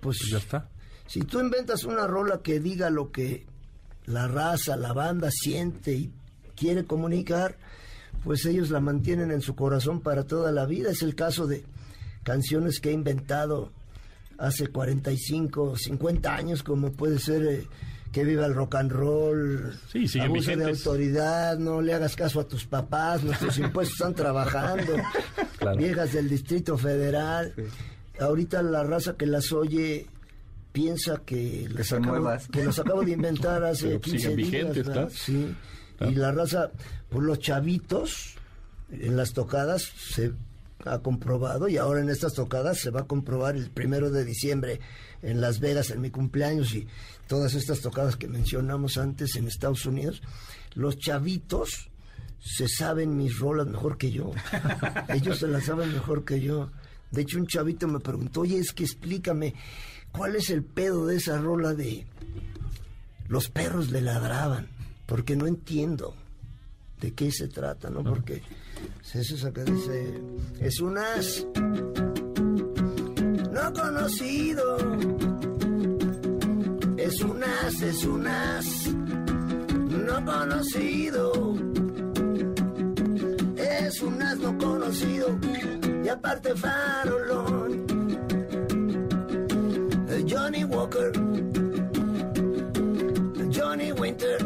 pues, 0.00 0.18
pues, 0.18 0.30
ya 0.30 0.38
está. 0.38 0.68
Si 1.06 1.20
tú 1.20 1.40
inventas 1.40 1.84
una 1.84 2.06
rola 2.06 2.40
que 2.42 2.58
diga 2.58 2.90
lo 2.90 3.12
que 3.12 3.46
la 4.06 4.26
raza, 4.26 4.76
la 4.76 4.92
banda 4.92 5.30
siente 5.30 5.92
y 5.92 6.12
quiere 6.56 6.84
comunicar, 6.84 7.56
pues 8.24 8.44
ellos 8.46 8.70
la 8.70 8.80
mantienen 8.80 9.30
en 9.30 9.40
su 9.40 9.54
corazón 9.54 10.00
para 10.00 10.24
toda 10.24 10.50
la 10.50 10.66
vida. 10.66 10.90
Es 10.90 11.02
el 11.02 11.14
caso 11.14 11.46
de 11.46 11.64
canciones 12.24 12.80
que 12.80 12.90
he 12.90 12.92
inventado 12.92 13.72
hace 14.38 14.68
45, 14.68 15.76
50 15.76 16.34
años, 16.34 16.62
como 16.62 16.92
puede 16.92 17.18
ser 17.18 17.42
eh, 17.46 17.66
que 18.12 18.24
viva 18.24 18.46
el 18.46 18.54
rock 18.54 18.76
and 18.76 18.92
roll, 18.92 19.78
sí, 19.92 20.18
abuso 20.18 20.56
de 20.56 20.64
autoridad, 20.64 21.58
no 21.58 21.80
le 21.82 21.94
hagas 21.94 22.16
caso 22.16 22.40
a 22.40 22.48
tus 22.48 22.64
papás, 22.64 23.22
nuestros 23.22 23.58
impuestos 23.58 23.94
están 23.94 24.14
trabajando, 24.14 24.94
viejas 25.76 26.12
del 26.12 26.28
Distrito 26.28 26.78
Federal. 26.78 27.52
Ahorita 28.18 28.62
la 28.62 28.82
raza 28.82 29.14
que 29.16 29.26
las 29.26 29.52
oye 29.52 30.06
piensa 30.72 31.22
que, 31.24 31.68
que 31.74 31.84
son 31.84 32.02
nuevas. 32.02 32.48
Que 32.48 32.64
los 32.64 32.78
acabo 32.78 33.02
de 33.02 33.12
inventar 33.12 33.62
hace 33.64 34.00
15 34.00 34.36
días. 34.36 35.12
Sí. 35.12 35.54
Y 36.00 36.14
la 36.14 36.32
raza, 36.32 36.70
pues 37.08 37.24
los 37.24 37.38
chavitos 37.38 38.34
en 38.90 39.16
las 39.16 39.32
tocadas 39.32 39.82
se 39.82 40.32
ha 40.86 41.00
comprobado 41.00 41.68
y 41.68 41.76
ahora 41.76 42.00
en 42.00 42.08
estas 42.08 42.34
tocadas 42.34 42.78
se 42.78 42.90
va 42.90 43.00
a 43.00 43.06
comprobar 43.06 43.56
el 43.56 43.70
primero 43.70 44.10
de 44.10 44.24
diciembre 44.24 44.80
en 45.22 45.40
Las 45.40 45.60
Vegas 45.60 45.90
en 45.90 46.00
mi 46.00 46.10
cumpleaños 46.10 46.74
y 46.74 46.86
todas 47.26 47.54
estas 47.54 47.80
tocadas 47.80 48.16
que 48.16 48.28
mencionamos 48.28 48.96
antes 48.96 49.36
en 49.36 49.48
Estados 49.48 49.86
Unidos, 49.86 50.22
los 50.74 50.98
chavitos 50.98 51.90
se 52.38 52.68
saben 52.68 53.16
mis 53.16 53.38
rolas 53.38 53.66
mejor 53.66 53.98
que 53.98 54.10
yo. 54.10 54.30
Ellos 55.08 55.38
se 55.38 55.48
las 55.48 55.64
saben 55.64 55.92
mejor 55.92 56.24
que 56.24 56.40
yo. 56.40 56.70
De 57.10 57.22
hecho, 57.22 57.38
un 57.38 57.46
chavito 57.46 57.88
me 57.88 58.00
preguntó, 58.00 58.42
oye, 58.42 58.58
es 58.58 58.72
que 58.72 58.84
explícame, 58.84 59.54
¿cuál 60.12 60.36
es 60.36 60.50
el 60.50 60.62
pedo 60.62 61.06
de 61.06 61.16
esa 61.16 61.38
rola 61.38 61.74
de 61.74 62.06
los 63.28 63.48
perros 63.48 63.90
le 63.90 64.00
ladraban? 64.00 64.68
Porque 65.06 65.36
no 65.36 65.46
entiendo 65.46 66.14
de 67.00 67.12
qué 67.14 67.30
se 67.30 67.48
trata, 67.48 67.90
¿no? 67.90 68.02
Porque 68.02 68.42
es 69.14 69.30
eso 69.30 69.52
que 69.52 69.64
dice, 69.64 70.20
es 70.60 70.80
un 70.80 70.98
as 70.98 71.46
no 73.52 73.72
conocido. 73.72 74.76
Es 76.96 77.20
un 77.22 77.42
as, 77.42 77.82
es 77.82 78.04
un 78.04 78.26
as 78.26 78.94
no 80.06 80.24
conocido. 80.24 81.32
Es 83.56 84.02
un 84.02 84.22
as 84.22 84.38
no 84.38 84.58
conocido 84.58 85.38
y 86.04 86.08
aparte 86.08 86.54
farolón. 86.54 87.86
Johnny 90.28 90.64
Walker, 90.64 91.12
Johnny 93.50 93.92
Winter, 93.92 94.45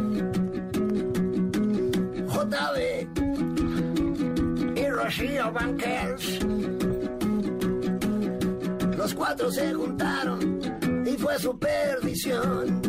Los 8.97 9.13
cuatro 9.15 9.51
se 9.51 9.75
juntaron 9.75 10.61
y 11.05 11.17
fue 11.19 11.37
su 11.41 11.59
perdición. 11.59 12.81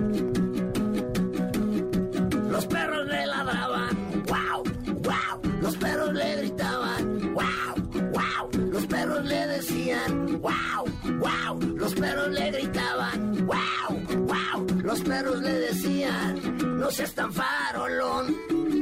Los 2.52 2.66
perros 2.68 3.08
le 3.08 3.26
ladraban, 3.26 4.24
wow, 4.28 4.64
wow. 5.02 5.62
Los 5.62 5.76
perros 5.78 6.14
le 6.14 6.36
gritaban, 6.36 7.34
wow, 7.34 8.12
wow. 8.12 8.70
Los 8.72 8.86
perros 8.86 9.26
le 9.26 9.48
decían, 9.48 10.42
wow, 10.42 10.86
wow. 11.20 11.60
Los 11.76 11.96
perros 11.96 12.30
le 12.30 12.52
gritaban, 12.52 13.48
wow, 13.48 14.28
wow. 14.28 14.68
Los 14.84 15.02
perros 15.02 15.42
le 15.42 15.54
decían, 15.54 16.80
no 16.80 16.92
seas 16.92 17.16
tan 17.16 17.34
farolón 17.34 18.81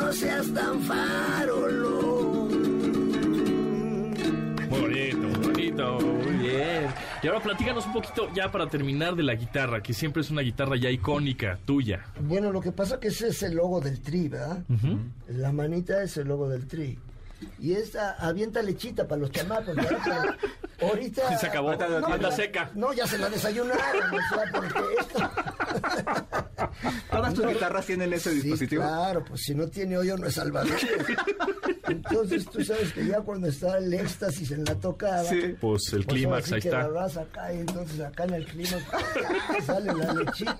no 0.00 0.12
seas 0.12 0.52
tan 0.52 0.80
farolo. 0.80 2.48
Bonito, 4.70 5.40
bonito, 5.42 5.98
muy 6.00 6.36
bien. 6.36 6.86
Y 7.22 7.26
ahora 7.26 7.40
platícanos 7.40 7.86
un 7.86 7.92
poquito 7.92 8.28
ya 8.34 8.50
para 8.50 8.68
terminar 8.68 9.16
de 9.16 9.22
la 9.22 9.34
guitarra, 9.34 9.82
que 9.82 9.92
siempre 9.92 10.22
es 10.22 10.30
una 10.30 10.42
guitarra 10.42 10.76
ya 10.76 10.90
icónica, 10.90 11.58
tuya. 11.64 12.04
Bueno, 12.20 12.52
lo 12.52 12.60
que 12.60 12.72
pasa 12.72 13.00
que 13.00 13.08
ese 13.08 13.28
es 13.28 13.42
el 13.42 13.54
logo 13.56 13.80
del 13.80 14.00
tri, 14.00 14.28
¿verdad? 14.28 14.64
La 15.28 15.52
manita 15.52 16.02
es 16.02 16.16
el 16.16 16.28
logo 16.28 16.48
del 16.48 16.66
tri. 16.66 16.98
Y 17.60 17.72
esta 17.72 18.12
avienta 18.12 18.62
lechita 18.62 19.06
para 19.06 19.20
los 19.20 19.30
chamacos, 19.30 19.74
¿verdad? 19.74 20.36
Ahorita... 20.80 21.38
Se 21.38 21.46
acabó. 21.46 21.70
Anda 21.70 22.30
seca. 22.32 22.70
No, 22.74 22.92
ya 22.92 23.06
se 23.06 23.18
la 23.18 23.28
desayunaron, 23.28 24.14
o 24.14 24.18
sea, 24.28 24.52
porque 24.52 24.80
esto... 25.00 25.30
¿Todas 27.10 27.34
tus 27.34 27.46
guitarras 27.46 27.86
tienen 27.86 28.12
ese 28.12 28.30
Sí, 28.30 28.40
dispositivo? 28.42 28.82
claro, 28.82 29.24
pues 29.24 29.42
si 29.42 29.54
no 29.54 29.66
tiene 29.68 29.96
hoyo 29.98 30.16
no 30.16 30.26
es 30.26 30.34
salvador. 30.34 30.76
Entonces 31.88 32.44
tú 32.50 32.62
sabes 32.62 32.92
que 32.92 33.06
ya 33.06 33.20
cuando 33.20 33.48
está 33.48 33.78
el 33.78 33.92
éxtasis 33.94 34.50
en 34.52 34.64
la 34.64 34.74
tocada... 34.74 35.24
Sí. 35.24 35.54
Pues 35.60 35.92
el 35.92 36.04
pues 36.04 36.14
clímax, 36.18 36.52
ahí 36.52 36.60
que 36.60 36.68
está. 36.68 36.82
La 36.82 36.88
raza 36.88 37.24
cae, 37.32 37.60
entonces 37.60 38.00
acá 38.00 38.24
en 38.24 38.34
el 38.34 38.46
clímax 38.46 38.84
sale 39.64 39.92
la 39.94 40.12
lechita. 40.12 40.58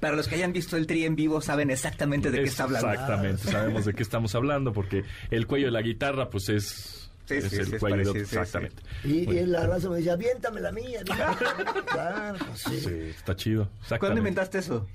Para 0.00 0.16
los 0.16 0.26
que 0.26 0.36
hayan 0.36 0.52
visto 0.52 0.76
el 0.76 0.86
tri 0.86 1.04
en 1.04 1.14
vivo 1.14 1.40
saben 1.40 1.70
exactamente 1.70 2.30
de 2.30 2.38
qué 2.38 2.48
está 2.48 2.64
hablando. 2.64 2.90
Exactamente, 2.90 3.50
sabemos 3.50 3.84
de 3.84 3.94
qué 3.94 4.02
estamos 4.02 4.34
hablando, 4.34 4.72
porque 4.72 5.04
el 5.30 5.46
cuello 5.48 5.66
de 5.66 5.72
la 5.72 5.82
guitarra, 5.82 6.30
pues 6.30 6.48
es, 6.50 7.10
Sí, 7.26 7.34
es 7.34 7.48
sí, 7.50 7.56
el 7.56 7.66
sí, 7.66 7.76
cuello 7.78 7.96
parecido, 7.96 8.22
Exactamente. 8.22 8.82
Y, 9.04 9.28
y 9.30 9.44
la 9.46 9.66
raza 9.66 9.90
me 9.90 9.96
decía, 9.96 10.12
aviéntame 10.14 10.60
la 10.60 10.70
mía. 10.72 11.00
aviéntame". 11.00 11.82
Claro, 11.92 12.38
pues 12.46 12.60
sí. 12.60 12.80
Sí, 12.80 12.94
está 13.16 13.34
chido. 13.36 13.68
¿Cuándo 13.98 14.18
inventaste 14.18 14.58
eso? 14.58 14.86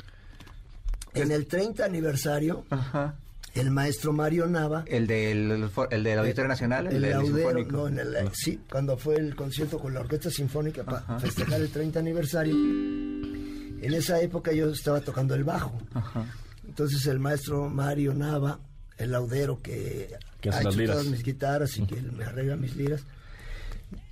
En 1.14 1.32
el 1.32 1.46
30 1.46 1.86
aniversario, 1.86 2.66
Ajá. 2.72 3.16
el 3.54 3.70
maestro 3.70 4.14
Mario 4.14 4.48
Nava, 4.48 4.84
¿El 4.88 5.06
del, 5.06 5.70
el 5.92 6.04
del 6.04 6.20
Auditorio 6.20 6.48
Nacional? 6.48 6.88
el 6.88 7.02
del 7.04 7.22
Sinfónico? 7.22 7.72
no, 7.72 7.88
en 7.88 8.00
el, 8.00 8.16
sí, 8.34 8.60
cuando 8.68 8.98
fue 8.98 9.18
el 9.18 9.36
concierto 9.36 9.78
con 9.78 9.94
la 9.94 10.00
Orquesta 10.00 10.32
Sinfónica 10.32 10.84
para 10.84 11.20
festejar 11.20 11.62
el 11.62 11.70
30 11.70 12.00
aniversario, 12.00 12.56
en 12.56 13.94
esa 13.94 14.20
época 14.22 14.52
yo 14.54 14.72
estaba 14.72 15.02
tocando 15.02 15.36
el 15.36 15.44
bajo. 15.44 15.78
Ajá. 15.94 16.26
Entonces 16.68 17.06
el 17.06 17.20
maestro 17.20 17.70
Mario 17.70 18.16
Nava, 18.16 18.60
el 18.98 19.12
laudero 19.12 19.62
que, 19.62 20.16
Que 20.44 20.50
hace 20.50 20.60
ha 20.60 20.64
las 20.64 20.76
liras. 20.76 20.98
todas 20.98 21.10
mis 21.10 21.24
guitarras 21.24 21.78
y 21.78 21.86
que 21.86 21.96
él 21.96 22.12
me 22.12 22.26
arregla 22.26 22.58
mis 22.58 22.76
liras, 22.76 23.04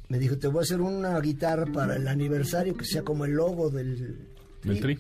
me 0.08 0.18
dijo, 0.18 0.38
te 0.38 0.48
voy 0.48 0.60
a 0.60 0.64
hacer 0.64 0.80
una 0.80 1.20
guitarra 1.20 1.66
para 1.66 1.98
el 1.98 2.08
aniversario 2.08 2.76
que 2.76 2.86
sea 2.86 3.04
como 3.04 3.26
el 3.26 3.32
logo 3.34 3.70
del... 3.70 4.18
Del 4.64 4.80
tri. 4.80 4.98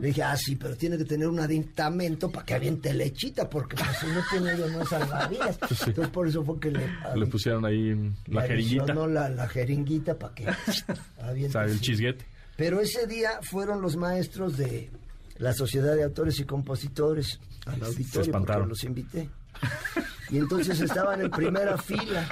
Le 0.00 0.08
dije, 0.08 0.22
ah, 0.22 0.36
sí, 0.36 0.56
pero 0.56 0.76
tiene 0.76 0.96
que 0.96 1.04
tener 1.04 1.28
un 1.28 1.38
aditamento 1.40 2.30
para 2.30 2.44
que 2.46 2.54
aviente 2.54 2.92
lechita, 2.94 3.48
porque 3.48 3.76
pues, 3.76 3.88
si 4.00 4.06
no 4.06 4.20
tiene 4.30 4.56
yo 4.58 4.68
no 4.68 4.84
salvavidas. 4.86 5.58
Entonces 5.86 6.08
por 6.08 6.26
eso 6.26 6.42
fue 6.44 6.58
que 6.58 6.70
le, 6.70 6.88
Le 7.14 7.26
pusieron 7.26 7.64
ahí 7.66 7.94
la 8.26 8.42
jeringuita, 8.42 8.82
adicionó 8.84 9.06
la, 9.06 9.28
la 9.28 9.48
jeringuita 9.48 10.18
para 10.18 10.34
que 10.34 10.46
o 10.48 11.22
aviente. 11.24 11.52
sea, 11.52 11.64
el 11.64 11.80
chisguete. 11.80 12.24
Pero 12.56 12.80
ese 12.80 13.06
día 13.06 13.30
fueron 13.42 13.80
los 13.82 13.96
maestros 13.96 14.56
de 14.56 14.90
la 15.38 15.52
Sociedad 15.52 15.94
de 15.94 16.04
Autores 16.04 16.38
y 16.38 16.44
Compositores 16.44 17.40
al 17.66 17.82
auditorio 17.82 18.12
porque 18.12 18.30
espantaron. 18.30 18.68
los 18.68 18.84
invité. 18.84 19.28
Y 20.30 20.38
entonces 20.38 20.80
estaban 20.80 21.20
en 21.20 21.30
primera 21.30 21.76
fila. 21.78 22.26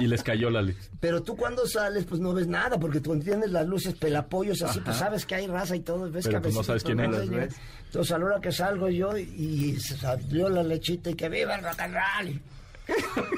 Y 0.00 0.06
les 0.06 0.22
cayó 0.22 0.50
la 0.50 0.62
ley. 0.62 0.76
Pero 1.00 1.22
tú 1.22 1.36
cuando 1.36 1.66
sales, 1.66 2.04
pues 2.04 2.20
no 2.20 2.32
ves 2.32 2.46
nada, 2.46 2.78
porque 2.78 3.00
tú 3.00 3.12
entiendes 3.12 3.50
las 3.50 3.66
luces 3.66 3.94
pelapollos 3.94 4.62
así, 4.62 4.80
pues 4.80 4.96
sabes 4.96 5.26
que 5.26 5.34
hay 5.34 5.46
raza 5.46 5.76
y 5.76 5.80
todo, 5.80 6.10
ves 6.10 6.26
Pero, 6.26 6.42
pues, 6.42 6.54
no 6.54 6.62
sabes 6.62 6.82
quién 6.82 7.00
es. 7.00 7.30
ves. 7.30 7.54
Entonces 7.86 8.12
a 8.12 8.18
la 8.18 8.24
hora 8.26 8.40
que 8.40 8.52
salgo 8.52 8.88
yo 8.88 9.16
y, 9.16 9.78
se 9.80 9.96
salió 9.96 10.48
la 10.48 10.62
lechita 10.62 11.10
y 11.10 11.14
que 11.14 11.28
viva 11.28 11.54
el 11.54 11.64
rock 11.64 11.80
and 11.80 11.94
roll. 11.94 12.40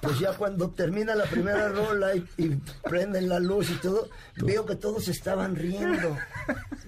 Pues 0.00 0.20
ya 0.20 0.32
cuando 0.32 0.70
termina 0.70 1.14
la 1.14 1.24
primera 1.24 1.68
rola 1.68 2.14
y, 2.14 2.24
y 2.36 2.60
prenden 2.84 3.28
la 3.28 3.40
luz 3.40 3.70
y 3.70 3.74
todo, 3.74 4.08
veo 4.36 4.64
que 4.64 4.76
todos 4.76 5.08
estaban 5.08 5.56
riendo. 5.56 6.16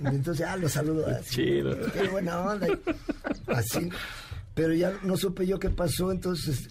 Y 0.01 0.07
entonces, 0.07 0.47
ah, 0.47 0.57
los 0.57 0.72
saludo 0.72 1.07
así. 1.09 1.35
Chido. 1.35 1.76
Qué 1.93 2.07
buena 2.09 2.41
onda. 2.41 2.68
así. 3.49 3.91
Pero 4.59 4.74
ya 4.74 4.92
no 5.04 5.16
supe 5.16 5.46
yo 5.46 5.61
qué 5.61 5.70
pasó, 5.70 6.11
entonces 6.11 6.68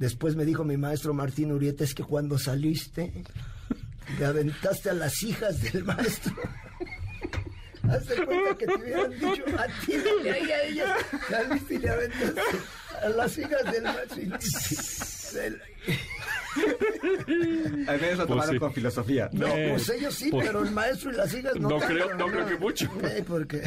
después 0.00 0.34
me 0.34 0.44
dijo 0.44 0.64
mi 0.64 0.76
maestro 0.76 1.14
Martín 1.14 1.52
Urieta, 1.52 1.84
es 1.84 1.94
que 1.94 2.02
cuando 2.02 2.38
saliste, 2.38 3.12
le 4.18 4.24
aventaste 4.24 4.90
a 4.90 4.94
las 4.94 5.22
hijas 5.22 5.62
del 5.62 5.84
maestro. 5.84 6.34
Hazte 7.88 8.16
cuenta 8.26 8.56
que 8.58 8.66
te 8.66 8.74
hubieran 8.74 9.10
dicho 9.12 9.44
a 9.56 9.66
ti, 9.86 9.92
ahí 10.28 10.50
a 10.50 10.62
ellas, 10.64 10.90
saliste 11.30 11.74
y 11.74 11.78
le 11.78 11.90
aventaste 11.90 12.40
a 13.04 13.08
las 13.10 13.38
hijas 13.38 13.72
del 13.72 13.82
maestro. 13.84 14.22
Y- 14.22 15.34
del- 15.36 15.60
Al 17.88 18.00
menos 18.00 18.18
lo 18.18 18.26
Pues 18.26 18.28
tomaron 18.28 18.54
sí. 18.54 18.58
con 18.58 18.72
filosofía. 18.72 19.28
No, 19.32 19.46
Eh, 19.48 19.68
pues 19.76 19.88
ellos 19.90 20.14
sí, 20.14 20.30
pues- 20.30 20.46
pero 20.46 20.64
el 20.64 20.70
maestro 20.72 21.12
y 21.12 21.16
las 21.16 21.32
hijas 21.34 21.54
no. 21.56 21.68
No 21.68 21.78
creo- 21.78 22.14
no 22.16 22.26
creo 22.26 22.46
que 22.46 22.56
mucho. 22.56 22.90
Eh, 23.04 23.24
porque 23.26 23.62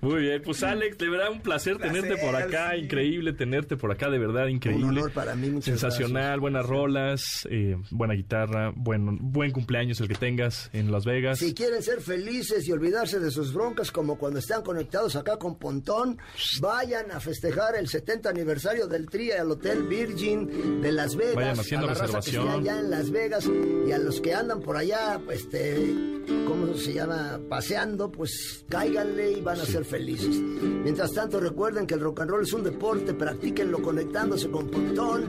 Muy 0.00 0.22
bien, 0.22 0.42
pues 0.42 0.62
Alex, 0.62 0.98
de 0.98 1.08
verdad 1.08 1.30
un 1.30 1.40
placer, 1.40 1.78
tenerte 1.78 2.16
por 2.16 2.36
acá, 2.36 2.72
sí. 2.72 2.84
increíble 2.84 3.32
tenerte 3.32 3.76
por 3.76 3.90
acá, 3.90 4.10
de 4.10 4.18
verdad 4.18 4.46
increíble. 4.48 4.84
Un 4.84 4.98
honor 4.98 5.12
para 5.12 5.34
mí, 5.34 5.50
muchas 5.50 5.64
Sensacional, 5.64 6.40
buenas 6.40 6.66
rolas, 6.66 7.46
eh, 7.50 7.76
buena 7.90 8.14
guitarra, 8.14 8.72
buen, 8.74 9.18
buen 9.32 9.52
cumpleaños 9.52 10.00
el 10.00 10.08
que 10.08 10.14
tengas 10.14 10.70
en 10.72 10.90
Las 10.90 11.04
Vegas. 11.04 11.38
Si 11.38 11.54
quieren 11.54 11.82
ser 11.82 12.00
felices 12.00 12.66
y 12.66 12.72
olvidarse 12.72 13.18
de 13.20 13.30
sus 13.30 13.52
broncas 13.52 13.90
como 13.90 14.18
cuando 14.18 14.38
están 14.38 14.62
conectados 14.62 15.16
acá 15.16 15.38
con 15.38 15.58
Pontón, 15.58 16.18
vayan 16.60 17.10
a 17.10 17.20
festejar 17.20 17.76
el 17.76 17.88
70 17.88 18.30
aniversario 18.30 18.86
del 18.86 19.06
TRI 19.08 19.32
al 19.32 19.50
Hotel 19.50 19.82
Virgin 19.84 20.80
de 20.80 20.92
Las 20.92 21.16
Vegas. 21.16 21.34
Vayan 21.34 21.60
haciendo 21.60 21.86
a 21.86 21.90
la 21.90 21.94
raza 21.94 22.06
que 22.06 22.16
reservación. 22.16 22.60
allá 22.60 22.80
en 22.80 22.90
Las 22.90 23.10
Vegas 23.10 23.50
y 23.86 23.92
a 23.92 23.98
los 23.98 24.20
que 24.20 24.34
andan 24.34 24.60
por 24.60 24.76
allá, 24.76 25.20
pues, 25.24 25.40
este, 25.40 25.94
¿cómo 26.46 26.74
se 26.74 26.94
llama? 26.94 27.38
Paseando, 27.48 28.10
pues 28.10 28.64
cáiganle 28.68 29.32
y 29.32 29.40
van 29.40 29.55
a 29.60 29.66
ser 29.66 29.84
felices. 29.84 30.36
Mientras 30.84 31.12
tanto, 31.12 31.40
recuerden 31.40 31.86
que 31.86 31.94
el 31.94 32.00
rock 32.00 32.20
and 32.20 32.30
roll 32.30 32.42
es 32.42 32.52
un 32.52 32.62
deporte, 32.62 33.14
practíquenlo 33.14 33.80
conectándose 33.82 34.48
con 34.50 34.68
Pontón. 34.68 35.24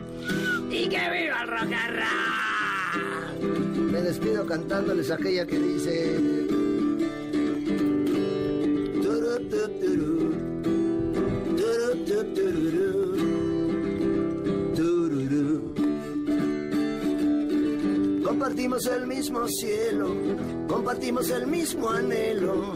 ¡Y 0.70 0.88
que 0.90 0.98
viva 0.98 1.44
el 1.44 1.50
rock 1.50 1.72
and 1.74 1.96
roll! 1.96 3.92
Me 3.92 4.02
despido 4.02 4.46
cantándoles 4.46 5.10
aquella 5.12 5.46
que 5.46 5.60
dice... 5.60 6.38
Compartimos 18.24 18.86
el 18.88 19.08
mismo 19.08 19.48
cielo, 19.48 20.16
compartimos 20.68 21.30
el 21.32 21.48
mismo 21.48 21.90
anhelo, 21.90 22.76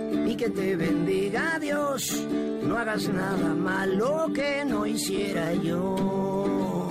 y 0.31 0.35
que 0.35 0.49
te 0.49 0.75
bendiga 0.77 1.59
Dios. 1.59 2.25
No 2.63 2.77
hagas 2.77 3.09
nada 3.09 3.53
malo 3.53 4.31
que 4.33 4.63
no 4.63 4.85
hiciera 4.85 5.53
yo. 5.53 6.87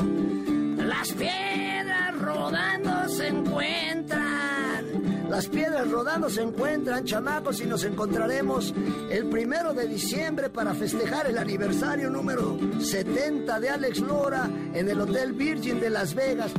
Las 0.77 1.13
piedras 1.13 2.21
rodando 2.21 3.09
se 3.09 3.29
encuentran. 3.29 4.85
Las 5.31 5.47
piedras 5.47 5.91
rodando 5.91 6.29
se 6.29 6.43
encuentran, 6.43 7.05
chamacos, 7.05 7.61
y 7.61 7.67
nos 7.67 7.85
encontraremos 7.85 8.75
el 9.11 9.27
primero 9.31 9.73
de 9.73 9.87
diciembre 9.87 10.51
para 10.51 10.75
festejar 10.75 11.27
el 11.29 11.39
aniversario 11.39 12.11
número 12.11 12.59
70 12.79 13.59
de 13.59 13.71
Alex 13.71 14.01
Lora 14.01 14.51
en 14.75 14.89
el 14.89 15.01
Hotel 15.01 15.33
Virgin 15.33 15.81
de 15.81 15.89
Las 15.89 16.15
Vegas. 16.15 16.53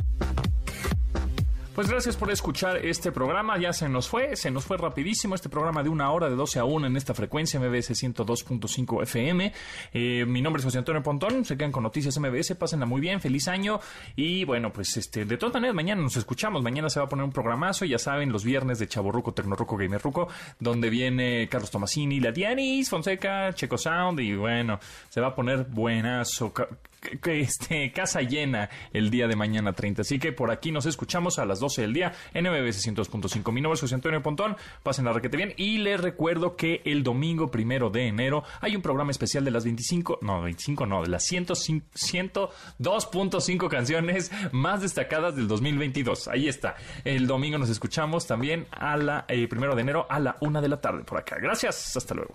Pues 1.74 1.88
gracias 1.88 2.18
por 2.18 2.30
escuchar 2.30 2.84
este 2.84 3.12
programa. 3.12 3.58
Ya 3.58 3.72
se 3.72 3.88
nos 3.88 4.06
fue, 4.06 4.36
se 4.36 4.50
nos 4.50 4.66
fue 4.66 4.76
rapidísimo 4.76 5.34
este 5.34 5.48
programa 5.48 5.82
de 5.82 5.88
una 5.88 6.10
hora 6.10 6.28
de 6.28 6.36
12 6.36 6.58
a 6.58 6.64
1 6.64 6.86
en 6.86 6.98
esta 6.98 7.14
frecuencia 7.14 7.58
MBS 7.58 7.92
102.5 7.92 9.02
FM. 9.04 9.52
Eh, 9.94 10.26
mi 10.26 10.42
nombre 10.42 10.60
es 10.60 10.66
José 10.66 10.76
Antonio 10.76 11.02
Pontón. 11.02 11.46
Se 11.46 11.56
quedan 11.56 11.72
con 11.72 11.82
Noticias 11.82 12.18
MBS. 12.18 12.56
Pásenla 12.56 12.84
muy 12.84 13.00
bien. 13.00 13.22
Feliz 13.22 13.48
año. 13.48 13.80
Y 14.16 14.44
bueno, 14.44 14.70
pues 14.70 14.98
este, 14.98 15.24
de 15.24 15.38
todas 15.38 15.54
maneras, 15.54 15.74
mañana 15.74 16.02
nos 16.02 16.14
escuchamos. 16.18 16.62
Mañana 16.62 16.90
se 16.90 17.00
va 17.00 17.06
a 17.06 17.08
poner 17.08 17.24
un 17.24 17.32
programazo. 17.32 17.86
Ya 17.86 17.98
saben, 17.98 18.32
los 18.32 18.44
viernes 18.44 18.78
de 18.78 18.86
Chaborruco, 18.86 19.32
Tecnorruco, 19.32 19.78
Gamerruco, 19.78 20.28
donde 20.60 20.90
viene 20.90 21.48
Carlos 21.48 21.70
Tomasini, 21.70 22.20
la 22.20 22.32
Dianis, 22.32 22.90
Fonseca, 22.90 23.50
Checo 23.54 23.78
Sound. 23.78 24.20
Y 24.20 24.36
bueno, 24.36 24.78
se 25.08 25.22
va 25.22 25.28
a 25.28 25.34
poner 25.34 25.64
buenazo. 25.64 26.52
Este, 27.24 27.92
casa 27.92 28.22
llena 28.22 28.70
el 28.92 29.10
día 29.10 29.26
de 29.26 29.34
mañana 29.36 29.72
30. 29.72 30.02
Así 30.02 30.18
que 30.18 30.32
por 30.32 30.50
aquí 30.50 30.72
nos 30.72 30.86
escuchamos 30.86 31.38
a 31.38 31.44
las 31.44 31.60
12 31.60 31.82
del 31.82 31.92
día 31.92 32.12
en 32.34 32.44
MBS 32.44 32.86
102.5. 32.86 33.52
Mi 33.52 33.60
nombre 33.60 33.74
es 33.74 33.80
José 33.80 33.94
Antonio 33.94 34.22
Pontón. 34.22 34.56
Pasen 34.82 35.04
la 35.04 35.12
requete 35.12 35.36
bien. 35.36 35.54
Y 35.56 35.78
les 35.78 36.00
recuerdo 36.00 36.56
que 36.56 36.82
el 36.84 37.02
domingo 37.02 37.50
primero 37.50 37.90
de 37.90 38.06
enero 38.06 38.44
hay 38.60 38.76
un 38.76 38.82
programa 38.82 39.10
especial 39.10 39.44
de 39.44 39.50
las 39.50 39.64
25, 39.64 40.20
no, 40.22 40.42
25 40.42 40.86
no, 40.86 41.02
de 41.02 41.08
las 41.08 41.28
102.5 41.30 43.68
canciones 43.68 44.30
más 44.52 44.82
destacadas 44.82 45.34
del 45.36 45.48
2022. 45.48 46.28
Ahí 46.28 46.48
está. 46.48 46.76
El 47.04 47.26
domingo 47.26 47.58
nos 47.58 47.70
escuchamos 47.70 48.26
también 48.26 48.66
a 48.70 48.96
la 48.96 49.24
eh, 49.28 49.48
primero 49.48 49.74
de 49.74 49.82
enero 49.82 50.06
a 50.08 50.20
la 50.20 50.36
una 50.40 50.60
de 50.60 50.68
la 50.68 50.80
tarde 50.80 51.02
por 51.04 51.18
acá. 51.18 51.36
Gracias. 51.40 51.96
Hasta 51.96 52.14
luego. 52.14 52.34